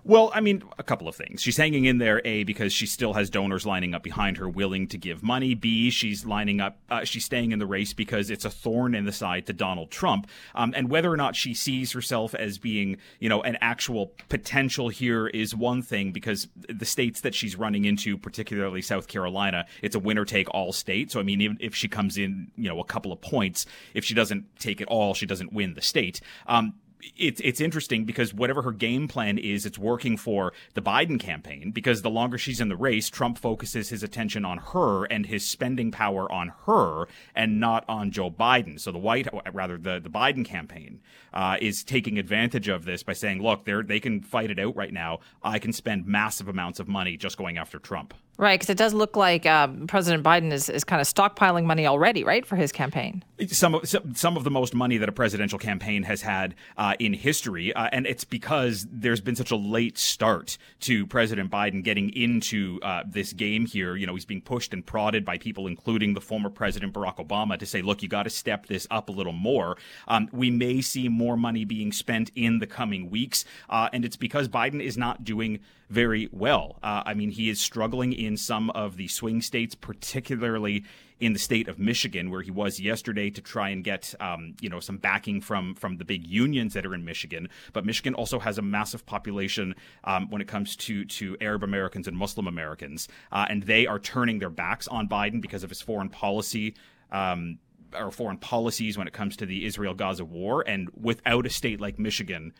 Well, 0.08 0.32
I 0.34 0.40
mean, 0.40 0.64
a 0.78 0.84
couple 0.84 1.10
of 1.10 1.18
things. 1.18 1.42
She's 1.42 1.58
hanging 1.58 1.84
in 1.84 1.98
there, 1.98 2.22
A, 2.24 2.46
because 2.46 2.72
she 2.72 2.86
still 2.86 3.12
has 3.16 3.30
donors 3.30 3.66
lining 3.66 3.94
up 3.94 4.04
behind 4.04 4.38
her 4.38 4.48
willing 4.48 4.88
to 4.88 4.98
give 4.98 5.22
money. 5.22 5.54
B, 5.54 5.90
she's 5.90 6.26
lining 6.26 6.62
up, 6.62 6.80
uh, 6.90 7.04
she's 7.04 7.26
staying 7.26 7.52
in 7.52 7.60
the 7.60 7.66
race 7.66 7.92
because 7.92 8.30
it's 8.30 8.46
a 8.46 8.50
thorn 8.50 8.96
in 8.96 9.04
the 9.04 9.12
side 9.12 9.46
to 9.48 9.54
Donald 9.54 9.92
Trump. 9.92 10.26
Um, 10.56 10.74
and 10.78 10.90
whether 10.90 11.12
or 11.12 11.18
not 11.18 11.36
she 11.36 11.54
sees 11.54 11.92
herself 11.92 12.34
as 12.34 12.58
being, 12.58 12.96
you 13.20 13.28
know, 13.28 13.42
an 13.42 13.58
actual 13.60 14.14
potential 14.30 14.88
here 14.88 15.28
is 15.28 15.54
one 15.54 15.82
thing 15.82 16.14
because 16.14 16.48
the 16.56 16.86
states 16.86 17.20
that 17.20 17.36
she's 17.36 17.58
running 17.58 17.84
into, 17.84 18.18
particularly 18.18 18.82
South 18.82 19.10
Carolina, 19.10 19.66
it's 19.82 19.96
a 19.96 20.00
winner 20.00 20.24
take 20.24 20.48
all 20.52 20.72
state. 20.72 21.12
So, 21.12 21.20
I 21.20 21.24
mean, 21.24 21.42
even 21.42 21.58
if 21.60 21.76
she 21.76 21.90
comes 21.90 22.18
in, 22.18 22.50
you 22.56 22.70
know, 22.70 22.80
a 22.80 22.86
couple 22.86 23.12
of 23.12 23.20
points, 23.20 23.66
if 23.94 24.06
she 24.06 24.14
doesn't 24.14 24.46
take 24.58 24.80
it 24.80 24.88
all, 24.88 25.14
she 25.14 25.26
doesn't 25.26 25.52
win 25.52 25.74
the 25.74 25.82
state. 25.82 26.22
Um, 26.48 26.76
it's 27.16 27.42
it's 27.44 27.62
interesting 27.62 28.06
because 28.06 28.34
whatever 28.34 28.62
her 28.64 28.72
game 28.72 29.08
plan 29.08 29.38
is, 29.38 29.66
it's 29.66 29.78
working 29.78 30.18
for 30.18 30.54
the 30.74 30.82
Biden 30.82 31.20
campaign. 31.20 31.72
Because 31.72 32.02
the 32.02 32.10
longer 32.10 32.38
she's 32.38 32.62
in 32.62 32.70
the 32.70 32.76
race, 32.76 33.10
Trump 33.10 33.38
focuses 33.38 33.90
his 33.90 34.04
attention 34.04 34.46
on 34.46 34.58
her 34.58 35.06
and 35.06 35.26
his 35.26 35.48
spending 35.48 35.92
power 35.92 36.32
on 36.32 36.54
her, 36.66 37.08
and 37.36 37.60
not 37.60 37.86
on 37.88 38.12
Joe 38.12 38.32
Biden. 38.32 38.80
So 38.80 38.92
the 38.92 38.98
White, 38.98 39.28
rather 39.54 39.78
the 39.78 40.00
the 40.00 40.10
Biden 40.10 40.46
campaign, 40.46 41.02
uh, 41.34 41.58
is 41.62 41.84
taking 41.84 42.18
advantage 42.18 42.68
of 42.68 42.86
this 42.86 43.04
by 43.04 43.14
saying, 43.14 43.42
"Look, 43.42 43.66
they 43.66 43.82
they 43.82 44.00
can 44.00 44.22
fight 44.22 44.52
it 44.52 44.60
out 44.60 44.76
right 44.76 44.94
now. 44.94 45.20
I 45.44 45.60
can 45.60 45.74
spend 45.74 46.06
massive 46.08 46.48
amounts 46.48 46.80
of 46.80 46.88
money 46.88 47.18
just 47.18 47.38
going 47.38 47.58
after 47.58 47.80
Trump." 47.80 48.14
Right, 48.40 48.60
because 48.60 48.70
it 48.70 48.78
does 48.78 48.94
look 48.94 49.16
like 49.16 49.48
um, 49.48 49.88
President 49.88 50.24
Biden 50.24 50.52
is, 50.52 50.70
is 50.70 50.84
kind 50.84 51.02
of 51.02 51.08
stockpiling 51.08 51.66
money 51.66 51.88
already, 51.88 52.24
right, 52.24 52.46
for 52.46 52.56
his 52.56 52.72
campaign. 52.72 53.24
Some 53.48 53.74
of 53.74 53.88
some 54.14 54.38
of 54.38 54.44
the 54.44 54.52
most 54.52 54.76
money 54.76 54.98
that 54.98 55.10
a 55.10 55.12
presidential 55.12 55.58
campaign 55.58 56.04
has 56.04 56.22
had 56.22 56.54
uh, 56.78 56.94
in 57.00 57.14
history, 57.14 57.74
uh, 57.74 57.90
and 57.92 58.06
it's 58.06 58.24
because 58.24 58.86
there's 58.92 59.22
been 59.22 59.36
such 59.36 59.50
a 59.50 59.56
late 59.56 59.98
start 59.98 60.60
to 60.82 61.08
President 61.08 61.50
Biden 61.50 61.84
getting 61.84 62.14
into 62.14 62.80
uh, 62.84 63.04
this 63.08 63.34
game 63.34 63.66
here. 63.66 63.96
You 63.96 64.06
know, 64.06 64.14
he's 64.14 64.26
being 64.26 64.42
pushed 64.42 64.72
and 64.72 64.86
prodded 64.86 65.26
by 65.26 65.40
people, 65.40 65.66
including 65.66 66.14
the 66.14 66.22
former 66.22 66.52
President 66.52 66.94
Barack 66.94 67.18
Obama, 67.18 67.58
to 67.58 67.66
say, 67.66 67.82
"Look, 67.82 68.04
you 68.04 68.08
got 68.08 68.24
to 68.24 68.30
step 68.30 68.68
this 68.68 68.86
up 68.92 69.10
a 69.10 69.12
little 69.12 69.34
more." 69.34 69.78
Um, 70.08 70.30
we 70.32 70.52
may 70.52 70.82
see 70.82 71.10
more 71.10 71.38
money 71.38 71.66
being 71.66 71.92
spent 71.92 72.30
in 72.36 72.60
the 72.60 72.68
coming 72.68 73.10
weeks, 73.10 73.46
uh, 73.68 73.90
and 73.94 74.06
it's 74.06 74.16
because 74.16 74.48
Biden 74.48 74.80
is 74.80 74.96
not 74.96 75.24
doing 75.24 75.60
very 75.90 76.28
well. 76.32 76.80
Uh, 76.84 77.04
I 77.06 77.14
mean, 77.14 77.32
he 77.32 77.50
is 77.50 77.62
struggling 77.62 78.14
in 78.14 78.27
some 78.36 78.70
of 78.72 78.98
the 78.98 79.08
swing 79.08 79.42
states, 79.42 79.76
particularly 79.76 80.84
in 81.20 81.34
the 81.34 81.40
state 81.40 81.68
of 81.68 81.80
Michigan, 81.80 82.30
where 82.30 82.42
he 82.42 82.52
was 82.52 82.80
yesterday 82.80 83.30
to 83.30 83.42
try 83.42 83.70
and 83.70 83.84
get 83.84 84.14
um, 84.20 84.56
you 84.62 84.70
know 84.70 84.80
some 84.80 84.98
backing 84.98 85.42
from 85.42 85.76
from 85.76 85.98
the 85.98 86.06
big 86.06 86.28
unions 86.28 86.74
that 86.74 86.86
are 86.86 86.94
in 86.94 87.06
Michigan. 87.06 87.48
But 87.74 87.86
Michigan 87.86 88.14
also 88.14 88.40
has 88.40 88.58
a 88.58 88.62
massive 88.62 89.06
population 89.06 89.76
um, 90.04 90.30
when 90.30 90.42
it 90.42 90.48
comes 90.48 90.76
to 90.78 91.06
to 91.06 91.38
Arab 91.42 91.64
Americans 91.64 92.08
and 92.08 92.18
Muslim 92.18 92.48
Americans, 92.48 93.08
uh, 93.32 93.46
and 93.50 93.64
they 93.64 93.88
are 93.88 94.00
turning 94.00 94.40
their 94.40 94.50
backs 94.50 94.88
on 94.88 95.08
Biden 95.08 95.42
because 95.42 95.64
of 95.64 95.70
his 95.70 95.82
foreign 95.82 96.10
policy. 96.10 96.76
Um, 97.12 97.60
or 97.98 98.12
foreign 98.12 98.38
policies 98.38 98.98
when 98.98 99.08
it 99.08 99.14
comes 99.14 99.38
to 99.38 99.46
the 99.46 99.66
Israel 99.66 99.94
Gaza 99.94 100.26
war. 100.26 100.62
And 100.68 100.90
without 100.94 101.46
a 101.46 101.50
state 101.50 101.80
like 101.80 101.98
Michigan, 101.98 102.54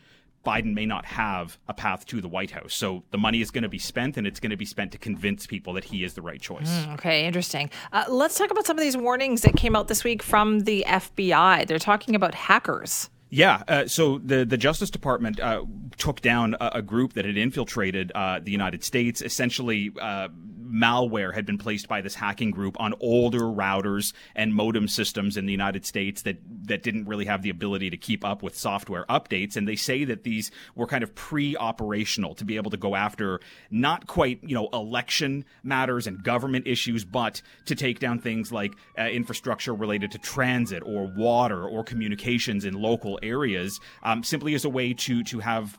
Biden 0.44 0.74
may 0.74 0.86
not 0.86 1.04
have 1.04 1.58
a 1.68 1.74
path 1.74 2.06
to 2.06 2.20
the 2.20 2.28
White 2.28 2.52
House. 2.52 2.74
So 2.74 3.04
the 3.10 3.18
money 3.18 3.40
is 3.40 3.50
going 3.50 3.62
to 3.62 3.68
be 3.68 3.78
spent, 3.78 4.16
and 4.16 4.26
it's 4.26 4.40
going 4.40 4.50
to 4.50 4.56
be 4.56 4.64
spent 4.64 4.92
to 4.92 4.98
convince 4.98 5.46
people 5.46 5.72
that 5.74 5.84
he 5.84 6.04
is 6.04 6.14
the 6.14 6.22
right 6.22 6.40
choice. 6.40 6.70
Mm, 6.70 6.94
okay, 6.94 7.26
interesting. 7.26 7.70
Uh, 7.92 8.04
let's 8.08 8.38
talk 8.38 8.50
about 8.50 8.66
some 8.66 8.78
of 8.78 8.82
these 8.82 8.96
warnings 8.96 9.42
that 9.42 9.56
came 9.56 9.76
out 9.76 9.88
this 9.88 10.04
week 10.04 10.22
from 10.22 10.60
the 10.60 10.84
FBI. 10.86 11.66
They're 11.66 11.78
talking 11.78 12.14
about 12.14 12.34
hackers. 12.34 13.10
Yeah. 13.30 13.62
Uh, 13.68 13.86
so 13.86 14.18
the 14.18 14.44
the 14.44 14.56
Justice 14.56 14.90
Department 14.90 15.38
uh, 15.38 15.64
took 15.98 16.20
down 16.20 16.56
a, 16.60 16.70
a, 16.76 16.82
group 16.82 17.12
that 17.12 17.26
had 17.26 17.36
infiltrated 17.36 18.10
uh, 18.14 18.40
the 18.42 18.50
United 18.50 18.82
States. 18.82 19.20
Essentially, 19.20 19.92
uh, 20.00 20.28
malware 20.68 21.34
had 21.34 21.46
been 21.46 21.58
placed 21.58 21.88
by 21.88 22.00
this 22.00 22.14
hacking 22.14 22.50
group 22.50 22.76
on 22.80 22.94
older 23.00 23.40
routers 23.40 24.12
and 24.34 24.54
modem 24.54 24.88
systems 24.88 25.36
in 25.36 25.46
the 25.46 25.52
United 25.52 25.86
States 25.86 26.22
that 26.22 26.38
that 26.64 26.82
didn't 26.82 27.06
really 27.06 27.24
have 27.24 27.42
the 27.42 27.50
ability 27.50 27.90
to 27.90 27.96
keep 27.96 28.24
up 28.24 28.42
with 28.42 28.56
software 28.56 29.04
updates. 29.08 29.56
And 29.56 29.66
they 29.66 29.76
say 29.76 30.04
that 30.04 30.24
these 30.24 30.50
were 30.74 30.86
kind 30.86 31.02
of 31.02 31.14
pre-operational 31.14 32.34
to 32.34 32.44
be 32.44 32.56
able 32.56 32.70
to 32.70 32.76
go 32.76 32.94
after 32.94 33.40
not 33.70 34.06
quite 34.06 34.40
you 34.42 34.54
know 34.54 34.68
election 34.72 35.44
matters 35.62 36.06
and 36.06 36.22
government 36.22 36.66
issues, 36.66 37.04
but 37.04 37.42
to 37.66 37.74
take 37.74 37.98
down 37.98 38.18
things 38.18 38.52
like 38.52 38.74
uh, 38.98 39.02
infrastructure 39.02 39.74
related 39.74 40.10
to 40.12 40.18
transit 40.18 40.82
or 40.84 41.06
water 41.16 41.66
or 41.66 41.82
communications 41.84 42.64
in 42.64 42.74
local 42.74 43.18
areas 43.22 43.80
um, 44.02 44.22
simply 44.22 44.54
as 44.54 44.64
a 44.64 44.68
way 44.68 44.92
to 44.92 45.22
to 45.24 45.40
have 45.40 45.78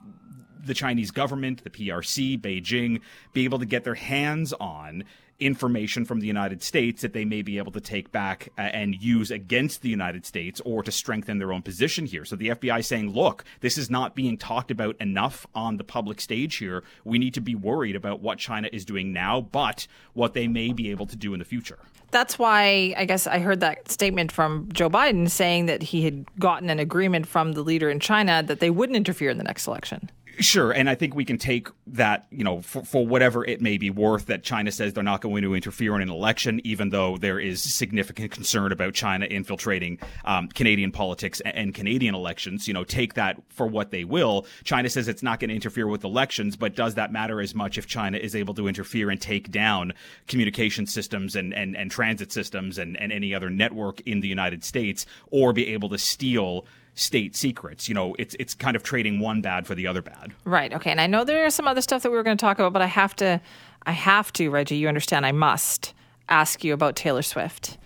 the 0.63 0.74
Chinese 0.74 1.12
government, 1.12 1.63
the 1.63 1.69
PRC, 1.69 2.39
Beijing, 2.39 3.02
be 3.34 3.45
able 3.45 3.60
to 3.60 3.65
get 3.65 3.84
their 3.84 3.95
hands 3.95 4.54
on 4.54 5.04
information 5.39 6.06
from 6.06 6.19
the 6.19 6.28
United 6.28 6.62
States 6.62 7.02
that 7.02 7.13
they 7.13 7.26
may 7.26 7.41
be 7.41 7.58
able 7.58 7.72
to 7.72 7.80
take 7.80 8.12
back 8.12 8.50
uh, 8.58 8.62
and 8.62 8.95
use 8.95 9.32
against 9.32 9.82
the 9.82 9.89
United 9.89 10.26
States 10.26 10.62
or 10.65 10.84
to 10.84 10.91
strengthen 10.91 11.38
their 11.38 11.54
own 11.54 11.62
position 11.62 12.06
here. 12.06 12.26
So 12.26 12.36
the 12.36 12.50
FBI 12.50 12.84
saying, 12.84 13.13
look, 13.13 13.43
this 13.62 13.78
is 13.78 13.89
not 13.89 14.15
being 14.15 14.38
talked 14.38 14.69
about 14.69 14.98
enough 15.00 15.48
on 15.56 15.78
the 15.78 15.84
public 15.84 16.19
stage 16.19 16.58
here. 16.58 16.84
We 17.04 17.19
need 17.19 17.34
to 17.36 17.41
be 17.41 17.56
worried 17.56 17.95
about 17.95 18.19
what 18.19 18.38
China 18.38 18.69
is 18.72 18.86
doing 18.86 19.13
now, 19.13 19.41
but 19.41 19.88
what 20.13 20.34
they 20.34 20.48
may 20.48 20.74
be 20.74 20.91
able 20.91 21.06
to 21.08 21.15
do 21.15 21.34
in 21.34 21.39
the 21.39 21.45
future 21.45 21.80
that's 22.12 22.39
why 22.39 22.93
I 22.98 23.06
guess 23.06 23.28
I 23.28 23.39
heard 23.39 23.60
that 23.60 23.89
statement 23.89 24.32
from 24.32 24.67
Joe 24.74 24.89
Biden 24.89 25.30
saying 25.30 25.67
that 25.67 25.84
he 25.84 26.04
had 26.04 26.26
gotten 26.39 26.69
an 26.69 26.80
agreement 26.80 27.28
from 27.28 27.54
the 27.54 27.62
leader 27.62 27.89
in 27.89 28.00
China 28.00 28.41
that 28.43 28.60
they 28.60 28.69
wouldn't 28.69 28.95
interfere 28.95 29.30
in 29.30 29.38
the 29.38 29.43
next 29.43 29.67
election. 29.67 30.10
Sure, 30.39 30.71
and 30.71 30.89
I 30.89 30.95
think 30.95 31.15
we 31.15 31.25
can 31.25 31.38
take 31.38 31.67
that, 31.88 32.25
you 32.32 32.45
know, 32.45 32.62
for, 32.62 32.82
for, 32.86 33.06
whatever 33.06 33.43
it 33.43 33.60
may 33.60 33.78
be 33.78 33.89
worth, 33.89 34.28
that 34.28 34.41
China 34.41 34.71
says 34.71 34.93
they're 34.93 35.04
not 35.04 35.19
going 35.19 35.43
to 35.43 35.54
interfere 35.54 35.95
in 35.95 36.02
an 36.02 36.10
election, 36.10 36.62
even 36.63 36.91
though 36.91 37.17
there 37.17 37.39
is 37.39 37.62
significant 37.62 38.32
concern 38.32 38.71
about 38.71 38.93
China 38.93 39.25
infiltrating 39.25 39.99
um, 40.23 40.47
Canadian 40.47 40.93
politics 40.93 41.41
and, 41.41 41.56
and, 41.56 41.75
Canadian 41.75 42.15
elections. 42.15 42.69
You 42.69 42.73
know, 42.73 42.86
take 42.86 43.15
that 43.15 43.41
for 43.49 43.67
what 43.67 43.91
they 43.91 44.06
will. 44.06 44.45
China 44.63 44.89
says 44.89 45.10
it's 45.10 45.23
not 45.23 45.41
going 45.41 45.49
to 45.49 45.56
interfere 45.56 45.88
with 45.88 46.06
elections, 46.06 46.56
but 46.56 46.73
does 46.73 46.95
that 46.95 47.12
matter 47.12 47.41
as 47.41 47.54
much 47.54 47.78
if 47.78 47.86
China 47.86 48.17
is 48.17 48.34
able 48.34 48.54
to 48.54 48.69
interfere 48.69 49.10
and 49.10 49.19
take 49.19 49.52
down 49.52 49.91
communication 50.28 50.86
systems 50.86 51.36
and, 51.36 51.54
and, 51.54 51.75
and 51.75 51.91
transit 51.91 52.32
systems 52.32 52.78
and, 52.78 52.95
and 52.95 53.12
any 53.12 53.36
other 53.36 53.49
network 53.49 53.99
in 54.02 54.21
the 54.21 54.30
United 54.30 54.63
States, 54.63 55.06
or 55.32 55.52
be 55.52 55.67
able 55.67 55.89
to 55.89 55.97
steal 55.97 56.65
state 56.95 57.36
secrets. 57.36 57.88
You 57.88 57.95
know, 57.95 58.15
it's 58.19 58.36
it's 58.39 58.54
kind 58.54 58.75
of 58.75 58.84
trading 58.84 59.19
one 59.19 59.41
bad 59.41 59.67
for 59.67 59.75
the 59.75 59.88
other 59.88 60.02
bad. 60.02 60.34
Right. 60.45 60.73
Okay. 60.73 60.91
And 60.91 61.02
I 61.02 61.08
know 61.08 61.23
there 61.23 61.45
is 61.45 61.56
some 61.56 61.67
other 61.67 61.82
stuff 61.82 62.04
that 62.04 62.12
we 62.12 62.17
were 62.17 62.23
going 62.23 62.38
to 62.38 62.41
talk 62.41 62.60
about, 62.60 62.73
but 62.73 62.82
I 62.82 62.88
have 62.88 63.15
to, 63.17 63.41
I 63.84 63.91
have 63.91 64.32
to, 64.34 64.49
Reggie. 64.49 64.78
You 64.78 64.88
understand? 64.88 65.25
I 65.25 65.32
must 65.32 65.93
ask 66.28 66.63
you 66.63 66.73
about 66.73 66.95
Taylor 66.95 67.21
Swift 67.21 67.78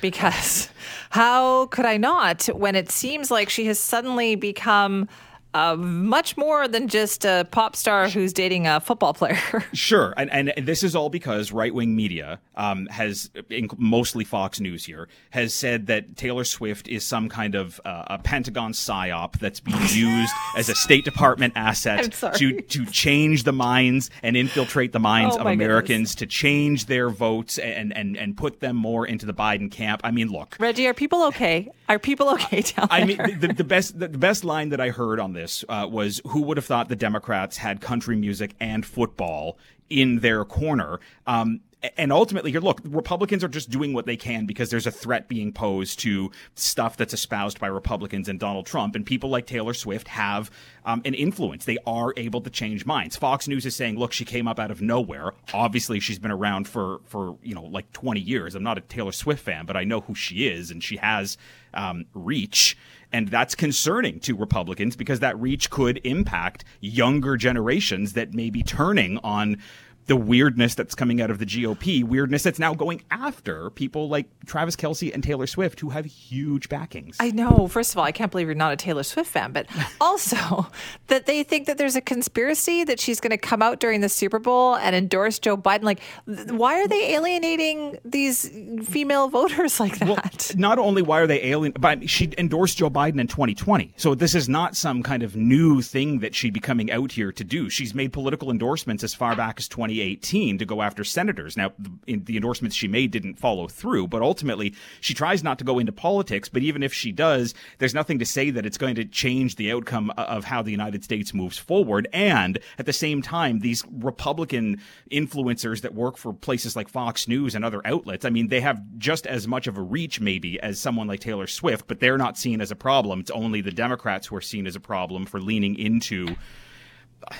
because 0.00 0.68
how 1.10 1.66
could 1.66 1.86
I 1.86 1.96
not 1.96 2.46
when 2.46 2.74
it 2.74 2.90
seems 2.90 3.30
like 3.30 3.48
she 3.48 3.66
has 3.66 3.78
suddenly 3.78 4.34
become 4.34 5.08
uh, 5.54 5.76
much 5.76 6.36
more 6.36 6.66
than 6.66 6.88
just 6.88 7.24
a 7.24 7.46
pop 7.50 7.76
star 7.76 8.08
who's 8.08 8.32
dating 8.32 8.66
a 8.66 8.80
football 8.80 9.14
player. 9.14 9.64
sure, 9.72 10.12
and, 10.16 10.30
and 10.30 10.66
this 10.66 10.82
is 10.82 10.96
all 10.96 11.08
because 11.08 11.52
right 11.52 11.72
wing 11.72 11.94
media 11.94 12.40
um, 12.56 12.86
has, 12.86 13.30
mostly 13.78 14.24
Fox 14.24 14.58
News 14.58 14.84
here, 14.84 15.08
has 15.30 15.54
said 15.54 15.86
that 15.86 16.16
Taylor 16.16 16.44
Swift 16.44 16.88
is 16.88 17.04
some 17.04 17.28
kind 17.28 17.54
of 17.54 17.80
uh, 17.84 18.04
a 18.08 18.18
Pentagon 18.18 18.72
psyop 18.72 19.38
that's 19.38 19.60
being 19.60 19.80
used 19.90 20.32
as 20.56 20.68
a 20.68 20.74
State 20.74 21.04
Department 21.04 21.52
asset 21.56 22.12
to 22.34 22.60
to 22.60 22.86
change 22.86 23.44
the 23.44 23.52
minds 23.52 24.10
and 24.22 24.36
infiltrate 24.36 24.92
the 24.92 24.98
minds 24.98 25.36
oh, 25.36 25.40
of 25.40 25.46
Americans, 25.46 26.14
goodness. 26.14 26.14
to 26.16 26.26
change 26.26 26.86
their 26.86 27.10
votes 27.10 27.58
and, 27.58 27.96
and 27.96 28.16
and 28.16 28.36
put 28.36 28.60
them 28.60 28.74
more 28.76 29.06
into 29.06 29.24
the 29.24 29.34
Biden 29.34 29.70
camp. 29.70 30.00
I 30.02 30.10
mean, 30.10 30.28
look, 30.28 30.56
Reggie, 30.58 30.86
are 30.88 30.94
people 30.94 31.22
okay? 31.26 31.70
Are 31.88 31.98
people 31.98 32.28
okay 32.30 32.62
down 32.62 32.88
there? 32.90 33.00
I 33.00 33.04
mean, 33.04 33.18
the, 33.38 33.48
the 33.48 33.64
best 33.64 33.98
the, 33.98 34.08
the 34.08 34.18
best 34.18 34.44
line 34.44 34.70
that 34.70 34.80
I 34.80 34.90
heard 34.90 35.20
on 35.20 35.32
this 35.32 35.44
this 35.44 35.64
uh, 35.68 35.86
was 35.90 36.22
who 36.28 36.42
would 36.42 36.56
have 36.56 36.64
thought 36.64 36.88
the 36.88 36.96
Democrats 36.96 37.58
had 37.58 37.80
country 37.80 38.16
music 38.16 38.54
and 38.60 38.84
football 38.84 39.58
in 39.90 40.20
their 40.20 40.44
corner. 40.44 40.98
Um, 41.26 41.60
and 41.96 42.12
ultimately 42.12 42.50
here 42.50 42.60
look 42.60 42.80
republicans 42.84 43.44
are 43.44 43.48
just 43.48 43.70
doing 43.70 43.92
what 43.92 44.06
they 44.06 44.16
can 44.16 44.46
because 44.46 44.70
there's 44.70 44.86
a 44.86 44.90
threat 44.90 45.28
being 45.28 45.52
posed 45.52 45.98
to 45.98 46.30
stuff 46.54 46.96
that's 46.96 47.14
espoused 47.14 47.60
by 47.60 47.66
republicans 47.66 48.28
and 48.28 48.40
donald 48.40 48.66
trump 48.66 48.94
and 48.94 49.06
people 49.06 49.30
like 49.30 49.46
taylor 49.46 49.74
swift 49.74 50.08
have 50.08 50.50
um, 50.86 51.00
an 51.04 51.14
influence. 51.14 51.64
They 51.64 51.78
are 51.86 52.12
able 52.16 52.40
to 52.42 52.50
change 52.50 52.84
minds. 52.84 53.16
Fox 53.16 53.48
news 53.48 53.64
is 53.64 53.74
saying 53.74 53.98
look 53.98 54.12
she 54.12 54.24
came 54.24 54.46
up 54.46 54.58
out 54.58 54.70
of 54.70 54.82
nowhere. 54.82 55.32
Obviously 55.52 56.00
she's 56.00 56.18
been 56.18 56.30
around 56.30 56.68
for 56.68 57.00
for 57.04 57.36
you 57.42 57.54
know 57.54 57.64
like 57.64 57.90
20 57.92 58.20
years. 58.20 58.54
I'm 58.54 58.62
not 58.62 58.78
a 58.78 58.82
taylor 58.82 59.12
swift 59.12 59.42
fan 59.42 59.66
but 59.66 59.76
i 59.76 59.84
know 59.84 60.00
who 60.00 60.14
she 60.14 60.46
is 60.46 60.70
and 60.70 60.82
she 60.82 60.96
has 60.96 61.36
um, 61.72 62.04
reach 62.14 62.76
and 63.12 63.28
that's 63.28 63.54
concerning 63.54 64.18
to 64.20 64.34
Republicans 64.34 64.96
because 64.96 65.20
that 65.20 65.38
reach 65.40 65.70
could 65.70 66.00
impact 66.04 66.64
younger 66.80 67.36
generations 67.36 68.14
that 68.14 68.34
may 68.34 68.50
be 68.50 68.62
turning 68.62 69.18
on 69.18 69.58
the 70.06 70.16
weirdness 70.16 70.74
that's 70.74 70.94
coming 70.94 71.20
out 71.20 71.30
of 71.30 71.38
the 71.38 71.46
GOP, 71.46 72.04
weirdness 72.04 72.42
that's 72.42 72.58
now 72.58 72.74
going 72.74 73.02
after 73.10 73.70
people 73.70 74.08
like 74.08 74.26
Travis 74.46 74.76
Kelce 74.76 75.12
and 75.12 75.22
Taylor 75.22 75.46
Swift, 75.46 75.80
who 75.80 75.90
have 75.90 76.04
huge 76.04 76.68
backings. 76.68 77.16
I 77.20 77.30
know. 77.30 77.68
First 77.68 77.92
of 77.92 77.98
all, 77.98 78.04
I 78.04 78.12
can't 78.12 78.30
believe 78.30 78.46
you're 78.46 78.54
not 78.54 78.72
a 78.72 78.76
Taylor 78.76 79.02
Swift 79.02 79.30
fan, 79.30 79.52
but 79.52 79.66
also 80.00 80.66
that 81.06 81.26
they 81.26 81.42
think 81.42 81.66
that 81.66 81.78
there's 81.78 81.96
a 81.96 82.00
conspiracy 82.00 82.84
that 82.84 83.00
she's 83.00 83.20
going 83.20 83.30
to 83.30 83.38
come 83.38 83.62
out 83.62 83.80
during 83.80 84.00
the 84.00 84.08
Super 84.08 84.38
Bowl 84.38 84.76
and 84.76 84.94
endorse 84.94 85.38
Joe 85.38 85.56
Biden. 85.56 85.82
Like, 85.82 86.00
why 86.26 86.80
are 86.80 86.88
they 86.88 87.14
alienating 87.14 87.98
these 88.04 88.48
female 88.84 89.28
voters 89.28 89.80
like 89.80 89.98
that? 89.98 90.08
Well, 90.08 90.18
not 90.56 90.78
only 90.78 91.02
why 91.02 91.20
are 91.20 91.26
they 91.26 91.42
alienating, 91.44 91.80
but 91.80 92.10
she 92.10 92.30
endorsed 92.36 92.78
Joe 92.78 92.90
Biden 92.90 93.20
in 93.20 93.26
2020. 93.26 93.94
So 93.96 94.14
this 94.14 94.34
is 94.34 94.48
not 94.48 94.76
some 94.76 95.02
kind 95.02 95.22
of 95.22 95.34
new 95.36 95.80
thing 95.80 96.18
that 96.18 96.34
she'd 96.34 96.52
be 96.52 96.60
coming 96.60 96.90
out 96.90 97.12
here 97.12 97.32
to 97.32 97.44
do. 97.44 97.70
She's 97.70 97.94
made 97.94 98.12
political 98.12 98.50
endorsements 98.50 99.02
as 99.02 99.14
far 99.14 99.34
back 99.34 99.58
as 99.58 99.68
2018 99.94 100.58
to 100.58 100.64
go 100.64 100.82
after 100.82 101.04
senators. 101.04 101.56
Now, 101.56 101.72
the, 101.78 102.16
the 102.16 102.36
endorsements 102.36 102.76
she 102.76 102.88
made 102.88 103.10
didn't 103.10 103.38
follow 103.38 103.68
through, 103.68 104.08
but 104.08 104.22
ultimately 104.22 104.74
she 105.00 105.14
tries 105.14 105.42
not 105.42 105.58
to 105.58 105.64
go 105.64 105.78
into 105.78 105.92
politics. 105.92 106.48
But 106.48 106.62
even 106.62 106.82
if 106.82 106.92
she 106.92 107.12
does, 107.12 107.54
there's 107.78 107.94
nothing 107.94 108.18
to 108.18 108.26
say 108.26 108.50
that 108.50 108.66
it's 108.66 108.78
going 108.78 108.94
to 108.96 109.04
change 109.04 109.56
the 109.56 109.72
outcome 109.72 110.10
of 110.16 110.44
how 110.44 110.62
the 110.62 110.70
United 110.70 111.04
States 111.04 111.34
moves 111.34 111.58
forward. 111.58 112.08
And 112.12 112.58
at 112.78 112.86
the 112.86 112.92
same 112.92 113.22
time, 113.22 113.60
these 113.60 113.84
Republican 113.90 114.80
influencers 115.10 115.82
that 115.82 115.94
work 115.94 116.16
for 116.16 116.32
places 116.32 116.76
like 116.76 116.88
Fox 116.88 117.28
News 117.28 117.54
and 117.54 117.64
other 117.64 117.80
outlets, 117.86 118.24
I 118.24 118.30
mean, 118.30 118.48
they 118.48 118.60
have 118.60 118.82
just 118.98 119.26
as 119.26 119.46
much 119.46 119.66
of 119.66 119.78
a 119.78 119.82
reach 119.82 120.20
maybe 120.20 120.60
as 120.60 120.80
someone 120.80 121.06
like 121.06 121.20
Taylor 121.20 121.46
Swift, 121.46 121.86
but 121.86 122.00
they're 122.00 122.18
not 122.18 122.38
seen 122.38 122.60
as 122.60 122.70
a 122.70 122.76
problem. 122.76 123.20
It's 123.20 123.30
only 123.30 123.60
the 123.60 123.70
Democrats 123.70 124.26
who 124.26 124.36
are 124.36 124.40
seen 124.40 124.66
as 124.66 124.76
a 124.76 124.80
problem 124.80 125.26
for 125.26 125.40
leaning 125.40 125.78
into 125.78 126.36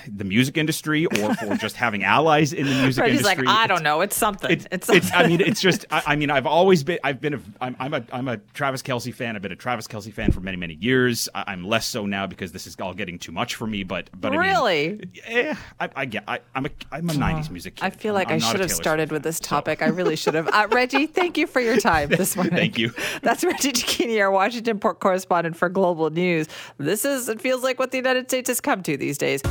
the 0.08 0.24
music 0.24 0.56
industry 0.56 1.06
or 1.06 1.34
for 1.34 1.56
just 1.60 1.76
having 1.76 2.04
allies 2.04 2.52
in 2.52 2.66
the 2.66 2.74
music 2.82 3.02
Freddie's 3.02 3.20
industry. 3.20 3.46
like, 3.46 3.56
I 3.56 3.66
don't 3.66 3.82
know. 3.82 4.00
It's 4.00 4.16
something. 4.16 4.50
It's, 4.50 4.66
it's, 4.70 4.88
it's, 4.88 5.12
I 5.12 5.26
mean, 5.26 5.40
it's 5.40 5.60
just. 5.60 5.86
I, 5.90 6.02
I, 6.06 6.16
mean, 6.16 6.30
I've 6.30 6.46
always 6.46 6.84
been. 6.84 6.98
I've 7.04 7.20
been 7.20 7.34
a. 7.34 7.40
I'm, 7.60 7.76
I'm, 7.78 7.94
a. 7.94 8.04
I'm 8.12 8.28
a 8.28 8.36
Travis 8.54 8.82
Kelce 8.82 9.14
fan. 9.14 9.36
I've 9.36 9.42
been 9.42 9.52
a 9.52 9.56
Travis 9.56 9.86
Kelce 9.86 10.12
fan 10.12 10.32
for 10.32 10.40
many, 10.40 10.56
many 10.56 10.74
years. 10.74 11.28
I, 11.34 11.52
am 11.52 11.64
less 11.64 11.86
so 11.86 12.06
now 12.06 12.26
because 12.26 12.52
this 12.52 12.66
is 12.66 12.76
all 12.80 12.94
getting 12.94 13.18
too 13.18 13.32
much 13.32 13.54
for 13.54 13.66
me. 13.66 13.82
But, 13.84 14.10
but 14.18 14.32
really, 14.32 14.86
I 14.86 14.92
mean, 14.92 15.12
eh, 15.24 15.54
I, 15.80 15.90
I 15.96 16.04
get. 16.04 16.24
I, 16.28 16.40
am 16.54 16.66
a. 16.66 16.70
I'm 16.92 17.10
a 17.10 17.12
'90s 17.12 17.50
music. 17.50 17.76
Kid. 17.76 17.84
I 17.84 17.90
feel 17.90 18.14
like 18.14 18.28
I'm, 18.28 18.36
i 18.36 18.38
should 18.38 18.60
have 18.60 18.70
started 18.70 19.08
fan, 19.08 19.14
with 19.14 19.22
this 19.22 19.38
so. 19.38 19.44
topic. 19.44 19.82
I 19.82 19.88
really 19.88 20.16
should 20.16 20.34
have. 20.34 20.48
Uh, 20.48 20.68
Reggie, 20.70 21.06
thank 21.06 21.38
you 21.38 21.46
for 21.46 21.60
your 21.60 21.76
time 21.76 22.08
this 22.10 22.36
morning. 22.36 22.54
thank 22.54 22.78
you. 22.78 22.92
That's 23.22 23.44
Reggie 23.44 23.72
Cecchini, 23.72 24.20
our 24.20 24.30
Washington 24.30 24.78
port 24.78 25.00
correspondent 25.00 25.56
for 25.56 25.68
Global 25.68 26.10
News. 26.10 26.48
This 26.78 27.04
is. 27.04 27.28
It 27.28 27.40
feels 27.40 27.62
like 27.62 27.78
what 27.78 27.90
the 27.90 27.98
United 27.98 28.30
States 28.30 28.48
has 28.48 28.60
come 28.60 28.82
to 28.82 28.96
these 28.96 29.18
days. 29.18 29.42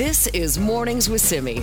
This 0.00 0.28
is 0.28 0.58
Mornings 0.58 1.10
with 1.10 1.20
Simi. 1.20 1.62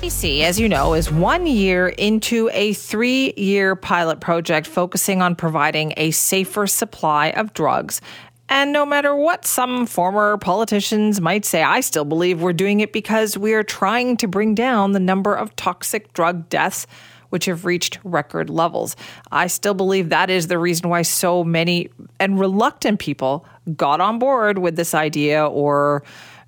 BC, 0.00 0.40
as 0.40 0.58
you 0.58 0.70
know, 0.70 0.94
is 0.94 1.12
one 1.12 1.46
year 1.46 1.88
into 1.88 2.48
a 2.54 2.72
three 2.72 3.34
year 3.36 3.76
pilot 3.76 4.20
project 4.20 4.66
focusing 4.66 5.20
on 5.20 5.36
providing 5.36 5.92
a 5.98 6.10
safer 6.12 6.66
supply 6.66 7.26
of 7.32 7.52
drugs. 7.52 8.00
And 8.48 8.72
no 8.72 8.86
matter 8.86 9.14
what 9.14 9.44
some 9.44 9.84
former 9.84 10.38
politicians 10.38 11.20
might 11.20 11.44
say, 11.44 11.62
I 11.62 11.80
still 11.80 12.06
believe 12.06 12.40
we're 12.40 12.54
doing 12.54 12.80
it 12.80 12.90
because 12.90 13.36
we 13.36 13.52
are 13.52 13.62
trying 13.62 14.16
to 14.16 14.26
bring 14.26 14.54
down 14.54 14.92
the 14.92 14.98
number 14.98 15.34
of 15.34 15.54
toxic 15.54 16.10
drug 16.14 16.48
deaths 16.48 16.86
which 17.28 17.44
have 17.44 17.66
reached 17.66 17.98
record 18.02 18.48
levels. 18.48 18.96
I 19.30 19.48
still 19.48 19.74
believe 19.74 20.08
that 20.08 20.30
is 20.30 20.46
the 20.46 20.58
reason 20.58 20.88
why 20.88 21.02
so 21.02 21.44
many 21.44 21.90
and 22.18 22.40
reluctant 22.40 22.98
people 22.98 23.44
got 23.76 24.00
on 24.00 24.18
board 24.18 24.56
with 24.56 24.76
this 24.76 24.94
idea 24.94 25.44
or 25.44 26.02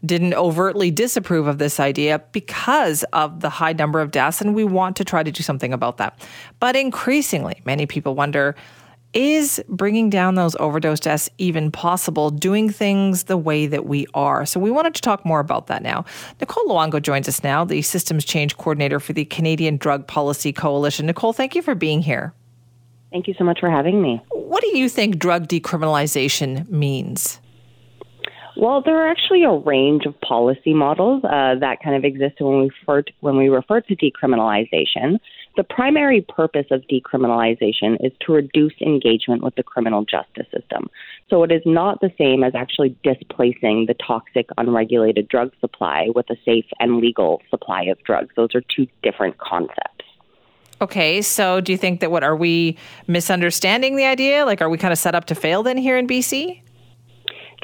didn't 0.07 0.35
overtly 0.35 0.91
disapprove 0.91 1.47
of 1.47 1.59
this 1.59 1.81
idea 1.81 2.23
because 2.33 3.03
of 3.13 3.41
the 3.41 3.51
high 3.51 3.73
number 3.73 4.01
of 4.01 4.11
deaths, 4.11 4.41
and 4.41 4.55
we 4.55 4.65
want 4.65 4.97
to 4.97 5.05
try 5.05 5.23
to 5.23 5.31
do 5.31 5.43
something 5.43 5.73
about 5.73 5.99
that. 5.99 6.21
But 6.61 6.77
increasingly, 6.77 7.61
many 7.65 7.87
people 7.87 8.15
wonder 8.15 8.57
is 9.13 9.63
bringing 9.69 10.11
down 10.11 10.35
those 10.35 10.55
overdose 10.57 11.01
deaths 11.01 11.31
even 11.39 11.71
possible, 11.71 12.29
doing 12.29 12.69
things 12.69 13.25
the 13.25 13.37
way 13.37 13.67
that 13.67 13.87
we 13.87 14.07
are? 14.13 14.45
So, 14.45 14.61
we 14.61 14.71
wanted 14.71 14.95
to 14.95 15.01
talk 15.01 15.25
more 15.25 15.41
about 15.41 15.69
that 15.69 15.83
now. 15.83 16.05
Nicole 16.39 16.67
Luongo 16.67 17.01
joins 17.01 17.27
us 17.27 17.43
now, 17.43 17.65
the 17.65 17.81
systems 17.83 18.25
change 18.25 18.57
coordinator 18.59 19.01
for 19.01 19.15
the 19.15 19.25
Canadian 19.25 19.79
Drug 19.79 20.07
Policy 20.07 20.53
Coalition. 20.53 21.07
Nicole, 21.07 21.33
thank 21.33 21.55
you 21.55 21.63
for 21.63 21.75
being 21.75 22.03
here. 22.03 22.35
Thank 23.11 23.29
you 23.29 23.35
so 23.39 23.45
much 23.45 23.61
for 23.61 23.71
having 23.71 24.03
me. 24.03 24.21
What 24.33 24.63
do 24.63 24.77
you 24.77 24.89
think 24.91 25.19
drug 25.19 25.49
decriminalization 25.49 26.69
means? 26.69 27.41
Well, 28.57 28.81
there 28.81 28.97
are 29.05 29.09
actually 29.09 29.45
a 29.45 29.53
range 29.53 30.07
of 30.07 30.19
policy 30.23 30.73
models 30.73 31.23
uh, 31.25 31.57
that 31.61 31.83
kind 31.85 31.95
of 31.95 32.05
exist 32.05 32.37
when 32.41 32.61
we 32.61 32.71
refer 32.81 33.03
to, 33.03 33.13
when 33.21 33.37
we 33.37 33.49
refer 33.51 33.83
to 33.83 33.97
decriminalization. 33.97 35.19
The 35.57 35.65
primary 35.65 36.23
purpose 36.23 36.67
of 36.71 36.83
decriminalization 36.91 37.97
is 38.01 38.13
to 38.21 38.33
reduce 38.33 38.73
engagement 38.81 39.43
with 39.43 39.57
the 39.57 39.63
criminal 39.63 40.07
justice 40.07 40.47
system. 40.55 40.89
So 41.29 41.43
it 41.43 41.53
is 41.53 41.63
not 41.67 42.01
the 42.01 42.11
same 42.17 42.43
as 42.43 42.55
actually 42.55 42.97
displacing 43.03 43.87
the 43.89 43.95
toxic, 43.95 44.49
unregulated 44.57 45.29
drug 45.29 45.53
supply 45.61 46.09
with 46.15 46.29
a 46.31 46.37
safe 46.45 46.67
and 46.81 46.97
legal 46.97 47.43
supply 47.51 47.83
of 47.85 48.03
drugs. 48.05 48.31
Those 48.37 48.55
are 48.55 48.63
two 48.75 48.87
different 49.03 49.37
concepts. 49.37 50.05
Okay, 50.81 51.23
so 51.23 51.61
do 51.61 51.73
you 51.73 51.79
think 51.79 52.01
that 52.01 52.11
what 52.11 52.23
are 52.23 52.37
we 52.37 52.77
misunderstanding 53.07 53.97
the 53.97 54.05
idea? 54.05 54.45
Like, 54.45 54.63
are 54.63 54.69
we 54.69 54.79
kind 54.79 54.93
of 54.93 54.99
set 54.99 55.15
up 55.15 55.27
to 55.27 55.35
fail 55.35 55.63
then 55.63 55.77
here 55.77 55.97
in 55.97 56.07
BC? 56.07 56.63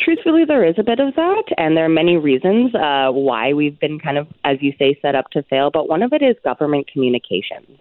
Truthfully, 0.05 0.45
there 0.45 0.65
is 0.65 0.75
a 0.79 0.83
bit 0.83 0.99
of 0.99 1.15
that, 1.15 1.45
and 1.57 1.77
there 1.77 1.85
are 1.85 1.89
many 1.89 2.17
reasons 2.17 2.75
uh, 2.75 3.11
why 3.11 3.53
we've 3.53 3.79
been 3.79 4.01
kind 4.01 4.19
of, 4.19 4.27
as 4.45 4.57
you 4.61 4.73
say, 4.79 4.99
set 5.01 5.15
up 5.15 5.31
to 5.31 5.43
fail. 5.45 5.71
But 5.71 5.89
one 5.89 6.03
of 6.03 6.13
it 6.13 6.23
is 6.23 6.35
government 6.43 6.89
communications. 6.93 7.79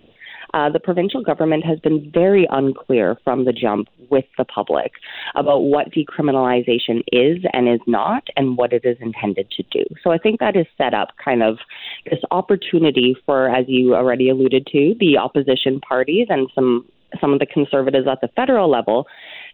Uh, 0.53 0.69
the 0.69 0.79
provincial 0.79 1.23
government 1.23 1.65
has 1.65 1.79
been 1.79 2.11
very 2.13 2.45
unclear 2.51 3.17
from 3.23 3.45
the 3.45 3.53
jump 3.53 3.87
with 4.09 4.25
the 4.37 4.43
public 4.43 4.91
about 5.35 5.59
what 5.59 5.87
decriminalization 5.91 7.01
is 7.11 7.37
and 7.53 7.69
is 7.69 7.79
not 7.87 8.27
and 8.35 8.57
what 8.57 8.73
it 8.73 8.83
is 8.83 8.97
intended 8.99 9.49
to 9.51 9.63
do. 9.71 9.83
So 10.03 10.11
I 10.11 10.17
think 10.17 10.39
that 10.41 10.57
is 10.57 10.65
set 10.77 10.93
up 10.93 11.09
kind 11.23 11.41
of 11.41 11.57
this 12.09 12.19
opportunity 12.31 13.15
for, 13.25 13.49
as 13.49 13.65
you 13.69 13.95
already 13.95 14.29
alluded 14.29 14.67
to, 14.73 14.93
the 14.99 15.17
opposition 15.17 15.79
parties 15.79 16.27
and 16.29 16.49
some 16.53 16.85
some 17.19 17.33
of 17.33 17.39
the 17.39 17.45
conservatives 17.45 18.07
at 18.09 18.21
the 18.21 18.29
federal 18.35 18.69
level 18.69 19.05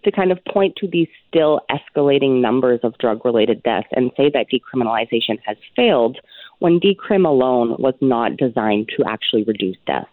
to 0.03 0.11
kind 0.11 0.31
of 0.31 0.43
point 0.45 0.75
to 0.77 0.87
these 0.87 1.07
still 1.27 1.61
escalating 1.69 2.41
numbers 2.41 2.79
of 2.83 2.97
drug 2.97 3.23
related 3.25 3.63
deaths 3.63 3.87
and 3.91 4.11
say 4.17 4.29
that 4.29 4.47
decriminalization 4.51 5.39
has 5.45 5.57
failed 5.75 6.19
when 6.59 6.79
decrim 6.79 7.25
alone 7.25 7.75
was 7.79 7.93
not 8.01 8.37
designed 8.37 8.89
to 8.97 9.03
actually 9.05 9.43
reduce 9.43 9.77
deaths. 9.85 10.09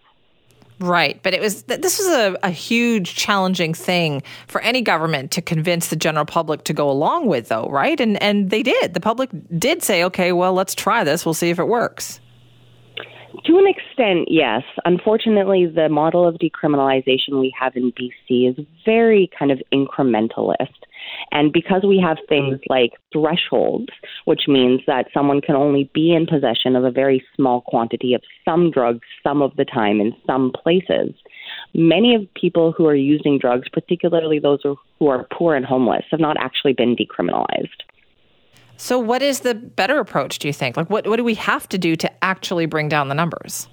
Right, 0.81 1.23
but 1.23 1.35
it 1.35 1.41
was 1.41 1.63
this 1.63 1.99
was 1.99 2.09
a, 2.09 2.37
a, 2.43 2.51
huge, 2.51 3.15
challenging 3.15 3.75
thing 3.75 4.25
for 4.49 4.61
any 4.61 4.83
government 4.83 5.31
to 5.33 5.43
convince 5.43 5.89
the 5.89 5.97
general 5.97 6.25
public 6.25 6.65
to 6.65 6.73
go 6.73 6.91
along 6.91 7.27
with, 7.27 7.49
though, 7.49 7.69
right? 7.69 8.01
And 8.01 8.21
and 8.21 8.51
they 8.51 8.65
did. 8.65 8.93
The 8.93 9.01
public 9.01 9.31
did 9.57 9.85
say, 9.85 10.03
"Okay, 10.03 10.33
well, 10.33 10.53
let's 10.53 10.75
try 10.75 11.05
this. 11.05 11.25
We'll 11.25 11.33
see 11.33 11.51
if 11.51 11.61
it 11.61 11.69
works." 11.69 12.19
To 13.45 13.59
an 13.59 13.67
extent, 13.67 14.29
yes. 14.31 14.63
Unfortunately, 14.85 15.67
the 15.67 15.89
model 15.89 16.27
of 16.27 16.37
decriminalization 16.37 17.41
we 17.41 17.53
have 17.59 17.77
in 17.77 17.93
BC 17.93 18.51
is 18.51 18.67
very 18.85 19.31
kind 19.37 19.51
of 19.51 19.61
incrementalist. 19.73 20.69
And 21.33 21.53
because 21.53 21.83
we 21.87 21.99
have 21.99 22.19
things 22.29 22.61
like 22.69 22.93
thresholds, 23.13 23.93
which 24.25 24.43
means 24.49 24.81
that 24.87 25.09
someone 25.13 25.41
can 25.41 25.57
only 25.57 25.91
be 25.93 26.13
in 26.13 26.27
possession 26.27 26.77
of 26.77 26.85
a 26.85 26.91
very 26.91 27.25
small 27.37 27.61
quantity 27.63 28.15
of 28.15 28.23
some 28.45 28.71
drugs 28.71 29.07
some 29.23 29.43
of 29.43 29.55
the 29.57 29.65
time 29.65 30.01
in 30.01 30.15
some 30.27 30.53
places, 30.53 31.15
many 31.75 32.15
of 32.15 32.33
people 32.35 32.73
who 32.73 32.87
are 32.87 32.95
using 32.95 33.39
drugs, 33.39 33.69
particularly 33.73 34.39
those 34.39 34.61
who 34.63 35.07
are 35.09 35.27
poor 35.33 35.55
and 35.55 35.67
homeless, 35.67 36.05
have 36.11 36.21
not 36.21 36.37
actually 36.39 36.73
been 36.73 36.97
decriminalized. 36.97 37.83
So, 38.77 38.99
what 38.99 39.23
is 39.23 39.41
the 39.41 39.55
better 39.55 39.99
approach, 39.99 40.39
do 40.39 40.49
you 40.49 40.53
think? 40.53 40.77
Like, 40.77 40.91
what, 40.91 41.07
what 41.07 41.17
do 41.17 41.25
we 41.25 41.35
have 41.35 41.69
to 41.71 41.79
do 41.79 41.97
to 41.97 42.25
actually 42.25 42.67
bring 42.67 42.89
down 42.89 43.09
the 43.09 43.15
numbers? 43.15 43.69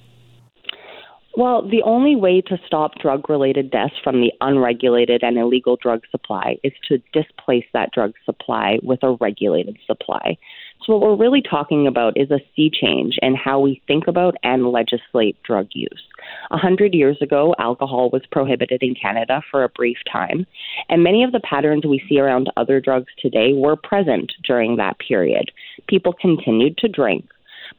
Well, 1.38 1.68
the 1.68 1.82
only 1.84 2.16
way 2.16 2.42
to 2.42 2.58
stop 2.66 2.96
drug 2.96 3.30
related 3.30 3.72
deaths 3.72 3.94
from 4.04 4.20
the 4.20 4.34
unregulated 4.42 5.24
and 5.24 5.38
illegal 5.38 5.78
drug 5.78 6.02
supply 6.12 6.58
is 6.64 6.74
to 6.90 6.98
displace 7.14 7.66
that 7.74 7.92
drug 7.94 8.14
supply 8.26 8.80
with 8.84 9.02
a 9.02 9.14
regulated 9.14 9.78
supply. 9.88 10.38
So, 10.86 10.94
what 10.94 11.02
we're 11.02 11.16
really 11.16 11.44
talking 11.44 11.86
about 11.86 12.18
is 12.18 12.32
a 12.32 12.40
sea 12.56 12.72
change 12.72 13.20
in 13.22 13.36
how 13.36 13.60
we 13.60 13.82
think 13.88 14.08
about 14.08 14.36
and 14.42 14.72
legislate 14.72 15.38
drug 15.44 15.68
use. 15.74 16.04
A 16.50 16.58
hundred 16.58 16.96
years 16.96 17.18
ago, 17.22 17.54
alcohol 17.60 18.10
was 18.10 18.24
prohibited 18.32 18.82
in 18.82 18.96
Canada 18.96 19.44
for 19.52 19.64
a 19.64 19.70
brief 19.70 19.98
time, 20.12 20.48
and 20.90 21.04
many 21.04 21.24
of 21.24 21.34
the 21.34 21.40
patterns 21.40 21.86
we 21.86 22.04
see 22.10 22.20
around 22.20 22.52
other 22.58 22.82
drugs 22.82 23.12
today 23.20 23.54
were 23.54 23.76
present 23.76 24.34
during 24.44 24.78
that 24.78 24.98
period. 24.98 25.52
People 25.88 26.14
continued 26.14 26.78
to 26.78 26.88
drink, 26.88 27.26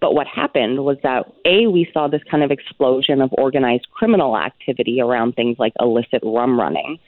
But 0.02 0.16
what 0.16 0.26
happened 0.26 0.84
was 0.84 0.96
that 1.04 1.32
A, 1.44 1.68
we 1.68 1.88
saw 1.94 2.08
this 2.08 2.22
kind 2.28 2.42
of 2.42 2.50
explosion 2.50 3.22
of 3.22 3.30
organized 3.38 3.86
criminal 3.92 4.36
activity 4.36 5.00
around 5.00 5.36
things 5.36 5.60
like 5.60 5.72
illicit 5.78 6.22
rum 6.24 6.58
running. 6.58 6.98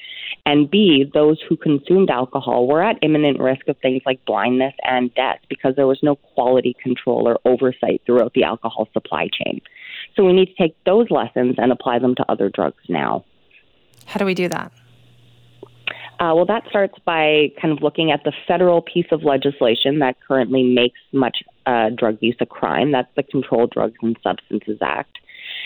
And 0.46 0.70
B, 0.70 1.04
those 1.12 1.40
who 1.48 1.56
consumed 1.56 2.08
alcohol 2.08 2.68
were 2.68 2.84
at 2.84 2.96
imminent 3.02 3.40
risk 3.40 3.66
of 3.66 3.76
things 3.78 4.02
like 4.06 4.24
blindness 4.26 4.74
and 4.84 5.12
death 5.16 5.40
because 5.48 5.74
there 5.74 5.88
was 5.88 5.98
no 6.04 6.14
quality 6.14 6.76
control 6.80 7.26
or 7.26 7.40
oversight 7.44 8.00
throughout 8.06 8.32
the 8.34 8.44
alcohol 8.44 8.88
supply 8.92 9.26
chain. 9.26 9.60
So 10.14 10.24
we 10.24 10.32
need 10.32 10.46
to 10.46 10.54
take 10.54 10.76
those 10.84 11.10
lessons 11.10 11.56
and 11.58 11.72
apply 11.72 11.98
them 11.98 12.14
to 12.14 12.24
other 12.30 12.48
drugs 12.48 12.84
now. 12.88 13.24
How 14.06 14.18
do 14.18 14.24
we 14.24 14.34
do 14.34 14.48
that? 14.50 14.70
Uh, 16.20 16.30
well, 16.32 16.46
that 16.46 16.62
starts 16.68 16.96
by 17.04 17.48
kind 17.60 17.76
of 17.76 17.82
looking 17.82 18.12
at 18.12 18.22
the 18.22 18.32
federal 18.46 18.82
piece 18.82 19.06
of 19.10 19.24
legislation 19.24 19.98
that 19.98 20.16
currently 20.20 20.62
makes 20.62 21.00
much 21.12 21.38
uh, 21.66 21.90
drug 21.96 22.18
use 22.20 22.36
a 22.40 22.46
crime. 22.46 22.92
That's 22.92 23.08
the 23.16 23.22
Controlled 23.22 23.72
Drugs 23.72 23.94
and 24.02 24.16
Substances 24.22 24.78
Act. 24.82 25.18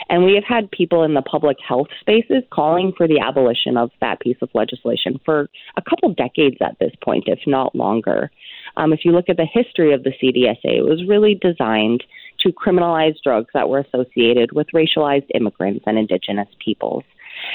And 0.09 0.23
we 0.23 0.35
have 0.35 0.43
had 0.43 0.71
people 0.71 1.03
in 1.03 1.13
the 1.13 1.21
public 1.21 1.57
health 1.65 1.87
spaces 1.99 2.43
calling 2.51 2.93
for 2.95 3.07
the 3.07 3.19
abolition 3.19 3.77
of 3.77 3.91
that 4.01 4.19
piece 4.19 4.37
of 4.41 4.49
legislation 4.53 5.19
for 5.25 5.49
a 5.77 5.81
couple 5.81 6.13
decades 6.13 6.57
at 6.61 6.77
this 6.79 6.93
point, 7.03 7.25
if 7.27 7.39
not 7.45 7.75
longer. 7.75 8.31
Um, 8.77 8.93
if 8.93 9.01
you 9.03 9.11
look 9.11 9.29
at 9.29 9.37
the 9.37 9.47
history 9.51 9.93
of 9.93 10.03
the 10.03 10.11
CDSA, 10.11 10.77
it 10.77 10.85
was 10.85 11.03
really 11.07 11.35
designed 11.35 12.03
to 12.41 12.51
criminalize 12.51 13.15
drugs 13.23 13.49
that 13.53 13.69
were 13.69 13.79
associated 13.79 14.51
with 14.53 14.67
racialized 14.73 15.27
immigrants 15.33 15.83
and 15.85 15.97
indigenous 15.97 16.47
peoples. 16.63 17.03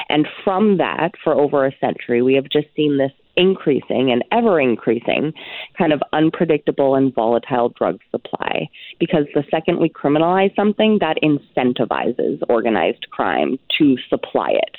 And 0.09 0.27
from 0.45 0.79
that, 0.79 1.13
for 1.23 1.35
over 1.35 1.67
a 1.67 1.73
century, 1.79 2.23
we 2.23 2.35
have 2.35 2.49
just 2.51 2.69
seen 2.77 2.99
this 2.99 3.13
increasing 3.37 4.11
and 4.11 4.25
ever 4.33 4.61
increasing 4.61 5.33
kind 5.77 5.93
of 5.93 6.03
unpredictable 6.13 6.95
and 6.95 7.15
volatile 7.15 7.71
drug 7.71 8.01
supply. 8.11 8.69
Because 8.99 9.27
the 9.35 9.45
second 9.51 9.81
we 9.81 9.89
criminalize 9.89 10.55
something, 10.57 10.99
that 11.01 11.19
incentivizes 11.23 12.43
organized 12.49 13.07
crime 13.11 13.59
to 13.79 13.97
supply 14.09 14.51
it. 14.51 14.77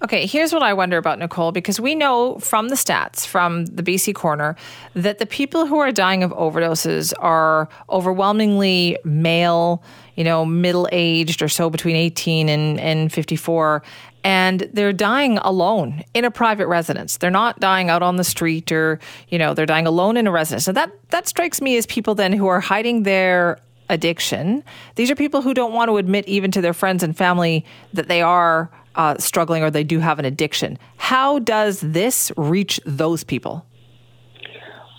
Okay, 0.00 0.26
here's 0.26 0.52
what 0.52 0.62
I 0.62 0.74
wonder 0.74 0.96
about 0.96 1.18
Nicole 1.18 1.50
because 1.50 1.80
we 1.80 1.96
know 1.96 2.38
from 2.38 2.68
the 2.68 2.76
stats 2.76 3.26
from 3.26 3.66
the 3.66 3.82
BC 3.82 4.14
Coroner 4.14 4.54
that 4.94 5.18
the 5.18 5.26
people 5.26 5.66
who 5.66 5.78
are 5.78 5.90
dying 5.90 6.22
of 6.22 6.30
overdoses 6.32 7.12
are 7.18 7.68
overwhelmingly 7.90 8.96
male, 9.02 9.82
you 10.14 10.22
know, 10.22 10.44
middle 10.44 10.88
aged 10.92 11.42
or 11.42 11.48
so 11.48 11.68
between 11.68 11.96
18 11.96 12.48
and, 12.48 12.78
and 12.78 13.12
54 13.12 13.82
and 14.24 14.68
they're 14.72 14.92
dying 14.92 15.38
alone 15.38 16.02
in 16.14 16.24
a 16.24 16.30
private 16.30 16.66
residence. 16.66 17.16
They're 17.16 17.30
not 17.30 17.60
dying 17.60 17.88
out 17.88 18.02
on 18.02 18.16
the 18.16 18.24
street 18.24 18.70
or, 18.72 18.98
you 19.28 19.38
know, 19.38 19.54
they're 19.54 19.66
dying 19.66 19.86
alone 19.86 20.16
in 20.16 20.26
a 20.26 20.30
residence. 20.30 20.64
So 20.64 20.72
that 20.72 20.90
that 21.10 21.28
strikes 21.28 21.60
me 21.60 21.76
as 21.76 21.86
people 21.86 22.14
then 22.14 22.32
who 22.32 22.46
are 22.46 22.60
hiding 22.60 23.04
their 23.04 23.58
addiction. 23.88 24.62
These 24.96 25.10
are 25.10 25.14
people 25.14 25.40
who 25.40 25.54
don't 25.54 25.72
want 25.72 25.88
to 25.88 25.96
admit 25.96 26.26
even 26.26 26.50
to 26.52 26.60
their 26.60 26.74
friends 26.74 27.02
and 27.02 27.16
family 27.16 27.64
that 27.94 28.08
they 28.08 28.22
are 28.22 28.70
uh, 28.96 29.16
struggling 29.18 29.62
or 29.62 29.70
they 29.70 29.84
do 29.84 30.00
have 30.00 30.18
an 30.18 30.24
addiction. 30.24 30.78
How 30.96 31.38
does 31.38 31.80
this 31.80 32.32
reach 32.36 32.80
those 32.84 33.24
people? 33.24 33.64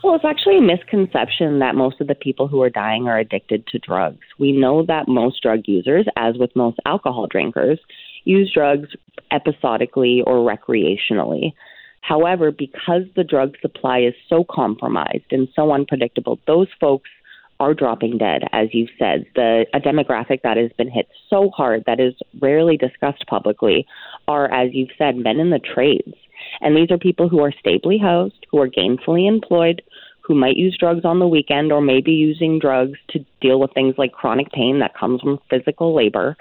Well, 0.02 0.16
it's 0.16 0.26
actually 0.26 0.58
a 0.58 0.62
misconception 0.62 1.60
that 1.60 1.76
most 1.76 2.00
of 2.00 2.08
the 2.08 2.16
people 2.16 2.48
who 2.48 2.62
are 2.62 2.70
dying 2.70 3.08
are 3.08 3.20
addicted 3.20 3.68
to 3.68 3.80
drugs. 3.80 4.26
We 4.40 4.54
know 4.54 4.86
that 4.86 5.10
most 5.10 5.44
drug 5.44 5.64
users, 5.66 6.06
as 6.16 6.38
with 6.38 6.56
most 6.56 6.80
alcohol 6.86 7.28
drinkers, 7.28 7.80
use 8.24 8.52
drugs 8.54 8.90
episodically 9.32 10.24
or 10.26 10.38
recreationally. 10.38 11.54
However, 12.02 12.52
because 12.52 13.04
the 13.16 13.24
drug 13.24 13.56
supply 13.62 14.00
is 14.00 14.14
so 14.28 14.46
compromised 14.50 15.32
and 15.32 15.48
so 15.56 15.72
unpredictable, 15.72 16.40
those 16.48 16.68
folks 16.80 17.10
are 17.60 17.74
dropping 17.74 18.18
dead, 18.18 18.44
as 18.54 18.70
you've 18.72 18.90
said. 18.98 19.26
The 19.36 19.66
a 19.74 19.80
demographic 19.80 20.42
that 20.44 20.58
has 20.58 20.72
been 20.78 20.90
hit 20.90 21.08
so 21.30 21.50
hard 21.50 21.84
that 21.86 22.00
is 22.00 22.14
rarely 22.40 22.78
discussed 22.78 23.26
publicly 23.28 23.86
are, 24.28 24.52
as 24.52 24.70
you've 24.74 24.96
said, 24.98 25.18
men 25.18 25.40
in 25.40 25.50
the 25.50 25.60
trades. 25.60 26.16
And 26.62 26.76
these 26.76 26.90
are 26.90 26.98
people 26.98 27.28
who 27.28 27.42
are 27.42 27.54
stably 27.60 27.98
housed, 27.98 28.46
who 28.50 28.60
are 28.60 28.70
gainfully 28.70 29.28
employed, 29.28 29.82
who 30.30 30.36
might 30.36 30.58
use 30.58 30.78
drugs 30.80 31.04
on 31.04 31.18
the 31.18 31.28
weekend 31.28 31.72
or 31.72 31.82
maybe 31.82 32.12
using 32.12 32.60
drugs 32.60 33.00
to 33.10 33.26
deal 33.42 33.60
with 33.60 33.74
things 33.74 33.96
like 33.98 34.12
chronic 34.12 34.52
pain 34.52 34.78
that 34.78 34.96
comes 34.96 35.20
from 35.22 35.40
physical 35.50 35.96
labor. 35.96 36.38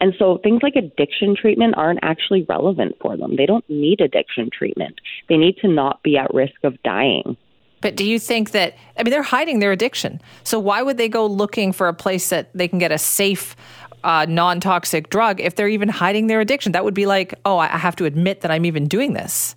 And 0.00 0.14
so 0.16 0.38
things 0.44 0.60
like 0.62 0.76
addiction 0.76 1.34
treatment 1.34 1.74
aren't 1.76 1.98
actually 2.02 2.46
relevant 2.48 2.94
for 3.00 3.16
them. 3.16 3.34
They 3.34 3.44
don't 3.44 3.68
need 3.68 4.00
addiction 4.00 4.48
treatment. 4.56 5.00
They 5.28 5.36
need 5.36 5.56
to 5.56 5.66
not 5.66 6.04
be 6.04 6.16
at 6.16 6.32
risk 6.32 6.54
of 6.62 6.80
dying. 6.84 7.36
But 7.80 7.96
do 7.96 8.04
you 8.04 8.20
think 8.20 8.52
that, 8.52 8.76
I 8.96 9.02
mean, 9.02 9.10
they're 9.10 9.24
hiding 9.24 9.58
their 9.58 9.72
addiction. 9.72 10.20
So 10.44 10.60
why 10.60 10.82
would 10.82 10.98
they 10.98 11.08
go 11.08 11.26
looking 11.26 11.72
for 11.72 11.88
a 11.88 11.94
place 11.94 12.28
that 12.28 12.48
they 12.54 12.68
can 12.68 12.78
get 12.78 12.92
a 12.92 12.98
safe, 12.98 13.56
uh, 14.04 14.24
non 14.28 14.60
toxic 14.60 15.10
drug 15.10 15.40
if 15.40 15.56
they're 15.56 15.66
even 15.66 15.88
hiding 15.88 16.28
their 16.28 16.40
addiction? 16.40 16.70
That 16.70 16.84
would 16.84 16.94
be 16.94 17.06
like, 17.06 17.34
oh, 17.44 17.58
I 17.58 17.66
have 17.66 17.96
to 17.96 18.04
admit 18.04 18.42
that 18.42 18.52
I'm 18.52 18.64
even 18.64 18.86
doing 18.86 19.14
this. 19.14 19.56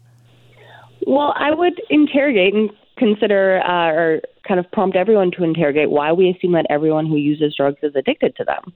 Well, 1.06 1.36
I 1.38 1.54
would 1.54 1.80
interrogate 1.92 2.56
and 2.56 2.72
consider 2.98 3.62
uh, 3.64 3.92
or 3.92 4.22
kind 4.48 4.60
of 4.60 4.72
prompt 4.72 4.96
everyone 4.96 5.32
to 5.32 5.44
interrogate 5.44 5.90
why 5.90 6.12
we 6.12 6.30
assume 6.30 6.54
that 6.54 6.66
everyone 6.70 7.06
who 7.06 7.18
uses 7.18 7.56
drugs 7.56 7.78
is 7.84 7.96
addicted 7.96 8.36
to 8.38 8.44
them. 8.44 8.74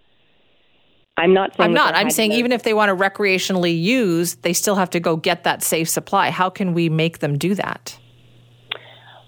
I'm 1.17 1.34
not 1.34 1.51
saying 1.55 1.70
I'm 1.70 1.74
not. 1.74 1.95
I'm 1.95 2.09
saying 2.09 2.32
even 2.32 2.53
if 2.53 2.63
they 2.63 2.74
want 2.74 2.89
to 2.89 2.95
recreationally 2.95 3.78
use, 3.80 4.36
they 4.36 4.53
still 4.53 4.76
have 4.76 4.89
to 4.91 5.01
go 5.01 5.17
get 5.17 5.43
that 5.43 5.61
safe 5.61 5.89
supply. 5.89 6.30
How 6.30 6.49
can 6.49 6.74
we 6.74 6.88
make 6.88 7.20
them 7.20 7.38
do 7.38 7.55
that? 7.55 7.97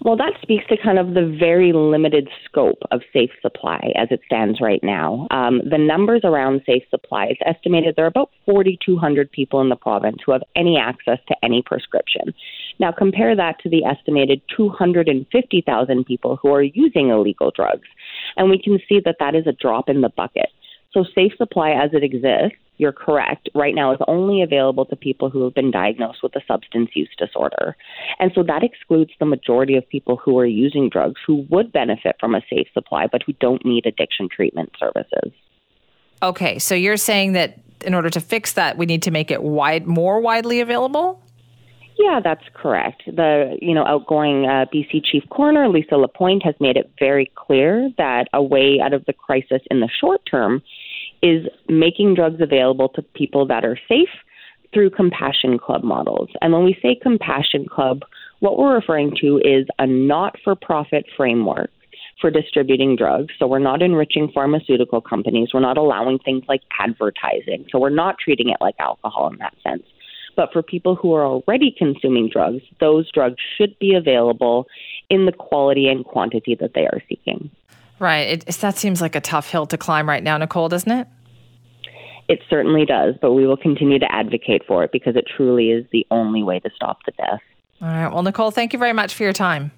Well, 0.03 0.17
that 0.17 0.33
speaks 0.41 0.65
to 0.69 0.77
kind 0.83 0.97
of 0.97 1.13
the 1.13 1.37
very 1.39 1.73
limited 1.73 2.27
scope 2.45 2.79
of 2.89 3.01
safe 3.13 3.29
supply 3.39 3.93
as 3.95 4.07
it 4.09 4.21
stands 4.25 4.59
right 4.59 4.83
now. 4.83 5.27
Um, 5.29 5.61
the 5.69 5.77
numbers 5.77 6.21
around 6.23 6.63
safe 6.65 6.81
supply 6.89 7.27
is 7.27 7.37
estimated 7.45 7.95
there 7.95 8.05
are 8.05 8.07
about 8.07 8.31
4,200 8.47 9.31
people 9.31 9.61
in 9.61 9.69
the 9.69 9.75
province 9.75 10.17
who 10.25 10.31
have 10.31 10.41
any 10.55 10.75
access 10.75 11.19
to 11.27 11.35
any 11.43 11.61
prescription. 11.63 12.33
Now, 12.79 12.91
compare 12.91 13.35
that 13.35 13.59
to 13.59 13.69
the 13.69 13.85
estimated 13.85 14.41
250,000 14.57 16.05
people 16.05 16.39
who 16.41 16.51
are 16.51 16.63
using 16.63 17.09
illegal 17.09 17.51
drugs. 17.55 17.87
And 18.37 18.49
we 18.49 18.59
can 18.59 18.79
see 18.89 19.01
that 19.05 19.17
that 19.19 19.35
is 19.35 19.45
a 19.45 19.53
drop 19.53 19.87
in 19.87 20.01
the 20.01 20.09
bucket. 20.09 20.49
So, 20.93 21.05
safe 21.13 21.33
supply 21.37 21.71
as 21.71 21.91
it 21.93 22.03
exists, 22.03 22.57
you're 22.81 22.91
correct, 22.91 23.47
right 23.53 23.75
now 23.75 23.93
is 23.93 23.99
only 24.07 24.41
available 24.41 24.85
to 24.85 24.95
people 24.95 25.29
who 25.29 25.43
have 25.43 25.53
been 25.53 25.69
diagnosed 25.69 26.23
with 26.23 26.35
a 26.35 26.41
substance 26.47 26.89
use 26.95 27.09
disorder. 27.17 27.77
And 28.19 28.31
so 28.33 28.41
that 28.41 28.63
excludes 28.63 29.11
the 29.19 29.25
majority 29.27 29.77
of 29.77 29.87
people 29.87 30.17
who 30.17 30.39
are 30.39 30.47
using 30.47 30.89
drugs 30.89 31.21
who 31.25 31.45
would 31.51 31.71
benefit 31.71 32.15
from 32.19 32.33
a 32.33 32.41
safe 32.49 32.67
supply, 32.73 33.05
but 33.05 33.21
who 33.23 33.33
don't 33.33 33.63
need 33.63 33.85
addiction 33.85 34.27
treatment 34.35 34.71
services. 34.79 35.31
Okay, 36.23 36.57
so 36.57 36.73
you're 36.73 36.97
saying 36.97 37.33
that 37.33 37.59
in 37.85 37.93
order 37.93 38.09
to 38.09 38.19
fix 38.19 38.53
that, 38.53 38.79
we 38.79 38.87
need 38.87 39.03
to 39.03 39.11
make 39.11 39.29
it 39.29 39.43
wide, 39.43 39.85
more 39.85 40.19
widely 40.19 40.59
available? 40.59 41.21
Yeah, 41.99 42.19
that's 42.23 42.43
correct. 42.55 43.03
The 43.05 43.57
you 43.61 43.75
know 43.75 43.85
outgoing 43.85 44.45
uh, 44.45 44.65
BC 44.73 45.05
Chief 45.05 45.23
Coroner 45.29 45.69
Lisa 45.69 45.97
Lapointe 45.97 46.43
has 46.43 46.55
made 46.59 46.77
it 46.77 46.91
very 46.97 47.31
clear 47.35 47.91
that 47.99 48.27
a 48.33 48.41
way 48.41 48.79
out 48.83 48.93
of 48.93 49.05
the 49.05 49.13
crisis 49.13 49.61
in 49.69 49.81
the 49.81 49.89
short 49.99 50.21
term 50.25 50.63
is 51.21 51.45
making 51.69 52.15
drugs 52.15 52.41
available 52.41 52.89
to 52.89 53.01
people 53.01 53.45
that 53.47 53.63
are 53.63 53.77
safe 53.87 54.09
through 54.73 54.89
compassion 54.89 55.59
club 55.59 55.83
models. 55.83 56.29
And 56.41 56.53
when 56.53 56.63
we 56.63 56.77
say 56.81 56.95
compassion 56.95 57.65
club, 57.67 58.01
what 58.39 58.57
we're 58.57 58.73
referring 58.73 59.15
to 59.21 59.37
is 59.43 59.67
a 59.79 59.85
not-for-profit 59.85 61.05
framework 61.15 61.69
for 62.19 62.31
distributing 62.31 62.95
drugs. 62.95 63.33
So 63.37 63.47
we're 63.47 63.59
not 63.59 63.81
enriching 63.81 64.31
pharmaceutical 64.33 65.01
companies. 65.01 65.49
We're 65.53 65.59
not 65.59 65.77
allowing 65.77 66.19
things 66.19 66.43
like 66.47 66.61
advertising. 66.79 67.65
So 67.71 67.79
we're 67.79 67.89
not 67.89 68.17
treating 68.19 68.49
it 68.49 68.57
like 68.61 68.75
alcohol 68.79 69.29
in 69.31 69.37
that 69.39 69.55
sense. 69.63 69.83
But 70.35 70.53
for 70.53 70.63
people 70.63 70.95
who 70.95 71.13
are 71.13 71.25
already 71.25 71.75
consuming 71.77 72.29
drugs, 72.29 72.63
those 72.79 73.11
drugs 73.11 73.37
should 73.57 73.77
be 73.79 73.95
available 73.95 74.67
in 75.09 75.25
the 75.25 75.31
quality 75.33 75.87
and 75.87 76.05
quantity 76.05 76.55
that 76.55 76.73
they 76.73 76.85
are 76.85 77.01
seeking. 77.09 77.51
Right. 78.01 78.43
It, 78.47 78.55
that 78.57 78.79
seems 78.79 78.99
like 78.99 79.15
a 79.15 79.21
tough 79.21 79.51
hill 79.51 79.67
to 79.67 79.77
climb 79.77 80.09
right 80.09 80.23
now, 80.23 80.35
Nicole, 80.35 80.69
doesn't 80.69 80.91
it? 80.91 81.07
It 82.27 82.39
certainly 82.49 82.83
does, 82.83 83.13
but 83.21 83.33
we 83.33 83.45
will 83.45 83.57
continue 83.57 83.99
to 83.99 84.11
advocate 84.11 84.63
for 84.67 84.83
it 84.83 84.91
because 84.91 85.15
it 85.15 85.25
truly 85.37 85.69
is 85.69 85.85
the 85.91 86.07
only 86.09 86.41
way 86.41 86.59
to 86.61 86.69
stop 86.75 87.05
the 87.05 87.11
death. 87.11 87.41
All 87.79 87.87
right. 87.87 88.11
Well, 88.11 88.23
Nicole, 88.23 88.49
thank 88.49 88.73
you 88.73 88.79
very 88.79 88.93
much 88.93 89.13
for 89.13 89.21
your 89.21 89.33
time. 89.33 89.71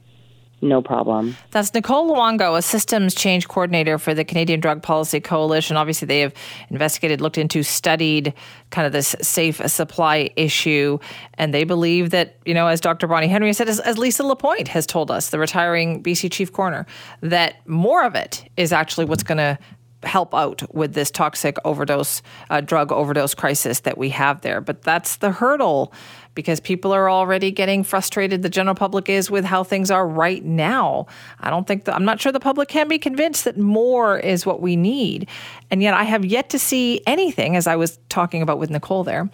No 0.64 0.82
problem. 0.82 1.36
That's 1.52 1.74
Nicole 1.74 2.10
Luongo, 2.10 2.58
a 2.58 2.62
systems 2.62 3.14
change 3.14 3.50
coordinator 3.50 3.98
for 3.98 4.14
the 4.14 4.24
Canadian 4.24 4.62
Drug 4.62 4.82
Policy 4.82 5.20
Coalition. 5.20 5.76
Obviously, 5.76 6.06
they 6.06 6.22
have 6.22 6.34
investigated, 6.70 7.20
looked 7.20 7.38
into, 7.38 7.64
studied 7.64 8.34
kind 8.70 8.88
of 8.88 8.94
this 8.94 9.14
safe 9.22 9.62
supply 9.70 10.30
issue. 10.38 11.00
And 11.34 11.54
they 11.54 11.66
believe 11.66 12.12
that, 12.12 12.38
you 12.46 12.54
know, 12.54 12.68
as 12.68 12.80
Dr. 12.80 13.08
Bonnie 13.08 13.28
Henry 13.28 13.52
said, 13.52 13.68
as, 13.68 13.82
as 13.82 13.98
Lisa 13.98 14.24
Lapointe 14.24 14.70
has 14.70 14.86
told 14.86 15.12
us, 15.12 15.32
the 15.32 15.38
retiring 15.38 16.02
BC 16.02 16.32
chief 16.32 16.54
coroner, 16.54 16.86
that 17.20 17.56
more 17.68 18.06
of 18.06 18.16
it 18.16 18.50
is 18.56 18.72
actually 18.72 19.04
what's 19.04 19.24
going 19.24 19.40
to 19.40 19.60
help 20.04 20.34
out 20.34 20.64
with 20.74 20.94
this 20.94 21.12
toxic 21.12 21.58
overdose, 21.66 22.22
uh, 22.50 22.62
drug 22.62 22.92
overdose 22.92 23.34
crisis 23.34 23.82
that 23.82 23.98
we 23.98 24.10
have 24.10 24.42
there. 24.42 24.62
But 24.62 24.82
that's 24.82 25.18
the 25.18 25.32
hurdle 25.32 25.94
because 26.36 26.60
people 26.60 26.92
are 26.92 27.10
already 27.10 27.52
getting 27.52 27.84
frustrated. 27.84 28.42
The 28.42 28.50
general 28.50 28.76
public 28.76 29.10
is 29.10 29.30
with 29.30 29.46
how 29.46 29.64
things 29.64 29.92
are 29.92 30.08
right 30.08 30.44
now. 30.44 31.06
I 31.40 31.50
don't 31.50 31.68
think 31.68 31.86
that, 31.86 31.96
I'm 31.96 32.06
not 32.06 32.20
sure 32.20 32.32
the 32.32 32.40
public 32.40 32.70
can 32.70 32.88
be 32.88 32.98
convinced 32.98 33.44
that 33.46 33.58
more 33.58 34.18
is 34.18 34.46
what 34.46 34.62
we 34.62 34.76
need. 34.76 35.30
And 35.70 35.84
yet 35.84 35.94
I 35.94 36.04
have 36.04 36.26
yet 36.26 36.50
to 36.50 36.60
see 36.60 37.02
anything, 37.06 37.56
as 37.56 37.68
I 37.68 37.76
was 37.76 38.00
talking 38.10 38.42
about 38.42 38.58
with 38.58 38.70
Nicole 38.70 39.04
there, 39.04 39.30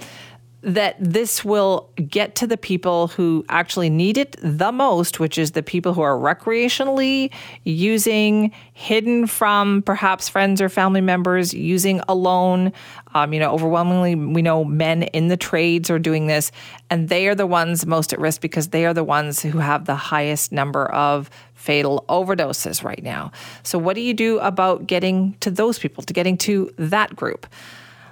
that 0.62 0.96
this 1.00 1.46
will 1.46 1.90
get 2.10 2.36
to 2.36 2.46
the 2.46 2.58
people 2.58 3.08
who 3.08 3.46
actually 3.48 3.90
need 3.90 4.18
it 4.18 4.36
the 4.42 4.72
most, 4.72 5.20
which 5.20 5.38
is 5.38 5.52
the 5.52 5.64
people 5.64 5.94
who 5.94 6.02
are 6.02 6.18
recreationally 6.18 7.32
using, 7.64 8.52
hidden 8.74 9.26
from 9.26 9.82
perhaps 9.84 10.28
friends 10.28 10.62
or 10.62 10.68
family 10.68 11.02
members, 11.02 11.54
using 11.54 12.02
alone. 12.10 12.74
Um, 13.14 13.34
you 13.34 13.40
know, 13.40 13.52
overwhelmingly, 13.52 14.16
we 14.16 14.42
know 14.42 14.66
men 14.66 15.04
in 15.04 15.30
the 15.30 15.38
trades 15.38 15.90
are 15.90 16.00
doing 16.00 16.28
this, 16.28 16.52
and 16.90 17.08
they 17.08 17.28
are 17.28 17.36
the 17.36 17.48
ones 17.48 17.86
most 17.86 18.12
at 18.12 18.20
risk 18.20 18.42
because 18.42 18.70
they 18.70 18.86
are 18.86 18.94
the 18.94 19.04
ones 19.04 19.42
who 19.42 19.60
have 19.60 19.86
the 19.86 19.96
highest 19.96 20.52
number 20.52 20.92
of 20.92 21.30
fatal 21.54 22.06
overdoses 22.10 22.84
right 22.84 23.04
now. 23.04 23.32
So, 23.64 23.80
what 23.80 23.96
do 23.96 24.02
you 24.02 24.14
do 24.14 24.40
about 24.40 24.88
getting 24.88 25.36
to 25.40 25.50
those 25.50 25.80
people, 25.80 26.04
to 26.04 26.14
getting 26.14 26.38
to 26.40 26.70
that 26.78 27.16
group? 27.16 27.48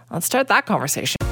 Let's 0.10 0.26
start 0.26 0.48
that 0.48 0.66
conversation. 0.66 1.27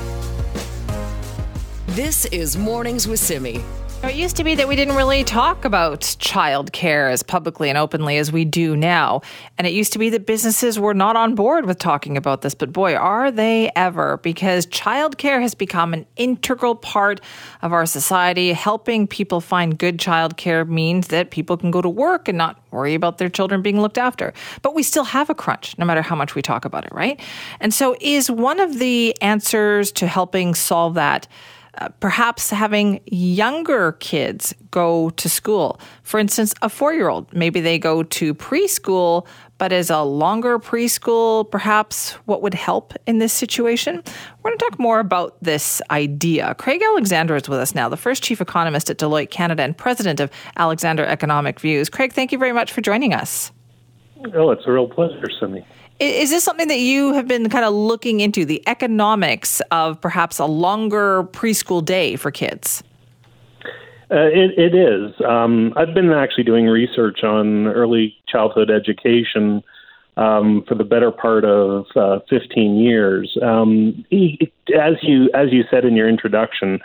This 1.95 2.25
is 2.25 2.57
Mornings 2.57 3.07
with 3.07 3.21
Simi. 3.21 3.63
It 4.03 4.15
used 4.15 4.35
to 4.35 4.43
be 4.43 4.53
that 4.55 4.67
we 4.67 4.75
didn't 4.75 4.97
really 4.97 5.23
talk 5.23 5.63
about 5.63 6.01
childcare 6.01 7.09
as 7.09 7.23
publicly 7.23 7.69
and 7.69 7.77
openly 7.77 8.17
as 8.17 8.33
we 8.33 8.43
do 8.43 8.75
now. 8.75 9.21
And 9.57 9.65
it 9.65 9.71
used 9.71 9.93
to 9.93 9.99
be 9.99 10.09
that 10.09 10.25
businesses 10.25 10.77
were 10.77 10.93
not 10.93 11.15
on 11.15 11.35
board 11.35 11.65
with 11.65 11.79
talking 11.79 12.17
about 12.17 12.41
this. 12.41 12.53
But 12.53 12.73
boy, 12.73 12.95
are 12.95 13.31
they 13.31 13.71
ever, 13.77 14.17
because 14.17 14.67
childcare 14.67 15.39
has 15.39 15.55
become 15.55 15.93
an 15.93 16.05
integral 16.17 16.75
part 16.75 17.21
of 17.61 17.71
our 17.71 17.85
society. 17.85 18.51
Helping 18.51 19.07
people 19.07 19.39
find 19.39 19.79
good 19.79 19.97
childcare 19.97 20.67
means 20.67 21.07
that 21.07 21.31
people 21.31 21.55
can 21.55 21.71
go 21.71 21.81
to 21.81 21.89
work 21.89 22.27
and 22.27 22.37
not 22.37 22.59
worry 22.71 22.93
about 22.93 23.19
their 23.19 23.29
children 23.29 23.61
being 23.61 23.79
looked 23.79 23.97
after. 23.97 24.33
But 24.63 24.75
we 24.75 24.83
still 24.83 25.05
have 25.05 25.29
a 25.29 25.35
crunch, 25.35 25.77
no 25.77 25.85
matter 25.85 26.01
how 26.01 26.17
much 26.17 26.35
we 26.35 26.41
talk 26.41 26.65
about 26.65 26.83
it, 26.83 26.91
right? 26.93 27.21
And 27.61 27.73
so, 27.73 27.95
is 28.01 28.29
one 28.29 28.59
of 28.59 28.79
the 28.79 29.15
answers 29.21 29.93
to 29.93 30.07
helping 30.07 30.55
solve 30.55 30.95
that? 30.95 31.29
Perhaps 31.99 32.49
having 32.49 33.01
younger 33.05 33.93
kids 33.93 34.53
go 34.71 35.09
to 35.11 35.29
school. 35.29 35.79
For 36.03 36.19
instance, 36.19 36.53
a 36.61 36.69
four 36.69 36.93
year 36.93 37.09
old, 37.09 37.31
maybe 37.33 37.61
they 37.61 37.77
go 37.77 38.03
to 38.03 38.33
preschool, 38.33 39.25
but 39.57 39.71
as 39.71 39.89
a 39.89 40.01
longer 40.01 40.59
preschool, 40.59 41.49
perhaps 41.49 42.13
what 42.25 42.41
would 42.41 42.53
help 42.53 42.93
in 43.05 43.19
this 43.19 43.33
situation? 43.33 44.03
We're 44.43 44.51
going 44.51 44.57
to 44.57 44.65
talk 44.69 44.79
more 44.79 44.99
about 44.99 45.37
this 45.41 45.81
idea. 45.91 46.55
Craig 46.55 46.81
Alexander 46.81 47.35
is 47.35 47.47
with 47.47 47.59
us 47.59 47.73
now, 47.73 47.89
the 47.89 47.97
first 47.97 48.23
chief 48.23 48.41
economist 48.41 48.89
at 48.89 48.97
Deloitte 48.97 49.29
Canada 49.29 49.63
and 49.63 49.77
president 49.77 50.19
of 50.19 50.29
Alexander 50.57 51.05
Economic 51.05 51.59
Views. 51.59 51.89
Craig, 51.89 52.13
thank 52.13 52.31
you 52.31 52.37
very 52.37 52.53
much 52.53 52.73
for 52.73 52.81
joining 52.81 53.13
us. 53.13 53.51
Oh, 54.33 54.51
it's 54.51 54.65
a 54.65 54.71
real 54.71 54.87
pleasure, 54.87 55.29
Simi. 55.39 55.65
Is 55.99 56.29
this 56.29 56.43
something 56.43 56.67
that 56.67 56.79
you 56.79 57.13
have 57.13 57.27
been 57.27 57.49
kind 57.49 57.63
of 57.63 57.73
looking 57.73 58.19
into, 58.19 58.43
the 58.43 58.61
economics 58.67 59.61
of 59.71 59.99
perhaps 60.01 60.39
a 60.39 60.45
longer 60.45 61.23
preschool 61.31 61.83
day 61.83 62.17
for 62.17 62.31
kids? 62.31 62.83
Uh, 64.11 64.27
it, 64.27 64.57
it 64.57 64.75
is. 64.75 65.13
Um, 65.25 65.73
I've 65.77 65.93
been 65.93 66.11
actually 66.11 66.43
doing 66.43 66.65
research 66.65 67.23
on 67.23 67.67
early 67.67 68.15
childhood 68.27 68.69
education 68.69 69.63
um, 70.17 70.63
for 70.67 70.75
the 70.75 70.83
better 70.83 71.11
part 71.11 71.45
of 71.45 71.85
uh, 71.95 72.19
15 72.29 72.77
years. 72.77 73.37
Um, 73.41 74.05
as 74.77 74.95
you 75.01 75.29
as 75.33 75.51
you 75.51 75.63
said 75.71 75.85
in 75.85 75.95
your 75.95 76.07
introduction, 76.07 76.79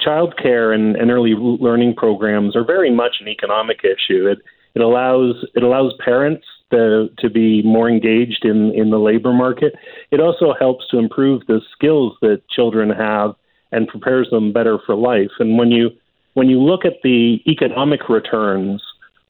childcare 0.00 0.74
and, 0.74 0.96
and 0.96 1.10
early 1.10 1.34
learning 1.34 1.94
programs 1.94 2.56
are 2.56 2.64
very 2.64 2.90
much 2.90 3.16
an 3.20 3.28
economic 3.28 3.80
issue. 3.84 4.26
It 4.26 4.38
it 4.74 4.82
allows 4.82 5.44
it 5.54 5.62
allows 5.62 5.92
parents 6.04 6.46
to, 6.70 7.08
to 7.18 7.30
be 7.30 7.62
more 7.62 7.88
engaged 7.88 8.44
in, 8.44 8.72
in 8.74 8.90
the 8.90 8.98
labor 8.98 9.32
market. 9.32 9.74
It 10.10 10.20
also 10.20 10.54
helps 10.58 10.88
to 10.88 10.98
improve 10.98 11.46
the 11.46 11.60
skills 11.72 12.14
that 12.22 12.42
children 12.48 12.90
have 12.90 13.34
and 13.72 13.88
prepares 13.88 14.28
them 14.30 14.52
better 14.52 14.78
for 14.84 14.94
life. 14.94 15.30
And 15.38 15.58
when 15.58 15.70
you 15.70 15.90
when 16.34 16.48
you 16.50 16.60
look 16.60 16.84
at 16.84 17.00
the 17.02 17.38
economic 17.46 18.10
returns 18.10 18.82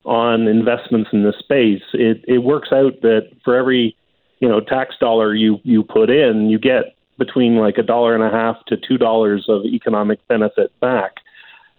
on 0.05 0.49
investments 0.49 1.11
in 1.12 1.22
this 1.22 1.37
space, 1.39 1.82
it, 1.93 2.24
it 2.26 2.39
works 2.39 2.70
out 2.72 3.01
that 3.03 3.30
for 3.45 3.57
every 3.57 3.97
you 4.41 4.49
know 4.49 4.61
tax 4.61 4.95
dollar 4.99 5.34
you 5.34 5.59
you 5.62 5.82
put 5.82 6.11
in, 6.11 6.49
you 6.51 6.59
get 6.59 6.97
between 7.18 7.57
like 7.57 7.78
a 7.78 7.82
dollar 7.82 8.14
and 8.14 8.24
a 8.24 8.30
half 8.30 8.57
to 8.66 8.76
two 8.76 8.99
dollars 8.99 9.47
of 9.49 9.64
economic 9.64 10.26
benefit 10.28 10.78
back. 10.80 11.16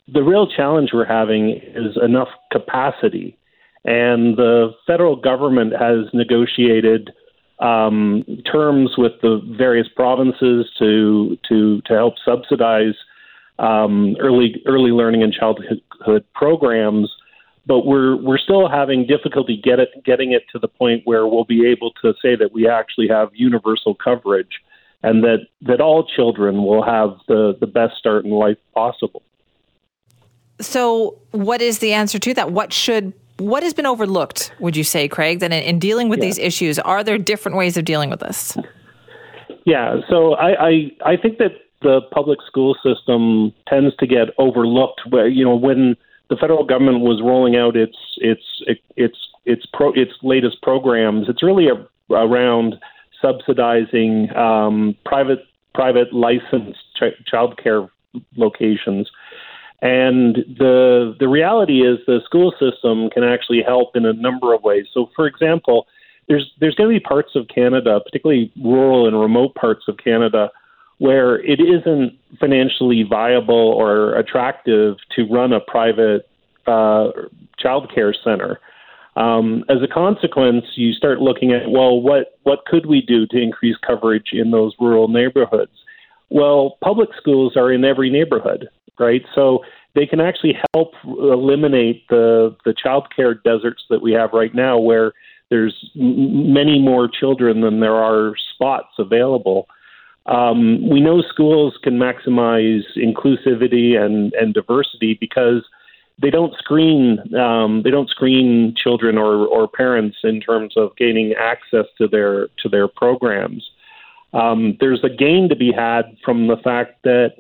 The 0.07 0.23
real 0.23 0.47
challenge 0.47 0.91
we're 0.93 1.05
having 1.05 1.49
is 1.49 1.97
enough 2.01 2.29
capacity 2.51 3.37
and 3.87 4.35
the 4.35 4.75
federal 4.85 5.15
government 5.15 5.71
has 5.71 6.13
negotiated 6.13 7.09
um, 7.59 8.25
terms 8.51 8.91
with 8.97 9.13
the 9.21 9.41
various 9.57 9.87
provinces 9.95 10.69
to 10.77 11.37
to 11.47 11.81
to 11.85 11.93
help 11.93 12.15
subsidize 12.23 12.95
um, 13.59 14.15
early 14.19 14.61
early 14.67 14.91
learning 14.91 15.23
and 15.23 15.33
childhood 15.33 16.25
programs. 16.35 17.09
But 17.65 17.85
we're 17.85 18.17
we're 18.17 18.37
still 18.37 18.69
having 18.69 19.07
difficulty 19.07 19.59
get 19.61 19.79
it, 19.79 19.89
getting 20.05 20.33
it 20.33 20.43
to 20.51 20.59
the 20.59 20.67
point 20.67 21.03
where 21.05 21.25
we'll 21.25 21.45
be 21.45 21.65
able 21.65 21.91
to 22.03 22.13
say 22.21 22.35
that 22.35 22.51
we 22.53 22.67
actually 22.67 23.07
have 23.07 23.29
universal 23.33 23.95
coverage, 23.95 24.61
and 25.01 25.23
that 25.23 25.47
that 25.61 25.79
all 25.79 26.05
children 26.05 26.63
will 26.63 26.83
have 26.83 27.17
the 27.29 27.57
the 27.59 27.67
best 27.67 27.95
start 27.97 28.25
in 28.25 28.31
life 28.31 28.57
possible. 28.73 29.23
So, 30.59 31.19
what 31.31 31.61
is 31.61 31.79
the 31.79 31.93
answer 31.93 32.19
to 32.19 32.33
that? 32.33 32.51
What 32.51 32.73
should 32.73 33.13
what 33.37 33.63
has 33.63 33.73
been 33.73 33.85
overlooked, 33.85 34.51
would 34.59 34.75
you 34.75 34.83
say, 34.83 35.07
Craig, 35.07 35.39
that 35.39 35.51
in, 35.51 35.63
in 35.63 35.79
dealing 35.79 36.09
with 36.09 36.19
yeah. 36.19 36.25
these 36.25 36.37
issues, 36.37 36.79
are 36.79 37.03
there 37.03 37.17
different 37.17 37.57
ways 37.57 37.77
of 37.77 37.85
dealing 37.85 38.09
with 38.09 38.19
this? 38.19 38.57
Yeah, 39.65 39.97
so 40.09 40.33
I, 40.35 40.67
I, 40.67 40.91
I 41.05 41.17
think 41.17 41.37
that 41.39 41.51
the 41.81 42.01
public 42.11 42.39
school 42.47 42.75
system 42.83 43.53
tends 43.67 43.95
to 43.97 44.07
get 44.07 44.29
overlooked. 44.37 45.01
Where 45.09 45.27
you 45.27 45.43
know 45.43 45.55
when 45.55 45.95
the 46.29 46.35
federal 46.35 46.63
government 46.63 47.01
was 47.01 47.21
rolling 47.21 47.55
out 47.55 47.75
its 47.75 47.97
its 48.17 48.41
its 48.95 49.17
its 49.45 49.65
pro, 49.73 49.91
its 49.93 50.13
latest 50.23 50.61
programs, 50.61 51.29
it's 51.29 51.43
really 51.43 51.67
a, 51.67 52.13
around 52.13 52.75
subsidizing 53.21 54.35
um, 54.35 54.95
private 55.05 55.45
private 55.75 56.13
licensed 56.13 56.79
ch- 56.95 57.25
child 57.25 57.59
care 57.61 57.87
locations 58.35 59.09
and 59.81 60.35
the 60.57 61.15
the 61.19 61.27
reality 61.27 61.81
is 61.81 61.99
the 62.07 62.19
school 62.25 62.51
system 62.59 63.09
can 63.09 63.23
actually 63.23 63.61
help 63.61 63.95
in 63.95 64.05
a 64.05 64.13
number 64.13 64.53
of 64.53 64.63
ways. 64.63 64.87
So, 64.93 65.09
for 65.15 65.27
example, 65.27 65.85
there's 66.27 66.51
there's 66.59 66.75
going 66.75 66.89
to 66.89 66.99
be 66.99 67.03
parts 67.03 67.35
of 67.35 67.47
Canada, 67.47 67.99
particularly 68.03 68.51
rural 68.63 69.07
and 69.07 69.19
remote 69.19 69.53
parts 69.53 69.87
of 69.87 69.97
Canada, 69.97 70.49
where 70.97 71.39
it 71.45 71.59
isn't 71.59 72.17
financially 72.39 73.03
viable 73.03 73.55
or 73.55 74.15
attractive 74.15 74.97
to 75.15 75.25
run 75.25 75.53
a 75.53 75.59
private 75.59 76.27
uh, 76.65 77.09
child 77.59 77.91
care 77.93 78.15
center. 78.23 78.59
Um, 79.15 79.63
as 79.67 79.77
a 79.81 79.87
consequence, 79.87 80.65
you 80.75 80.93
start 80.93 81.21
looking 81.21 81.51
at 81.51 81.69
well, 81.69 82.01
what 82.01 82.37
what 82.43 82.65
could 82.65 82.87
we 82.87 83.01
do 83.01 83.27
to 83.27 83.37
increase 83.37 83.75
coverage 83.85 84.29
in 84.33 84.49
those 84.49 84.73
rural 84.79 85.07
neighborhoods? 85.07 85.71
Well, 86.29 86.77
public 86.83 87.09
schools 87.17 87.55
are 87.55 87.71
in 87.71 87.85
every 87.85 88.09
neighborhood 88.09 88.67
right? 88.99 89.23
So 89.35 89.63
they 89.95 90.05
can 90.05 90.19
actually 90.19 90.57
help 90.73 90.93
eliminate 91.05 92.07
the 92.09 92.55
the 92.65 92.73
child 92.73 93.07
care 93.15 93.33
deserts 93.33 93.83
that 93.89 94.01
we 94.01 94.11
have 94.13 94.31
right 94.33 94.53
now, 94.53 94.77
where 94.77 95.13
there's 95.49 95.91
many 95.95 96.79
more 96.79 97.07
children 97.07 97.61
than 97.61 97.79
there 97.79 97.95
are 97.95 98.33
spots 98.53 98.93
available. 98.99 99.67
Um, 100.25 100.89
we 100.89 100.99
know 100.99 101.21
schools 101.21 101.77
can 101.81 101.97
maximize 101.97 102.83
inclusivity 102.97 103.97
and, 103.97 104.33
and 104.33 104.53
diversity 104.53 105.17
because 105.17 105.63
they 106.21 106.29
don't 106.29 106.53
screen 106.57 107.19
um, 107.35 107.83
they 107.83 107.91
don't 107.91 108.09
screen 108.09 108.75
children 108.75 109.17
or, 109.17 109.47
or 109.47 109.67
parents 109.67 110.17
in 110.23 110.41
terms 110.41 110.73
of 110.75 110.95
gaining 110.97 111.33
access 111.33 111.85
to 111.97 112.07
their 112.07 112.47
to 112.61 112.69
their 112.69 112.87
programs. 112.87 113.69
Um, 114.37 114.77
there's 114.79 115.03
a 115.03 115.09
gain 115.09 115.49
to 115.49 115.55
be 115.55 115.71
had 115.71 116.15
from 116.23 116.47
the 116.47 116.57
fact 116.57 117.01
that 117.03 117.33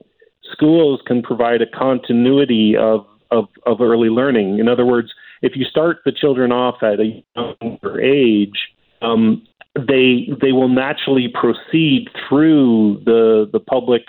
schools 0.51 0.99
can 1.05 1.21
provide 1.21 1.61
a 1.61 1.67
continuity 1.67 2.75
of, 2.75 3.05
of, 3.29 3.45
of 3.67 3.81
early 3.81 4.09
learning. 4.09 4.57
In 4.57 4.67
other 4.67 4.85
words, 4.85 5.13
if 5.43 5.55
you 5.55 5.63
start 5.65 5.97
the 6.05 6.11
children 6.11 6.51
off 6.51 6.81
at 6.81 6.99
a 6.99 7.23
younger 7.35 8.01
age, 8.01 8.57
um, 9.03 9.45
they 9.75 10.27
they 10.41 10.51
will 10.51 10.69
naturally 10.69 11.27
proceed 11.27 12.07
through 12.27 12.99
the 13.05 13.47
the 13.53 13.59
public, 13.59 14.01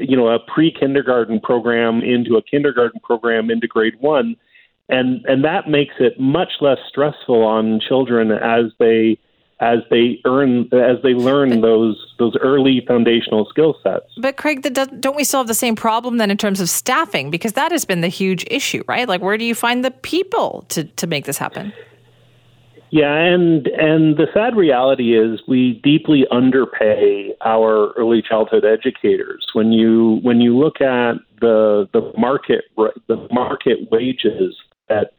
you 0.00 0.16
know, 0.16 0.28
a 0.28 0.38
pre 0.38 0.72
kindergarten 0.72 1.38
program 1.38 2.00
into 2.00 2.36
a 2.36 2.42
kindergarten 2.42 2.98
program 3.00 3.50
into 3.50 3.66
grade 3.66 3.96
one, 4.00 4.36
and 4.88 5.22
and 5.26 5.44
that 5.44 5.68
makes 5.68 5.96
it 6.00 6.18
much 6.18 6.52
less 6.62 6.78
stressful 6.88 7.42
on 7.42 7.78
children 7.86 8.30
as 8.30 8.72
they 8.78 9.18
as 9.60 9.78
they 9.90 10.20
earn 10.24 10.68
as 10.72 11.02
they 11.02 11.14
learn 11.14 11.60
those 11.60 12.14
those 12.18 12.36
early 12.40 12.84
foundational 12.86 13.46
skill 13.46 13.76
sets. 13.82 14.06
But 14.18 14.36
Craig, 14.36 14.62
don't 15.00 15.16
we 15.16 15.24
still 15.24 15.40
have 15.40 15.46
the 15.46 15.54
same 15.54 15.76
problem 15.76 16.18
then 16.18 16.30
in 16.30 16.36
terms 16.36 16.60
of 16.60 16.68
staffing? 16.68 17.30
Because 17.30 17.54
that 17.54 17.72
has 17.72 17.84
been 17.84 18.02
the 18.02 18.08
huge 18.08 18.44
issue, 18.50 18.82
right? 18.86 19.08
Like, 19.08 19.22
where 19.22 19.38
do 19.38 19.44
you 19.44 19.54
find 19.54 19.84
the 19.84 19.90
people 19.90 20.66
to 20.68 20.84
to 20.84 21.06
make 21.06 21.24
this 21.24 21.38
happen? 21.38 21.72
Yeah, 22.90 23.14
and 23.14 23.66
and 23.66 24.16
the 24.16 24.26
sad 24.32 24.56
reality 24.56 25.18
is 25.18 25.40
we 25.48 25.80
deeply 25.82 26.26
underpay 26.30 27.34
our 27.44 27.92
early 27.92 28.22
childhood 28.22 28.64
educators. 28.64 29.46
When 29.54 29.72
you 29.72 30.20
when 30.22 30.40
you 30.40 30.56
look 30.56 30.80
at 30.80 31.14
the 31.40 31.88
the 31.92 32.12
market 32.16 32.64
the 32.76 33.28
market 33.32 33.90
wages 33.90 34.54
that 34.88 35.12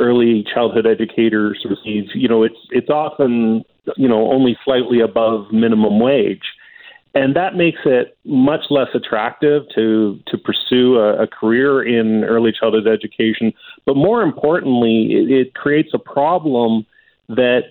early 0.00 0.44
childhood 0.52 0.86
educators 0.86 1.64
receive, 1.68 2.08
you 2.14 2.28
know, 2.28 2.42
it's 2.42 2.58
it's 2.70 2.90
often 2.90 3.64
you 3.96 4.08
know 4.08 4.32
only 4.32 4.56
slightly 4.64 5.00
above 5.00 5.52
minimum 5.52 6.00
wage, 6.00 6.42
and 7.14 7.36
that 7.36 7.54
makes 7.54 7.80
it 7.84 8.16
much 8.24 8.62
less 8.70 8.88
attractive 8.94 9.62
to 9.74 10.20
to 10.26 10.38
pursue 10.38 10.96
a, 10.96 11.22
a 11.22 11.26
career 11.26 11.82
in 11.82 12.24
early 12.24 12.52
childhood 12.52 12.86
education. 12.86 13.52
But 13.86 13.96
more 13.96 14.22
importantly, 14.22 15.12
it, 15.12 15.30
it 15.30 15.54
creates 15.54 15.90
a 15.94 15.98
problem 15.98 16.86
that 17.28 17.62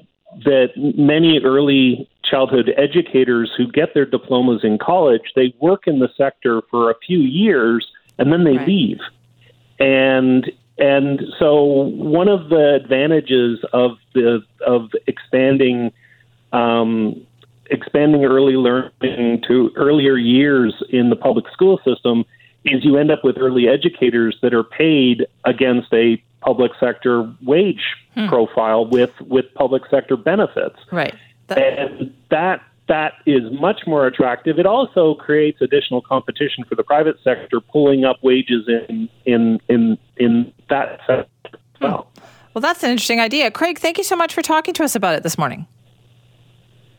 that 0.46 0.70
many 0.98 1.40
early 1.44 2.10
childhood 2.24 2.72
educators 2.78 3.52
who 3.56 3.72
get 3.72 3.94
their 3.94 4.06
diplomas 4.06 4.64
in 4.64 4.78
college, 4.78 5.22
they 5.36 5.54
work 5.62 5.84
in 5.86 6.00
the 6.00 6.10
sector 6.18 6.62
for 6.72 6.90
a 6.90 6.96
few 7.06 7.20
years 7.20 7.86
and 8.18 8.32
then 8.32 8.44
they 8.44 8.58
right. 8.58 8.68
leave. 8.68 9.00
And 9.80 10.52
and 10.78 11.22
so 11.40 11.64
one 11.64 12.28
of 12.28 12.50
the 12.50 12.76
advantages 12.76 13.60
of 13.74 13.98
the 14.14 14.44
of 14.66 14.92
expanding 15.08 15.92
um, 16.52 17.26
expanding 17.68 18.26
early 18.26 18.54
learning 18.54 19.42
to 19.48 19.72
earlier 19.76 20.16
years 20.16 20.84
in 20.90 21.10
the 21.10 21.16
public 21.16 21.46
school 21.52 21.80
system 21.86 22.26
is 22.66 22.84
you 22.84 22.98
end 22.98 23.12
up 23.12 23.24
with 23.24 23.38
early 23.38 23.68
educators 23.68 24.38
that 24.42 24.54
are 24.54 24.64
paid 24.64 25.26
against 25.46 25.94
a 25.94 26.22
public 26.42 26.72
sector 26.80 27.32
wage 27.44 27.96
hmm. 28.16 28.28
profile 28.28 28.86
with 28.86 29.12
with 29.22 29.46
public 29.54 29.84
sector 29.90 30.18
benefits. 30.18 30.78
Right. 30.92 31.16
That- 31.48 31.58
and 31.58 32.14
that 32.30 32.62
that 32.88 33.14
is 33.26 33.44
much 33.52 33.82
more 33.88 34.06
attractive. 34.08 34.60
It 34.60 34.66
also 34.66 35.16
creates 35.16 35.62
additional 35.62 36.02
competition 36.02 36.64
for 36.66 36.76
the 36.76 36.84
private 36.84 37.18
sector, 37.24 37.60
pulling 37.60 38.04
up 38.06 38.18
wages 38.22 38.68
in 38.68 39.10
in 39.26 39.60
in 39.70 39.98
in 40.18 40.54
that 40.70 41.00
sector 41.08 41.30
as 41.46 41.60
hmm. 41.80 41.86
well. 41.86 42.12
Well, 42.54 42.62
that's 42.62 42.84
an 42.84 42.92
interesting 42.92 43.20
idea. 43.20 43.50
Craig, 43.50 43.80
thank 43.80 43.98
you 43.98 44.04
so 44.04 44.16
much 44.16 44.34
for 44.34 44.42
talking 44.42 44.74
to 44.76 44.84
us 44.84 44.96
about 44.96 45.16
it 45.16 45.24
this 45.24 45.38
morning. 45.38 45.66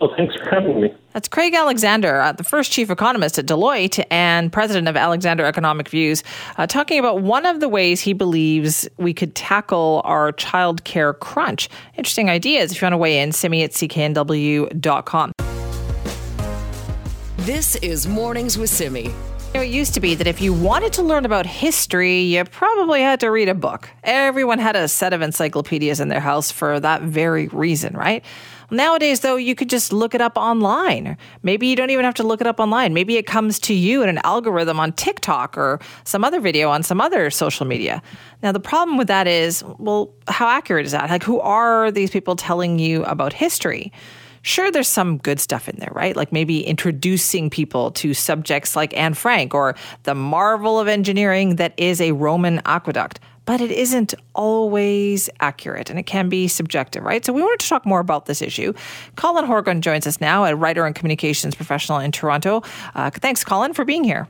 Well, 0.00 0.12
thanks 0.16 0.34
for 0.34 0.50
having 0.50 0.80
me. 0.80 0.92
That's 1.12 1.28
Craig 1.28 1.54
Alexander, 1.54 2.20
uh, 2.20 2.32
the 2.32 2.42
first 2.42 2.72
chief 2.72 2.90
economist 2.90 3.38
at 3.38 3.46
Deloitte 3.46 4.04
and 4.10 4.52
president 4.52 4.88
of 4.88 4.96
Alexander 4.96 5.44
Economic 5.44 5.88
Views, 5.88 6.24
uh, 6.58 6.66
talking 6.66 6.98
about 6.98 7.22
one 7.22 7.46
of 7.46 7.60
the 7.60 7.68
ways 7.68 8.00
he 8.00 8.12
believes 8.12 8.88
we 8.98 9.14
could 9.14 9.34
tackle 9.36 10.02
our 10.04 10.32
child 10.32 10.82
care 10.84 11.14
crunch. 11.14 11.68
Interesting 11.96 12.28
ideas. 12.28 12.72
If 12.72 12.82
you 12.82 12.86
want 12.86 12.94
to 12.94 12.98
weigh 12.98 13.20
in, 13.20 13.30
send 13.30 13.52
me 13.52 13.62
at 13.62 13.70
cknw.com. 13.70 15.32
This 17.44 17.76
is 17.76 18.06
Mornings 18.06 18.56
with 18.56 18.70
Simi. 18.70 19.12
It 19.54 19.68
used 19.68 19.92
to 19.92 20.00
be 20.00 20.14
that 20.14 20.26
if 20.26 20.40
you 20.40 20.54
wanted 20.54 20.94
to 20.94 21.02
learn 21.02 21.26
about 21.26 21.44
history, 21.44 22.20
you 22.20 22.42
probably 22.46 23.02
had 23.02 23.20
to 23.20 23.30
read 23.30 23.50
a 23.50 23.54
book. 23.54 23.90
Everyone 24.02 24.58
had 24.58 24.76
a 24.76 24.88
set 24.88 25.12
of 25.12 25.20
encyclopedias 25.20 26.00
in 26.00 26.08
their 26.08 26.20
house 26.20 26.50
for 26.50 26.80
that 26.80 27.02
very 27.02 27.48
reason, 27.48 27.92
right? 27.94 28.24
Nowadays, 28.70 29.20
though, 29.20 29.36
you 29.36 29.54
could 29.54 29.68
just 29.68 29.92
look 29.92 30.14
it 30.14 30.22
up 30.22 30.38
online. 30.38 31.18
Maybe 31.42 31.66
you 31.66 31.76
don't 31.76 31.90
even 31.90 32.06
have 32.06 32.14
to 32.14 32.22
look 32.22 32.40
it 32.40 32.46
up 32.46 32.60
online. 32.60 32.94
Maybe 32.94 33.18
it 33.18 33.26
comes 33.26 33.58
to 33.58 33.74
you 33.74 34.02
in 34.02 34.08
an 34.08 34.20
algorithm 34.24 34.80
on 34.80 34.92
TikTok 34.92 35.58
or 35.58 35.80
some 36.04 36.24
other 36.24 36.40
video 36.40 36.70
on 36.70 36.82
some 36.82 36.98
other 36.98 37.28
social 37.28 37.66
media. 37.66 38.02
Now, 38.42 38.52
the 38.52 38.60
problem 38.60 38.96
with 38.96 39.08
that 39.08 39.26
is, 39.26 39.62
well, 39.78 40.14
how 40.28 40.48
accurate 40.48 40.86
is 40.86 40.92
that? 40.92 41.10
Like, 41.10 41.22
who 41.22 41.40
are 41.40 41.90
these 41.90 42.10
people 42.10 42.36
telling 42.36 42.78
you 42.78 43.04
about 43.04 43.34
history? 43.34 43.92
Sure, 44.44 44.70
there's 44.70 44.88
some 44.88 45.16
good 45.16 45.40
stuff 45.40 45.70
in 45.70 45.76
there, 45.78 45.90
right? 45.92 46.14
Like 46.14 46.30
maybe 46.30 46.64
introducing 46.64 47.48
people 47.48 47.90
to 47.92 48.12
subjects 48.12 48.76
like 48.76 48.94
Anne 48.94 49.14
Frank 49.14 49.54
or 49.54 49.74
the 50.02 50.14
marvel 50.14 50.78
of 50.78 50.86
engineering 50.86 51.56
that 51.56 51.72
is 51.78 51.98
a 51.98 52.12
Roman 52.12 52.60
aqueduct 52.66 53.20
but 53.46 53.60
it 53.60 53.70
isn't 53.70 54.14
always 54.34 55.28
accurate 55.40 55.90
and 55.90 55.98
it 55.98 56.04
can 56.04 56.28
be 56.28 56.48
subjective, 56.48 57.04
right? 57.04 57.24
So 57.24 57.32
we 57.32 57.42
wanted 57.42 57.60
to 57.60 57.68
talk 57.68 57.84
more 57.84 58.00
about 58.00 58.26
this 58.26 58.40
issue. 58.40 58.72
Colin 59.16 59.44
Horgan 59.44 59.82
joins 59.82 60.06
us 60.06 60.20
now, 60.20 60.44
a 60.44 60.56
writer 60.56 60.86
and 60.86 60.94
communications 60.94 61.54
professional 61.54 61.98
in 61.98 62.10
Toronto. 62.10 62.62
Uh, 62.94 63.10
thanks, 63.10 63.44
Colin, 63.44 63.74
for 63.74 63.84
being 63.84 64.02
here. 64.02 64.26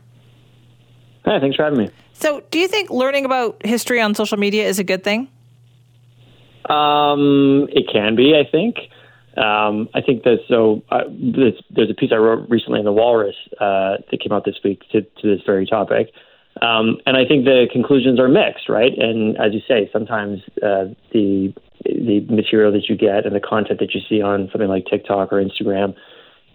Hi, 1.26 1.38
thanks 1.38 1.56
for 1.56 1.62
having 1.62 1.78
me. 1.78 1.90
So, 2.14 2.42
do 2.50 2.58
you 2.58 2.66
think 2.68 2.90
learning 2.90 3.24
about 3.24 3.64
history 3.64 4.00
on 4.00 4.14
social 4.16 4.36
media 4.36 4.66
is 4.66 4.78
a 4.78 4.84
good 4.84 5.04
thing? 5.04 5.28
Um, 6.68 7.68
it 7.70 7.86
can 7.92 8.16
be, 8.16 8.34
I 8.34 8.50
think. 8.50 8.76
Um, 9.36 9.88
I 9.94 10.00
think 10.00 10.22
that 10.24 10.38
so. 10.48 10.82
Uh, 10.90 11.04
there's, 11.08 11.60
there's, 11.70 11.90
a 11.90 11.94
piece 11.94 12.10
I 12.12 12.16
wrote 12.16 12.48
recently 12.48 12.78
in 12.78 12.84
the 12.84 12.92
Walrus 12.92 13.34
uh, 13.60 13.96
that 14.10 14.20
came 14.20 14.32
out 14.32 14.44
this 14.44 14.56
week 14.62 14.82
to, 14.92 15.02
to 15.02 15.22
this 15.22 15.40
very 15.44 15.66
topic, 15.66 16.12
um, 16.62 16.98
and 17.04 17.16
I 17.16 17.24
think 17.26 17.44
the 17.44 17.66
conclusions 17.72 18.20
are 18.20 18.28
mixed, 18.28 18.68
right? 18.68 18.92
And 18.96 19.36
as 19.38 19.52
you 19.52 19.60
say, 19.66 19.90
sometimes 19.92 20.40
uh, 20.62 20.94
the 21.12 21.52
the 21.84 22.20
material 22.30 22.72
that 22.72 22.88
you 22.88 22.96
get 22.96 23.26
and 23.26 23.34
the 23.34 23.40
content 23.40 23.80
that 23.80 23.94
you 23.94 24.00
see 24.08 24.22
on 24.22 24.48
something 24.52 24.68
like 24.68 24.86
TikTok 24.86 25.32
or 25.32 25.42
Instagram 25.42 25.94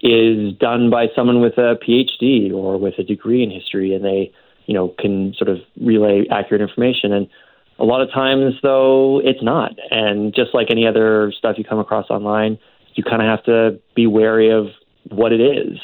is 0.02 0.54
done 0.58 0.90
by 0.90 1.08
someone 1.16 1.42
with 1.42 1.58
a 1.58 1.78
PhD 1.86 2.52
or 2.54 2.78
with 2.78 2.98
a 2.98 3.04
degree 3.04 3.44
in 3.44 3.52
history, 3.52 3.94
and 3.94 4.04
they, 4.04 4.32
you 4.66 4.74
know, 4.74 4.94
can 4.98 5.34
sort 5.38 5.50
of 5.50 5.58
relay 5.82 6.26
accurate 6.32 6.62
information. 6.62 7.12
And 7.12 7.28
a 7.80 7.86
lot 7.86 8.02
of 8.02 8.12
times, 8.12 8.56
though, 8.62 9.22
it's 9.24 9.42
not. 9.42 9.72
And 9.90 10.34
just 10.36 10.54
like 10.54 10.68
any 10.70 10.86
other 10.86 11.32
stuff 11.38 11.58
you 11.58 11.64
come 11.64 11.80
across 11.80 12.10
online, 12.10 12.60
you 12.96 13.04
kind 13.04 13.22
of 13.22 13.28
have 13.28 13.44
to 13.46 13.80
be 13.96 14.06
wary 14.06 14.52
of 14.52 14.68
what 15.10 15.32
it 15.32 15.42
is. 15.42 15.80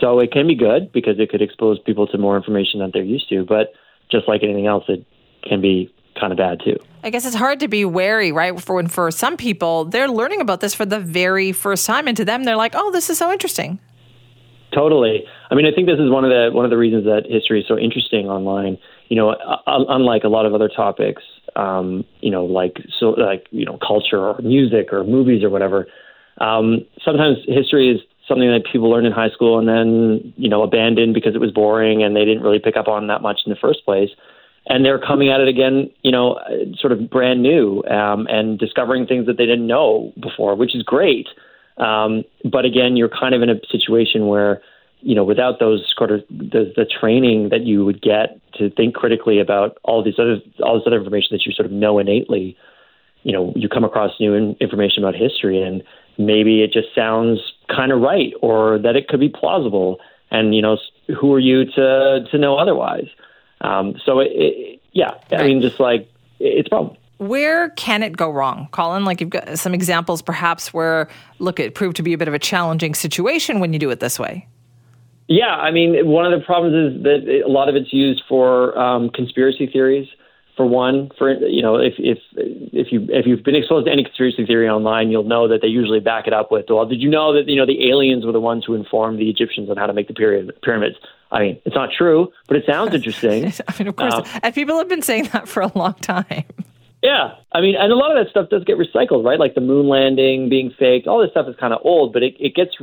So 0.00 0.20
it 0.20 0.32
can 0.32 0.46
be 0.46 0.54
good 0.54 0.92
because 0.92 1.18
it 1.18 1.30
could 1.30 1.42
expose 1.42 1.78
people 1.80 2.06
to 2.08 2.18
more 2.18 2.36
information 2.36 2.80
that 2.80 2.90
they're 2.92 3.02
used 3.02 3.28
to. 3.28 3.44
But 3.44 3.72
just 4.10 4.28
like 4.28 4.42
anything 4.42 4.66
else, 4.66 4.84
it 4.88 5.04
can 5.42 5.60
be 5.60 5.92
kind 6.18 6.32
of 6.32 6.38
bad 6.38 6.60
too. 6.64 6.76
I 7.02 7.10
guess 7.10 7.24
it's 7.24 7.36
hard 7.36 7.60
to 7.60 7.68
be 7.68 7.84
wary, 7.84 8.32
right? 8.32 8.60
For 8.60 8.76
when 8.76 8.86
for 8.86 9.10
some 9.10 9.36
people, 9.36 9.84
they're 9.86 10.08
learning 10.08 10.40
about 10.40 10.60
this 10.60 10.74
for 10.74 10.86
the 10.86 11.00
very 11.00 11.52
first 11.52 11.86
time, 11.86 12.06
and 12.06 12.16
to 12.16 12.24
them, 12.24 12.44
they're 12.44 12.56
like, 12.56 12.74
"Oh, 12.76 12.90
this 12.92 13.10
is 13.10 13.18
so 13.18 13.32
interesting." 13.32 13.80
Totally. 14.72 15.24
I 15.50 15.54
mean, 15.54 15.66
I 15.66 15.72
think 15.72 15.86
this 15.86 15.98
is 15.98 16.10
one 16.10 16.24
of 16.24 16.30
the 16.30 16.50
one 16.52 16.64
of 16.64 16.70
the 16.70 16.78
reasons 16.78 17.04
that 17.04 17.24
history 17.28 17.60
is 17.60 17.68
so 17.68 17.78
interesting 17.78 18.28
online. 18.28 18.78
You 19.12 19.16
know, 19.16 19.36
unlike 19.66 20.24
a 20.24 20.28
lot 20.28 20.46
of 20.46 20.54
other 20.54 20.70
topics, 20.74 21.22
um, 21.54 22.02
you 22.22 22.30
know, 22.30 22.46
like 22.46 22.78
so 22.98 23.10
like 23.10 23.46
you 23.50 23.66
know 23.66 23.76
culture 23.86 24.18
or 24.18 24.40
music 24.40 24.90
or 24.90 25.04
movies 25.04 25.44
or 25.44 25.50
whatever. 25.50 25.86
Um, 26.38 26.86
sometimes 27.04 27.36
history 27.46 27.90
is 27.90 28.00
something 28.26 28.48
that 28.48 28.62
people 28.72 28.88
learn 28.88 29.04
in 29.04 29.12
high 29.12 29.28
school 29.28 29.58
and 29.58 29.68
then 29.68 30.32
you 30.38 30.48
know 30.48 30.62
abandon 30.62 31.12
because 31.12 31.34
it 31.34 31.42
was 31.42 31.50
boring 31.50 32.02
and 32.02 32.16
they 32.16 32.24
didn't 32.24 32.42
really 32.42 32.58
pick 32.58 32.74
up 32.74 32.88
on 32.88 33.08
that 33.08 33.20
much 33.20 33.40
in 33.44 33.50
the 33.50 33.58
first 33.60 33.84
place. 33.84 34.08
And 34.66 34.82
they're 34.82 34.98
coming 34.98 35.28
at 35.28 35.40
it 35.40 35.48
again, 35.48 35.90
you 36.02 36.10
know, 36.10 36.40
sort 36.80 36.94
of 36.94 37.10
brand 37.10 37.42
new 37.42 37.84
um, 37.90 38.26
and 38.30 38.58
discovering 38.58 39.06
things 39.06 39.26
that 39.26 39.36
they 39.36 39.44
didn't 39.44 39.66
know 39.66 40.14
before, 40.22 40.54
which 40.54 40.74
is 40.74 40.82
great. 40.82 41.28
Um, 41.76 42.24
but 42.50 42.64
again, 42.64 42.96
you're 42.96 43.10
kind 43.10 43.34
of 43.34 43.42
in 43.42 43.50
a 43.50 43.60
situation 43.70 44.26
where 44.26 44.62
you 45.02 45.14
know, 45.14 45.24
without 45.24 45.58
those 45.58 45.92
sort 45.96 46.10
of 46.10 46.20
the, 46.30 46.72
the 46.76 46.84
training 46.84 47.48
that 47.50 47.62
you 47.62 47.84
would 47.84 48.00
get 48.00 48.38
to 48.54 48.70
think 48.70 48.94
critically 48.94 49.40
about 49.40 49.78
all 49.82 50.02
these 50.02 50.18
other 50.18 50.40
all 50.62 50.76
this 50.76 50.84
other 50.86 50.98
information 50.98 51.28
that 51.32 51.44
you 51.44 51.52
sort 51.52 51.66
of 51.66 51.72
know 51.72 51.98
innately, 51.98 52.56
you 53.22 53.32
know, 53.32 53.52
you 53.56 53.68
come 53.68 53.84
across 53.84 54.12
new 54.20 54.34
in, 54.34 54.56
information 54.60 55.02
about 55.02 55.14
history, 55.14 55.60
and 55.62 55.82
maybe 56.18 56.62
it 56.62 56.72
just 56.72 56.94
sounds 56.94 57.40
kind 57.68 57.92
of 57.92 58.00
right, 58.00 58.32
or 58.40 58.78
that 58.78 58.96
it 58.96 59.08
could 59.08 59.20
be 59.20 59.28
plausible, 59.28 59.98
and 60.30 60.54
you 60.54 60.62
know, 60.62 60.78
who 61.20 61.32
are 61.34 61.40
you 61.40 61.64
to 61.64 62.26
to 62.30 62.38
know 62.38 62.56
otherwise? 62.56 63.08
Um, 63.60 63.94
so, 64.04 64.20
it, 64.20 64.30
it, 64.32 64.80
yeah. 64.92 65.14
I 65.30 65.44
mean, 65.44 65.60
just 65.60 65.78
like 65.78 66.08
it's 66.38 66.66
a 66.66 66.70
problem 66.70 66.96
where 67.18 67.70
can 67.70 68.02
it 68.02 68.16
go 68.16 68.30
wrong, 68.30 68.68
Colin? 68.72 69.04
Like 69.04 69.20
you've 69.20 69.30
got 69.30 69.56
some 69.56 69.74
examples, 69.74 70.22
perhaps, 70.22 70.74
where 70.74 71.08
look, 71.38 71.60
it 71.60 71.74
proved 71.74 71.96
to 71.96 72.02
be 72.02 72.12
a 72.12 72.18
bit 72.18 72.26
of 72.26 72.34
a 72.34 72.38
challenging 72.38 72.94
situation 72.94 73.60
when 73.60 73.72
you 73.72 73.78
do 73.78 73.90
it 73.90 74.00
this 74.00 74.18
way. 74.18 74.48
Yeah, 75.28 75.54
I 75.54 75.70
mean, 75.70 76.06
one 76.06 76.30
of 76.30 76.38
the 76.38 76.44
problems 76.44 76.96
is 76.96 77.02
that 77.04 77.42
a 77.46 77.48
lot 77.48 77.68
of 77.68 77.76
it's 77.76 77.92
used 77.92 78.22
for 78.28 78.76
um, 78.78 79.10
conspiracy 79.10 79.66
theories. 79.66 80.08
For 80.54 80.66
one, 80.66 81.08
for 81.16 81.32
you 81.32 81.62
know, 81.62 81.76
if 81.76 81.94
if 81.96 82.18
if 82.36 82.92
you 82.92 83.06
if 83.08 83.24
you've 83.26 83.42
been 83.42 83.54
exposed 83.54 83.86
to 83.86 83.92
any 83.92 84.04
conspiracy 84.04 84.44
theory 84.44 84.68
online, 84.68 85.10
you'll 85.10 85.24
know 85.24 85.48
that 85.48 85.62
they 85.62 85.68
usually 85.68 85.98
back 85.98 86.26
it 86.26 86.34
up 86.34 86.52
with, 86.52 86.66
"Well, 86.68 86.84
did 86.84 87.00
you 87.00 87.08
know 87.08 87.32
that 87.32 87.48
you 87.48 87.56
know 87.56 87.64
the 87.64 87.88
aliens 87.88 88.26
were 88.26 88.32
the 88.32 88.40
ones 88.40 88.64
who 88.66 88.74
informed 88.74 89.18
the 89.18 89.30
Egyptians 89.30 89.70
on 89.70 89.78
how 89.78 89.86
to 89.86 89.94
make 89.94 90.08
the 90.08 90.14
pyramid, 90.14 90.60
pyramids?" 90.60 90.96
I 91.30 91.40
mean, 91.40 91.60
it's 91.64 91.74
not 91.74 91.88
true, 91.96 92.30
but 92.48 92.58
it 92.58 92.64
sounds 92.66 92.94
interesting. 92.94 93.50
I 93.68 93.78
mean, 93.78 93.88
of 93.88 93.96
course, 93.96 94.12
um, 94.12 94.24
and 94.42 94.54
people 94.54 94.76
have 94.76 94.90
been 94.90 95.00
saying 95.00 95.30
that 95.32 95.48
for 95.48 95.62
a 95.62 95.72
long 95.74 95.94
time. 95.94 96.44
Yeah, 97.02 97.34
I 97.50 97.60
mean, 97.60 97.74
and 97.76 97.90
a 97.90 97.96
lot 97.96 98.16
of 98.16 98.24
that 98.24 98.30
stuff 98.30 98.48
does 98.48 98.62
get 98.62 98.78
recycled, 98.78 99.24
right? 99.24 99.38
Like 99.38 99.56
the 99.56 99.60
moon 99.60 99.88
landing 99.88 100.48
being 100.48 100.70
faked. 100.78 101.08
All 101.08 101.20
this 101.20 101.32
stuff 101.32 101.48
is 101.48 101.56
kind 101.56 101.72
of 101.72 101.80
old, 101.82 102.12
but 102.12 102.22
it, 102.22 102.36
it 102.38 102.54
gets 102.54 102.80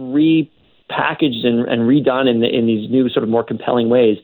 repackaged 0.90 1.46
and, 1.46 1.68
and 1.68 1.82
redone 1.84 2.30
in 2.30 2.44
in 2.44 2.66
these 2.66 2.90
new 2.90 3.10
sort 3.10 3.24
of 3.24 3.30
more 3.30 3.44
compelling 3.44 3.90
ways, 3.90 4.18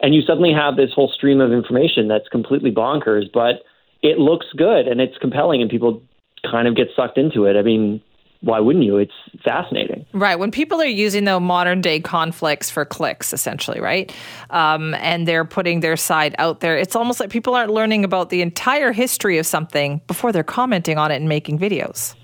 and 0.00 0.14
you 0.14 0.22
suddenly 0.22 0.52
have 0.52 0.76
this 0.76 0.90
whole 0.94 1.08
stream 1.08 1.40
of 1.40 1.52
information 1.52 2.08
that's 2.08 2.28
completely 2.28 2.70
bonkers, 2.70 3.24
but 3.32 3.62
it 4.02 4.18
looks 4.18 4.46
good 4.56 4.88
and 4.88 5.00
it's 5.00 5.16
compelling, 5.18 5.62
and 5.62 5.70
people 5.70 6.02
kind 6.50 6.66
of 6.66 6.74
get 6.74 6.88
sucked 6.96 7.18
into 7.18 7.44
it. 7.44 7.56
I 7.56 7.62
mean, 7.62 8.02
why 8.40 8.58
wouldn't 8.58 8.84
you? 8.84 8.98
It's 8.98 9.12
fascinating. 9.44 10.04
Right. 10.12 10.36
When 10.36 10.50
people 10.50 10.82
are 10.82 10.84
using 10.84 11.24
the 11.24 11.38
modern 11.38 11.80
day 11.80 12.00
conflicts 12.00 12.68
for 12.70 12.84
clicks, 12.84 13.32
essentially, 13.32 13.80
right? 13.80 14.12
Um, 14.50 14.94
and 14.94 15.28
they're 15.28 15.44
putting 15.44 15.80
their 15.80 15.96
side 15.96 16.34
out 16.38 16.58
there, 16.58 16.76
it's 16.76 16.96
almost 16.96 17.20
like 17.20 17.30
people 17.30 17.54
aren't 17.54 17.70
learning 17.70 18.04
about 18.04 18.30
the 18.30 18.42
entire 18.42 18.92
history 18.92 19.38
of 19.38 19.46
something 19.46 20.00
before 20.08 20.32
they're 20.32 20.42
commenting 20.42 20.98
on 20.98 21.12
it 21.12 21.16
and 21.16 21.28
making 21.28 21.58
videos. 21.58 22.16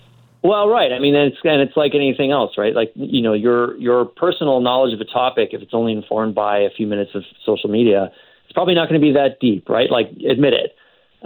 Well, 0.42 0.68
right. 0.68 0.92
I 0.92 1.00
mean, 1.00 1.16
and 1.16 1.32
it's 1.32 1.38
and 1.42 1.60
it's 1.60 1.76
like 1.76 1.94
anything 1.94 2.30
else, 2.30 2.52
right? 2.56 2.74
Like 2.74 2.92
you 2.94 3.22
know, 3.22 3.32
your 3.32 3.76
your 3.76 4.04
personal 4.04 4.60
knowledge 4.60 4.94
of 4.94 5.00
a 5.00 5.04
topic, 5.04 5.50
if 5.52 5.62
it's 5.62 5.74
only 5.74 5.92
informed 5.92 6.34
by 6.34 6.58
a 6.58 6.70
few 6.70 6.86
minutes 6.86 7.10
of 7.14 7.22
social 7.44 7.68
media, 7.68 8.10
it's 8.44 8.52
probably 8.52 8.74
not 8.74 8.88
going 8.88 9.00
to 9.00 9.04
be 9.04 9.12
that 9.12 9.40
deep, 9.40 9.68
right? 9.68 9.90
Like, 9.90 10.10
admit 10.28 10.54
it. 10.54 10.76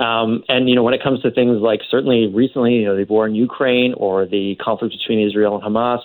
Um, 0.00 0.42
and 0.48 0.68
you 0.68 0.74
know, 0.74 0.82
when 0.82 0.94
it 0.94 1.02
comes 1.02 1.20
to 1.22 1.30
things 1.30 1.58
like 1.60 1.80
certainly 1.90 2.26
recently, 2.26 2.76
you 2.76 2.86
know, 2.86 2.96
the 2.96 3.04
war 3.04 3.26
in 3.26 3.34
Ukraine 3.34 3.92
or 3.94 4.24
the 4.24 4.56
conflict 4.56 4.94
between 4.98 5.26
Israel 5.26 5.54
and 5.54 5.62
Hamas, 5.62 6.00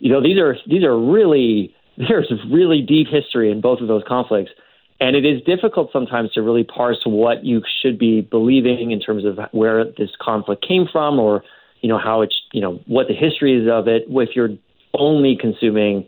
you 0.00 0.10
know, 0.10 0.20
these 0.20 0.38
are 0.38 0.56
these 0.66 0.82
are 0.82 0.98
really 0.98 1.74
there's 1.96 2.32
really 2.50 2.82
deep 2.82 3.06
history 3.06 3.52
in 3.52 3.60
both 3.60 3.80
of 3.80 3.86
those 3.86 4.02
conflicts, 4.08 4.50
and 4.98 5.14
it 5.14 5.24
is 5.24 5.40
difficult 5.42 5.90
sometimes 5.92 6.32
to 6.32 6.42
really 6.42 6.64
parse 6.64 6.98
what 7.04 7.44
you 7.44 7.62
should 7.80 7.98
be 7.98 8.22
believing 8.22 8.90
in 8.90 8.98
terms 8.98 9.24
of 9.24 9.38
where 9.52 9.84
this 9.84 10.10
conflict 10.20 10.66
came 10.66 10.88
from, 10.90 11.20
or 11.20 11.44
you 11.80 11.88
know 11.88 11.98
how 11.98 12.22
it's 12.22 12.40
you 12.52 12.60
know 12.60 12.80
what 12.86 13.08
the 13.08 13.14
history 13.14 13.60
is 13.60 13.68
of 13.70 13.88
it 13.88 14.04
if 14.08 14.30
you're 14.34 14.50
only 14.94 15.36
consuming 15.40 16.06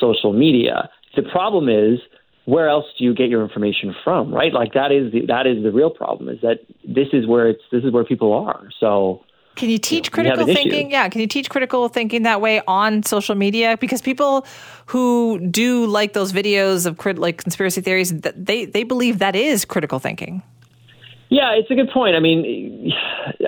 social 0.00 0.32
media. 0.32 0.88
The 1.16 1.22
problem 1.22 1.68
is 1.68 2.00
where 2.46 2.68
else 2.68 2.84
do 2.98 3.04
you 3.04 3.14
get 3.14 3.30
your 3.30 3.42
information 3.42 3.94
from, 4.04 4.32
right? 4.32 4.52
Like 4.52 4.74
that 4.74 4.92
is 4.92 5.12
the, 5.12 5.26
that 5.26 5.46
is 5.46 5.62
the 5.62 5.72
real 5.72 5.90
problem 5.90 6.28
is 6.28 6.40
that 6.42 6.58
this 6.84 7.08
is 7.12 7.26
where 7.26 7.48
it's 7.48 7.62
this 7.72 7.84
is 7.84 7.92
where 7.92 8.04
people 8.04 8.32
are. 8.32 8.68
So 8.80 9.24
can 9.56 9.70
you 9.70 9.78
teach 9.78 10.06
you 10.06 10.22
know, 10.22 10.30
critical 10.34 10.46
thinking? 10.46 10.88
Issue. 10.88 10.92
Yeah, 10.92 11.08
can 11.08 11.20
you 11.20 11.26
teach 11.26 11.48
critical 11.48 11.88
thinking 11.88 12.22
that 12.22 12.40
way 12.40 12.60
on 12.66 13.02
social 13.04 13.34
media? 13.34 13.76
Because 13.78 14.02
people 14.02 14.46
who 14.86 15.38
do 15.50 15.86
like 15.86 16.12
those 16.12 16.32
videos 16.32 16.86
of 16.86 16.98
crit- 16.98 17.18
like 17.18 17.38
conspiracy 17.38 17.80
theories, 17.80 18.12
they 18.12 18.64
they 18.64 18.82
believe 18.82 19.20
that 19.20 19.36
is 19.36 19.64
critical 19.64 19.98
thinking. 19.98 20.42
Yeah, 21.30 21.52
it's 21.52 21.70
a 21.70 21.74
good 21.74 21.90
point. 21.90 22.16
I 22.16 22.20
mean, 22.20 22.92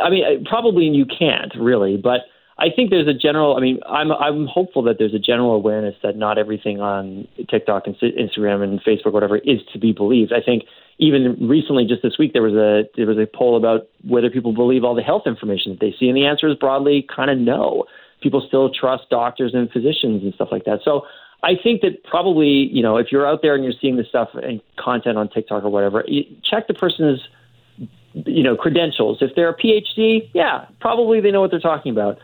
I 0.03 0.11
mean, 0.11 0.45
probably 0.45 0.85
you 0.87 1.07
can't 1.07 1.53
really, 1.59 1.97
but 1.97 2.23
I 2.59 2.69
think 2.75 2.91
there's 2.91 3.09
a 3.09 3.15
general. 3.15 3.57
I 3.57 3.61
mean, 3.61 3.81
I'm 3.87 4.11
I'm 4.11 4.47
hopeful 4.47 4.83
that 4.85 4.97
there's 4.99 5.15
a 5.15 5.19
general 5.19 5.53
awareness 5.53 5.95
that 6.03 6.17
not 6.17 6.39
everything 6.39 6.81
on 6.81 7.29
TikTok 7.51 7.87
and 7.87 7.95
Instagram 7.97 8.63
and 8.63 8.83
Facebook, 8.83 9.13
whatever, 9.13 9.37
is 9.37 9.61
to 9.73 9.79
be 9.79 9.93
believed. 9.93 10.33
I 10.33 10.41
think 10.41 10.65
even 10.99 11.37
recently, 11.47 11.85
just 11.87 12.03
this 12.03 12.17
week, 12.19 12.33
there 12.33 12.43
was 12.43 12.55
a 12.55 12.89
there 12.97 13.07
was 13.07 13.19
a 13.19 13.27
poll 13.27 13.59
about 13.59 13.89
whether 14.09 14.31
people 14.31 14.55
believe 14.55 14.85
all 14.85 14.95
the 14.95 15.03
health 15.03 15.25
information 15.27 15.73
that 15.73 15.81
they 15.81 15.95
see, 16.01 16.09
and 16.09 16.17
the 16.17 16.25
answer 16.25 16.49
is 16.49 16.57
broadly 16.57 17.07
kind 17.15 17.31
of 17.31 17.37
no. 17.37 17.85
People 18.23 18.43
still 18.49 18.71
trust 18.73 19.11
doctors 19.11 19.53
and 19.53 19.71
physicians 19.71 20.23
and 20.23 20.33
stuff 20.35 20.49
like 20.51 20.65
that. 20.65 20.81
So 20.83 21.03
I 21.43 21.53
think 21.63 21.83
that 21.83 22.05
probably 22.05 22.71
you 22.73 22.83
know 22.83 22.97
if 22.97 23.13
you're 23.13 23.27
out 23.27 23.41
there 23.43 23.55
and 23.55 23.65
you're 23.65 23.75
seeing 23.79 23.97
this 23.97 24.09
stuff 24.09 24.31
and 24.33 24.63
content 24.79 25.19
on 25.19 25.29
TikTok 25.29 25.63
or 25.63 25.69
whatever, 25.69 26.05
check 26.43 26.69
the 26.69 26.75
person's 26.75 27.21
you 28.25 28.43
know 28.43 28.57
credentials. 28.57 29.19
If 29.21 29.35
they're 29.37 29.51
a 29.51 29.57
PhD, 29.57 30.31
yeah, 30.33 30.67
probably 30.81 31.21
they 31.21 31.31
know 31.31 31.41
what 31.41 31.51
they're 31.51 31.61
talking 31.61 31.93
about 31.93 32.19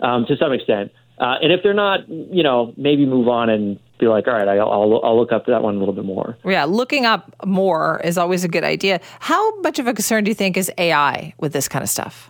um, 0.00 0.26
to 0.26 0.36
some 0.36 0.52
extent. 0.52 0.92
Uh, 1.18 1.36
and 1.40 1.52
if 1.52 1.62
they're 1.62 1.74
not, 1.74 2.06
you 2.08 2.42
know, 2.42 2.74
maybe 2.76 3.06
move 3.06 3.28
on 3.28 3.48
and 3.48 3.78
be 3.98 4.06
like, 4.06 4.26
all 4.26 4.34
right, 4.34 4.46
I'll, 4.46 4.70
I'll, 4.70 5.00
I'll 5.02 5.18
look 5.18 5.32
up 5.32 5.46
that 5.46 5.62
one 5.62 5.76
a 5.76 5.78
little 5.78 5.94
bit 5.94 6.04
more. 6.04 6.36
Yeah, 6.44 6.64
looking 6.64 7.06
up 7.06 7.34
more 7.46 8.00
is 8.04 8.18
always 8.18 8.44
a 8.44 8.48
good 8.48 8.64
idea. 8.64 9.00
How 9.20 9.58
much 9.60 9.78
of 9.78 9.86
a 9.86 9.94
concern 9.94 10.24
do 10.24 10.30
you 10.30 10.34
think 10.34 10.58
is 10.58 10.70
AI 10.76 11.32
with 11.38 11.54
this 11.54 11.68
kind 11.68 11.82
of 11.82 11.88
stuff? 11.88 12.28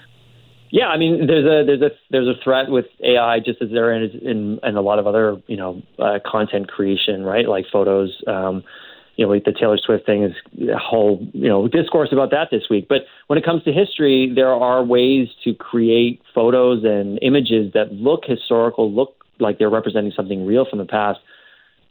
Yeah, 0.71 0.89
I 0.89 0.99
mean, 0.99 1.27
there's 1.27 1.45
a 1.45 1.65
there's 1.65 1.81
a 1.81 1.91
there's 2.11 2.29
a 2.29 2.39
threat 2.43 2.71
with 2.71 2.87
AI 3.03 3.39
just 3.41 3.63
as 3.63 3.71
there 3.71 4.03
is 4.03 4.11
in 4.21 4.59
in 4.63 4.77
a 4.77 4.81
lot 4.81 4.99
of 4.99 5.07
other 5.07 5.41
you 5.47 5.57
know 5.57 5.83
uh, 5.99 6.19
content 6.25 6.69
creation, 6.69 7.25
right? 7.25 7.49
Like 7.49 7.67
photos. 7.73 8.23
Um, 8.27 8.65
you 9.17 9.25
know, 9.25 9.33
like 9.33 9.45
the 9.45 9.53
Taylor 9.53 9.79
Swift 9.79 10.05
thing 10.05 10.23
is 10.23 10.33
a 10.69 10.79
whole, 10.79 11.27
you 11.33 11.49
know, 11.49 11.69
discourse 11.69 12.11
about 12.13 12.31
that 12.31 12.49
this 12.51 12.65
week. 12.69 12.87
But 12.89 13.03
when 13.29 13.39
it 13.39 13.45
comes 13.45 13.65
to 13.65 13.73
history, 13.73 14.31
there 14.35 14.53
are 14.53 14.85
ways 14.85 15.29
to 15.45 15.55
create 15.55 16.21
photos 16.35 16.85
and 16.85 17.19
images 17.23 17.73
that 17.73 17.93
look 17.93 18.25
historical, 18.27 18.93
look 18.93 19.25
like 19.41 19.59
they're 19.59 19.71
representing 19.71 20.13
something 20.15 20.45
real 20.45 20.67
from 20.69 20.79
the 20.79 20.85
past, 20.85 21.19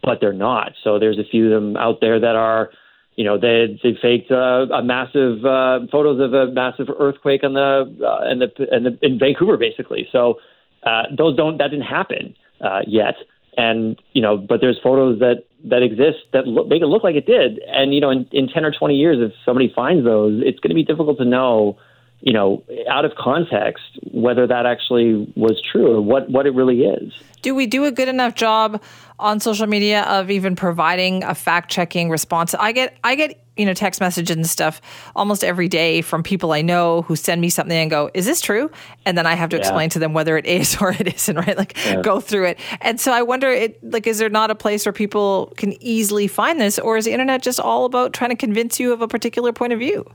but 0.04 0.20
they're 0.22 0.34
not. 0.34 0.74
So 0.84 1.00
there's 1.00 1.18
a 1.18 1.24
few 1.24 1.52
of 1.52 1.62
them 1.62 1.78
out 1.78 1.98
there 2.00 2.20
that 2.20 2.36
are, 2.36 2.70
you 3.16 3.24
know, 3.24 3.40
they 3.40 3.80
they 3.82 3.98
faked 4.00 4.30
uh, 4.30 4.68
a 4.72 4.84
massive 4.84 5.44
uh, 5.44 5.80
photos 5.92 6.20
of 6.22 6.34
a 6.34 6.52
massive 6.52 6.88
earthquake 7.00 7.44
on 7.44 7.54
the 7.54 8.06
uh, 8.06 8.32
in 8.32 8.40
the 8.40 8.76
in, 8.76 8.84
the, 8.84 9.00
in 9.02 9.18
Vancouver, 9.18 9.58
basically. 9.58 10.08
So 10.12 10.36
uh, 10.84 11.04
those 11.18 11.36
don't 11.36 11.58
that 11.58 11.70
didn't 11.70 11.86
happen 11.86 12.36
uh, 12.62 12.82
yet 12.86 13.16
and 13.58 14.02
you 14.14 14.22
know, 14.22 14.38
but 14.38 14.62
there's 14.62 14.80
photos 14.82 15.20
that 15.20 15.46
that 15.66 15.82
exist 15.82 16.20
that 16.34 16.48
look, 16.48 16.68
make 16.68 16.82
it 16.82 16.88
look 16.88 17.04
like 17.04 17.16
it 17.16 17.26
did. 17.26 17.60
And 17.68 17.94
you 17.94 18.02
know, 18.02 18.10
in, 18.10 18.28
in 18.32 18.48
10 18.48 18.66
or 18.66 18.72
20 18.72 18.96
years, 18.96 19.18
if 19.20 19.32
somebody 19.44 19.72
finds 19.76 20.06
those, 20.06 20.42
it's 20.46 20.60
going 20.60 20.70
to 20.70 20.76
be 20.76 20.84
difficult 20.84 21.18
to 21.18 21.26
know, 21.26 21.78
you 22.22 22.34
know, 22.34 22.64
out 22.90 23.06
of 23.06 23.16
context 23.16 24.00
whether 24.12 24.48
that 24.48 24.66
actually 24.66 25.32
was 25.36 25.62
true 25.62 25.96
or 25.96 26.02
what 26.02 26.30
what 26.30 26.46
it 26.48 26.52
really 26.52 26.84
is. 26.84 27.14
Do 27.42 27.54
we 27.54 27.68
do 27.68 27.86
a 27.86 27.92
good 27.92 28.08
enough 28.08 28.34
job 28.34 28.82
on 29.20 29.40
social 29.40 29.68
media 29.68 30.04
of 30.04 30.32
even 30.32 30.56
providing 30.56 31.24
a 31.24 31.36
fact 31.36 31.70
checking 31.70 32.10
response? 32.10 32.54
I 32.56 32.72
get 32.72 32.98
I 33.04 33.16
get 33.16 33.46
you 33.58 33.66
know, 33.66 33.74
text 33.74 34.02
messages 34.02 34.36
and 34.36 34.48
stuff 34.48 34.82
almost 35.16 35.44
every 35.44 35.68
day 35.68 36.02
from 36.02 36.24
people 36.24 36.52
I 36.52 36.62
know 36.62 37.04
who 37.04 37.16
send 37.16 37.40
me 37.40 37.50
something 37.50 37.78
and 37.78 37.90
go, 37.90 38.10
"Is 38.14 38.26
this 38.26 38.42
true?" 38.42 38.70
And 39.06 39.18
then 39.18 39.26
I 39.26 39.36
have 39.36 39.50
to 39.52 39.56
yeah. 39.56 39.62
explain 39.62 39.90
to 39.92 40.00
them 40.00 40.14
whether 40.14 40.38
it 40.38 40.46
is 40.46 40.78
or 40.82 40.92
it 40.92 41.14
isn't. 41.14 41.36
Right? 41.36 41.58
Like 41.58 41.78
yeah. 41.86 42.02
go 42.02 42.20
through 42.20 42.48
it. 42.48 42.60
And 42.82 43.00
so 43.00 43.12
I 43.12 43.22
wonder, 43.22 43.50
it 43.50 43.82
like, 43.84 44.08
is 44.08 44.18
there 44.18 44.30
not 44.30 44.52
a 44.52 44.56
place 44.56 44.86
where 44.86 44.94
people 44.94 45.54
can 45.58 45.82
easily 45.82 46.28
find 46.28 46.60
this, 46.60 46.80
or 46.80 46.98
is 46.98 47.06
the 47.06 47.12
internet 47.12 47.42
just 47.42 47.60
all 47.60 47.86
about 47.86 48.14
trying 48.14 48.32
to 48.32 48.36
convince 48.36 48.80
you 48.80 48.92
of 48.92 49.02
a 49.02 49.08
particular 49.08 49.54
point 49.54 49.74
of 49.74 49.80
view? 49.80 50.06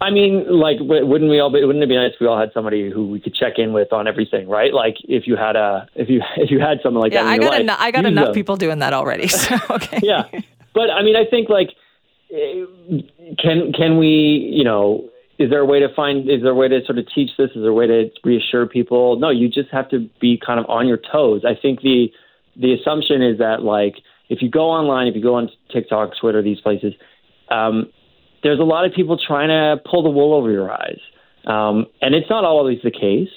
I 0.00 0.10
mean, 0.10 0.46
like, 0.48 0.76
wouldn't 0.80 1.28
we 1.28 1.40
all? 1.40 1.50
Be, 1.50 1.64
wouldn't 1.64 1.82
it 1.82 1.88
be 1.88 1.96
nice 1.96 2.12
if 2.14 2.20
we 2.20 2.28
all 2.28 2.38
had 2.38 2.50
somebody 2.54 2.88
who 2.88 3.08
we 3.08 3.18
could 3.18 3.34
check 3.34 3.54
in 3.58 3.72
with 3.72 3.92
on 3.92 4.06
everything, 4.06 4.48
right? 4.48 4.72
Like, 4.72 4.96
if 5.04 5.26
you 5.26 5.36
had 5.36 5.56
a, 5.56 5.88
if 5.96 6.08
you 6.08 6.22
if 6.36 6.50
you 6.50 6.60
had 6.60 6.78
something 6.82 7.00
like 7.00 7.12
yeah, 7.12 7.24
that. 7.24 7.30
I 7.30 7.38
got 7.38 7.50
life, 7.50 7.60
enough. 7.60 7.78
I 7.80 7.90
got 7.90 8.06
enough 8.06 8.26
them. 8.26 8.34
people 8.34 8.56
doing 8.56 8.78
that 8.78 8.92
already. 8.92 9.26
So, 9.26 9.56
okay. 9.70 10.00
yeah, 10.02 10.28
but 10.72 10.90
I 10.90 11.02
mean, 11.02 11.16
I 11.16 11.24
think 11.24 11.48
like 11.48 11.70
can 12.30 13.72
can 13.72 13.98
we 13.98 14.50
you 14.52 14.64
know 14.64 15.08
is 15.38 15.50
there 15.50 15.60
a 15.60 15.64
way 15.64 15.80
to 15.80 15.88
find 15.94 16.28
is 16.28 16.42
there 16.42 16.52
a 16.52 16.54
way 16.54 16.68
to 16.68 16.84
sort 16.84 16.98
of 16.98 17.06
teach 17.14 17.30
this 17.38 17.50
is 17.50 17.62
there 17.62 17.70
a 17.70 17.74
way 17.74 17.86
to 17.86 18.10
reassure 18.22 18.66
people 18.66 19.18
no 19.18 19.30
you 19.30 19.48
just 19.48 19.70
have 19.70 19.88
to 19.88 20.08
be 20.20 20.38
kind 20.44 20.60
of 20.60 20.66
on 20.68 20.86
your 20.86 20.98
toes 20.98 21.42
i 21.46 21.54
think 21.60 21.80
the 21.80 22.12
the 22.56 22.74
assumption 22.74 23.22
is 23.22 23.38
that 23.38 23.62
like 23.62 23.96
if 24.28 24.42
you 24.42 24.50
go 24.50 24.68
online 24.68 25.06
if 25.06 25.14
you 25.14 25.22
go 25.22 25.36
on 25.36 25.48
tiktok 25.72 26.10
twitter 26.20 26.42
these 26.42 26.60
places 26.60 26.92
um, 27.50 27.90
there's 28.42 28.60
a 28.60 28.64
lot 28.64 28.84
of 28.84 28.92
people 28.92 29.18
trying 29.18 29.48
to 29.48 29.82
pull 29.88 30.02
the 30.02 30.10
wool 30.10 30.34
over 30.34 30.50
your 30.50 30.70
eyes 30.70 31.00
um, 31.46 31.86
and 32.00 32.14
it's 32.14 32.30
not 32.30 32.44
always 32.44 32.78
the 32.82 32.90
case 32.90 33.30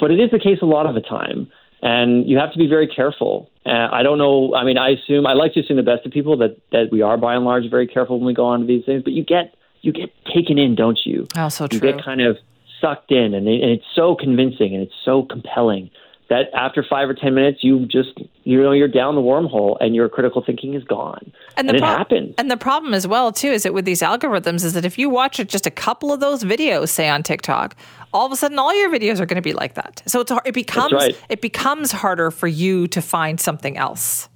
but 0.00 0.10
it 0.10 0.20
is 0.20 0.30
the 0.30 0.38
case 0.38 0.58
a 0.62 0.66
lot 0.66 0.86
of 0.86 0.94
the 0.94 1.00
time 1.00 1.50
and 1.84 2.26
you 2.28 2.38
have 2.38 2.50
to 2.52 2.58
be 2.58 2.66
very 2.66 2.88
careful. 2.88 3.50
Uh, 3.66 3.88
I 3.92 4.02
don't 4.02 4.16
know. 4.16 4.54
I 4.54 4.64
mean, 4.64 4.78
I 4.78 4.90
assume 4.90 5.26
I 5.26 5.34
like 5.34 5.52
to 5.52 5.60
assume 5.60 5.76
the 5.76 5.82
best 5.82 6.06
of 6.06 6.12
people 6.12 6.38
that 6.38 6.56
that 6.72 6.88
we 6.90 7.02
are 7.02 7.18
by 7.18 7.34
and 7.34 7.44
large 7.44 7.68
very 7.70 7.86
careful 7.86 8.18
when 8.18 8.26
we 8.26 8.32
go 8.32 8.46
on 8.46 8.60
to 8.60 8.66
these 8.66 8.84
things. 8.86 9.02
But 9.02 9.12
you 9.12 9.22
get 9.22 9.54
you 9.82 9.92
get 9.92 10.10
taken 10.34 10.58
in, 10.58 10.74
don't 10.74 10.98
you? 11.04 11.28
Oh, 11.36 11.50
so 11.50 11.66
true. 11.66 11.76
You 11.76 11.92
get 11.92 12.02
kind 12.02 12.22
of 12.22 12.38
sucked 12.80 13.12
in, 13.12 13.34
and, 13.34 13.46
it, 13.46 13.62
and 13.62 13.70
it's 13.70 13.84
so 13.94 14.16
convincing 14.16 14.74
and 14.74 14.82
it's 14.82 14.94
so 15.04 15.24
compelling 15.24 15.90
that 16.34 16.52
after 16.52 16.82
five 16.82 17.08
or 17.08 17.14
ten 17.14 17.34
minutes, 17.34 17.62
you 17.62 17.86
just 17.86 18.18
you 18.42 18.60
know 18.60 18.72
you're 18.72 18.88
down 18.88 19.14
the 19.14 19.20
wormhole 19.20 19.76
and 19.80 19.94
your 19.94 20.08
critical 20.08 20.42
thinking 20.44 20.74
is 20.74 20.82
gone. 20.82 21.32
And, 21.56 21.68
and 21.68 21.76
it 21.76 21.80
pro- 21.80 21.88
happens. 21.88 22.34
And 22.38 22.50
the 22.50 22.56
problem 22.56 22.92
as 22.92 23.06
well 23.06 23.30
too 23.30 23.48
is 23.48 23.62
that 23.62 23.72
with 23.72 23.84
these 23.84 24.02
algorithms 24.02 24.64
is 24.64 24.72
that 24.72 24.84
if 24.84 24.98
you 24.98 25.08
watch 25.08 25.36
just 25.46 25.66
a 25.66 25.70
couple 25.70 26.12
of 26.12 26.18
those 26.18 26.42
videos, 26.42 26.88
say 26.88 27.08
on 27.08 27.22
TikTok, 27.22 27.76
all 28.12 28.26
of 28.26 28.32
a 28.32 28.36
sudden 28.36 28.58
all 28.58 28.74
your 28.74 28.90
videos 28.90 29.20
are 29.20 29.26
going 29.26 29.36
to 29.36 29.42
be 29.42 29.52
like 29.52 29.74
that. 29.74 30.02
So 30.06 30.20
it's 30.20 30.32
it 30.44 30.54
becomes 30.54 30.92
right. 30.92 31.16
it 31.28 31.40
becomes 31.40 31.92
harder 31.92 32.32
for 32.32 32.48
you 32.48 32.88
to 32.88 33.00
find 33.00 33.40
something 33.40 33.76
else. 33.76 34.28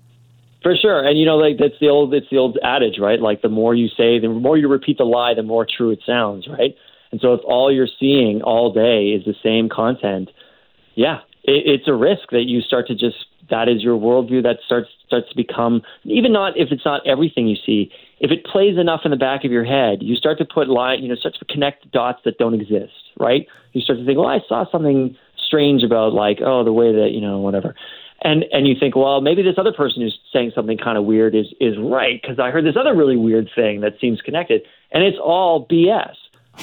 For 0.63 0.77
sure, 0.77 1.07
and 1.07 1.19
you 1.19 1.27
know, 1.27 1.37
like 1.37 1.59
that's 1.59 1.79
the 1.81 1.89
old 1.89 2.15
it's 2.15 2.31
the 2.31 2.39
old 2.39 2.59
adage, 2.63 2.99
right? 3.01 3.21
Like 3.21 3.43
the 3.43 3.49
more 3.49 3.75
you 3.75 3.89
say, 3.89 4.21
the 4.21 4.29
more 4.29 4.57
you 4.57 4.69
repeat 4.69 4.99
the 4.99 5.05
lie, 5.05 5.35
the 5.35 5.43
more 5.43 5.67
true 5.67 5.91
it 5.91 6.01
sounds, 6.07 6.47
right? 6.47 6.77
And 7.11 7.21
so 7.21 7.33
if 7.33 7.41
all 7.45 7.73
you're 7.73 7.89
seeing 7.99 8.43
all 8.43 8.73
day 8.73 9.09
is 9.09 9.25
the 9.25 9.35
same 9.43 9.69
content, 9.69 10.31
yeah, 10.95 11.21
it, 11.49 11.65
it's 11.65 11.89
a 11.89 11.95
risk 11.95 12.31
that 12.31 12.45
you 12.47 12.61
start 12.61 12.87
to 12.89 12.95
just 12.95 13.17
that 13.51 13.69
is 13.69 13.83
your 13.83 13.99
worldview 13.99 14.43
that 14.43 14.59
starts 14.65 14.89
starts 15.07 15.29
to 15.31 15.37
become 15.37 15.81
even 16.05 16.33
not 16.33 16.57
if 16.57 16.69
it's 16.71 16.85
not 16.85 17.07
everything 17.07 17.49
you 17.49 17.57
see, 17.65 17.91
if 18.21 18.31
it 18.31 18.45
plays 18.45 18.79
enough 18.79 19.01
in 19.05 19.11
the 19.11 19.17
back 19.17 19.45
of 19.45 19.51
your 19.51 19.65
head, 19.65 20.03
you 20.03 20.15
start 20.15 20.39
to 20.39 20.45
put 20.45 20.69
line, 20.69 21.03
you 21.03 21.09
know, 21.09 21.15
start 21.15 21.35
to 21.39 21.45
connect 21.47 21.91
dots 21.91 22.21
that 22.25 22.37
don't 22.39 22.55
exist, 22.55 22.93
right? 23.19 23.47
You 23.73 23.81
start 23.81 23.99
to 23.99 24.05
think, 24.05 24.19
well, 24.19 24.29
I 24.29 24.41
saw 24.47 24.65
something 24.71 25.17
strange 25.47 25.83
about 25.83 26.13
like, 26.13 26.39
oh, 26.45 26.63
the 26.65 26.73
way 26.73 26.93
that 26.93 27.11
you 27.13 27.21
know, 27.21 27.39
whatever, 27.39 27.75
and 28.23 28.45
and 28.53 28.69
you 28.69 28.75
think, 28.79 28.95
well, 28.95 29.21
maybe 29.21 29.43
this 29.43 29.57
other 29.57 29.73
person 29.73 30.03
who's 30.03 30.19
saying 30.33 30.53
something 30.55 30.77
kind 30.77 30.99
of 30.99 31.05
weird 31.05 31.35
is 31.35 31.47
is 31.61 31.75
right 31.79 32.21
because 32.21 32.39
I 32.39 32.51
heard 32.51 32.65
this 32.65 32.77
other 32.79 32.95
really 32.95 33.17
weird 33.17 33.49
thing 33.55 33.81
that 33.81 33.95
seems 34.01 34.21
connected, 34.21 34.63
and 34.93 35.03
it's 35.03 35.19
all 35.23 35.67
BS 35.67 36.15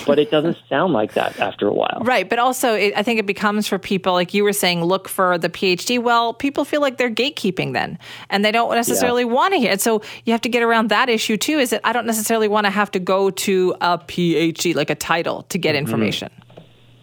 but 0.06 0.20
it 0.20 0.32
doesn't 0.32 0.58
sound 0.70 0.94
like 0.94 1.14
that 1.14 1.40
after 1.40 1.68
a 1.68 1.74
while. 1.74 2.02
Right. 2.02 2.30
But 2.30 2.40
also, 2.40 2.74
it, 2.74 2.94
I 2.96 3.04
think 3.04 3.20
it 3.20 3.26
becomes 3.26 3.68
for 3.68 3.80
people, 3.80 4.14
like 4.14 4.34
you 4.34 4.44
were 4.44 4.54
saying, 4.54 4.84
look 4.84 5.08
for 5.08 5.38
the 5.38 5.50
PhD. 5.50 6.02
Well, 6.02 6.34
people 6.34 6.66
feel 6.66 6.82
like 6.82 6.98
they're 6.98 7.12
gatekeeping 7.12 7.74
then, 7.74 7.98
and 8.30 8.44
they 8.44 8.52
don't 8.52 8.74
necessarily 8.74 9.24
yeah. 9.24 9.30
want 9.30 9.54
to 9.54 9.60
hear 9.60 9.72
it. 9.72 9.82
So 9.82 10.02
you 10.26 10.34
have 10.34 10.42
to 10.42 10.50
get 10.50 10.64
around 10.64 10.90
that 10.90 11.10
issue 11.10 11.38
too. 11.38 11.60
Is 11.60 11.70
that 11.72 11.82
I 11.84 11.94
don't 11.94 12.06
necessarily 12.06 12.48
want 12.48 12.66
to 12.66 12.72
have 12.72 12.92
to 12.92 13.00
go 13.00 13.30
to 13.30 13.76
a 13.82 13.98
PhD, 13.98 14.76
like 14.76 14.90
a 14.90 14.96
title, 14.96 15.44
to 15.44 15.58
get 15.58 15.76
mm-hmm. 15.76 15.86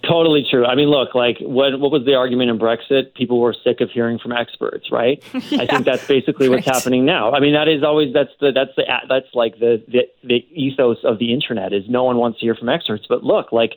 Totally 0.09 0.44
true. 0.50 0.66
I 0.66 0.74
mean, 0.74 0.88
look, 0.88 1.14
like 1.14 1.38
what 1.40 1.78
what 1.78 1.92
was 1.92 2.05
the 2.05 2.14
argument 2.14 2.50
in 2.50 2.59
Brexit? 2.59 3.14
People 3.14 3.40
were 3.40 3.55
sick 3.64 3.80
of 3.80 3.90
hearing 3.90 4.18
from 4.18 4.32
experts, 4.32 4.90
right? 4.90 5.22
yeah, 5.50 5.62
I 5.62 5.66
think 5.66 5.84
that's 5.84 6.07
basically 6.07 6.48
right. 6.48 6.57
what's 6.57 6.66
happening 6.66 7.05
now. 7.05 7.32
I 7.32 7.38
mean, 7.38 7.55
that 7.55 7.68
is 7.68 7.84
always 7.84 8.12
that's 8.12 8.32
the 8.40 8.50
that's 8.50 8.74
the 8.76 8.82
that's 9.09 9.32
like 9.32 9.61
the, 9.61 9.82
the 9.86 10.09
the 10.24 10.44
ethos 10.50 10.98
of 11.05 11.20
the 11.20 11.32
internet 11.32 11.72
is 11.72 11.84
no 11.88 12.03
one 12.03 12.16
wants 12.16 12.40
to 12.40 12.46
hear 12.46 12.57
from 12.57 12.68
experts. 12.68 13.07
But 13.09 13.22
look, 13.22 13.53
like 13.53 13.74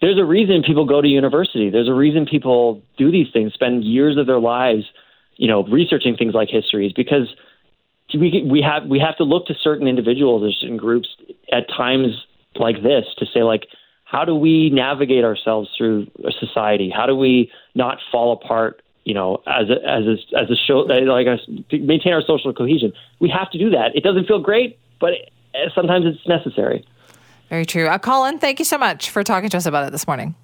there's 0.00 0.18
a 0.18 0.24
reason 0.24 0.62
people 0.62 0.86
go 0.86 1.00
to 1.00 1.08
university. 1.08 1.68
There's 1.68 1.88
a 1.88 1.94
reason 1.94 2.26
people 2.26 2.82
do 2.96 3.10
these 3.10 3.26
things, 3.32 3.52
spend 3.52 3.82
years 3.82 4.16
of 4.16 4.26
their 4.28 4.40
lives, 4.40 4.84
you 5.36 5.48
know, 5.48 5.64
researching 5.64 6.16
things 6.16 6.32
like 6.32 6.48
histories 6.48 6.92
because 6.92 7.34
we 8.14 8.46
we 8.48 8.62
have 8.62 8.86
we 8.86 9.00
have 9.00 9.16
to 9.16 9.24
look 9.24 9.46
to 9.46 9.54
certain 9.54 9.88
individuals 9.88 10.44
or 10.44 10.52
certain 10.52 10.76
groups 10.76 11.08
at 11.52 11.68
times 11.68 12.24
like 12.54 12.82
this 12.82 13.04
to 13.18 13.26
say 13.26 13.42
like 13.42 13.66
how 14.10 14.24
do 14.24 14.34
we 14.34 14.70
navigate 14.70 15.22
ourselves 15.22 15.70
through 15.78 16.08
society? 16.40 16.90
How 16.90 17.06
do 17.06 17.14
we 17.14 17.50
not 17.76 17.98
fall 18.10 18.32
apart? 18.32 18.82
You 19.04 19.14
know, 19.14 19.42
as 19.46 19.70
a 19.70 19.88
as 19.88 20.04
a 20.04 20.38
as 20.38 20.50
a 20.50 20.56
show, 20.56 20.80
like 20.80 21.26
a, 21.26 21.38
maintain 21.76 22.12
our 22.12 22.22
social 22.22 22.52
cohesion. 22.52 22.92
We 23.20 23.30
have 23.30 23.50
to 23.52 23.58
do 23.58 23.70
that. 23.70 23.94
It 23.94 24.02
doesn't 24.02 24.26
feel 24.26 24.40
great, 24.40 24.78
but 25.00 25.12
sometimes 25.74 26.06
it's 26.06 26.26
necessary. 26.26 26.84
Very 27.48 27.64
true. 27.64 27.86
Uh, 27.86 27.98
Colin, 27.98 28.38
thank 28.38 28.58
you 28.58 28.64
so 28.64 28.78
much 28.78 29.10
for 29.10 29.22
talking 29.24 29.48
to 29.50 29.56
us 29.56 29.66
about 29.66 29.86
it 29.86 29.92
this 29.92 30.06
morning. 30.06 30.34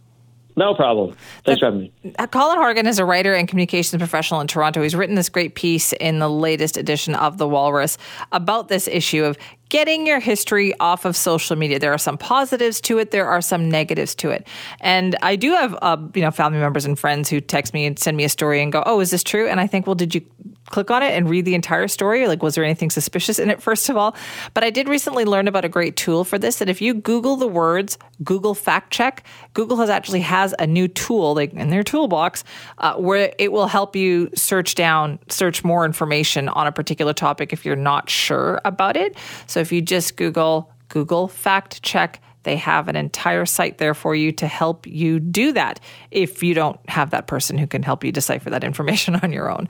No 0.58 0.74
problem. 0.74 1.14
Thanks 1.44 1.60
for 1.60 1.66
having 1.66 1.80
me. 1.80 1.92
Uh, 2.18 2.26
Colin 2.26 2.56
Horgan 2.56 2.86
is 2.86 2.98
a 2.98 3.04
writer 3.04 3.34
and 3.34 3.46
communications 3.46 4.00
professional 4.00 4.40
in 4.40 4.46
Toronto. 4.46 4.82
He's 4.82 4.94
written 4.94 5.14
this 5.14 5.28
great 5.28 5.54
piece 5.54 5.92
in 5.94 6.18
the 6.18 6.30
latest 6.30 6.78
edition 6.78 7.14
of 7.14 7.36
The 7.36 7.46
Walrus 7.46 7.98
about 8.32 8.68
this 8.68 8.88
issue 8.88 9.24
of 9.24 9.36
getting 9.68 10.06
your 10.06 10.18
history 10.18 10.72
off 10.80 11.04
of 11.04 11.14
social 11.14 11.56
media. 11.56 11.78
There 11.78 11.92
are 11.92 11.98
some 11.98 12.16
positives 12.16 12.80
to 12.82 12.98
it. 12.98 13.10
There 13.10 13.26
are 13.26 13.42
some 13.42 13.68
negatives 13.68 14.14
to 14.16 14.30
it. 14.30 14.48
And 14.80 15.14
I 15.20 15.36
do 15.36 15.52
have, 15.52 15.76
uh, 15.82 15.98
you 16.14 16.22
know, 16.22 16.30
family 16.30 16.58
members 16.58 16.86
and 16.86 16.98
friends 16.98 17.28
who 17.28 17.42
text 17.42 17.74
me 17.74 17.84
and 17.84 17.98
send 17.98 18.16
me 18.16 18.24
a 18.24 18.28
story 18.30 18.62
and 18.62 18.72
go, 18.72 18.82
"Oh, 18.86 19.00
is 19.00 19.10
this 19.10 19.22
true?" 19.22 19.48
And 19.48 19.60
I 19.60 19.66
think, 19.66 19.86
"Well, 19.86 19.94
did 19.94 20.14
you 20.14 20.22
click 20.66 20.90
on 20.90 21.02
it 21.02 21.12
and 21.14 21.28
read 21.28 21.44
the 21.44 21.54
entire 21.54 21.88
story? 21.88 22.26
Like, 22.26 22.42
was 22.42 22.54
there 22.54 22.64
anything 22.64 22.90
suspicious 22.90 23.38
in 23.38 23.50
it, 23.50 23.62
first 23.62 23.88
of 23.88 23.96
all? 23.96 24.16
But 24.54 24.64
I 24.64 24.70
did 24.70 24.88
recently 24.88 25.24
learn 25.24 25.48
about 25.48 25.64
a 25.64 25.68
great 25.68 25.96
tool 25.96 26.24
for 26.24 26.38
this 26.38 26.58
that 26.58 26.68
if 26.68 26.80
you 26.80 26.94
Google 26.94 27.36
the 27.36 27.48
words 27.48 27.98
Google 28.24 28.54
fact 28.54 28.92
check, 28.92 29.24
Google 29.54 29.76
has 29.78 29.90
actually 29.90 30.20
has 30.20 30.54
a 30.58 30.66
new 30.66 30.88
tool 30.88 31.34
like 31.34 31.52
in 31.52 31.70
their 31.70 31.82
toolbox 31.82 32.44
uh, 32.78 32.94
where 32.94 33.32
it 33.38 33.52
will 33.52 33.68
help 33.68 33.94
you 33.96 34.30
search 34.34 34.74
down, 34.74 35.18
search 35.28 35.64
more 35.64 35.84
information 35.84 36.48
on 36.48 36.66
a 36.66 36.72
particular 36.72 37.12
topic 37.12 37.52
if 37.52 37.64
you're 37.64 37.76
not 37.76 38.08
sure 38.10 38.60
about 38.64 38.96
it. 38.96 39.16
So 39.46 39.60
if 39.60 39.72
you 39.72 39.82
just 39.82 40.16
Google 40.16 40.72
Google 40.88 41.28
fact 41.28 41.82
check, 41.82 42.20
they 42.44 42.56
have 42.56 42.88
an 42.88 42.94
entire 42.96 43.44
site 43.44 43.78
there 43.78 43.92
for 43.92 44.14
you 44.14 44.30
to 44.32 44.46
help 44.46 44.86
you 44.86 45.18
do 45.18 45.52
that 45.52 45.80
if 46.12 46.42
you 46.42 46.54
don't 46.54 46.78
have 46.88 47.10
that 47.10 47.26
person 47.26 47.58
who 47.58 47.66
can 47.66 47.82
help 47.82 48.04
you 48.04 48.12
decipher 48.12 48.50
that 48.50 48.62
information 48.62 49.16
on 49.22 49.32
your 49.32 49.50
own. 49.50 49.68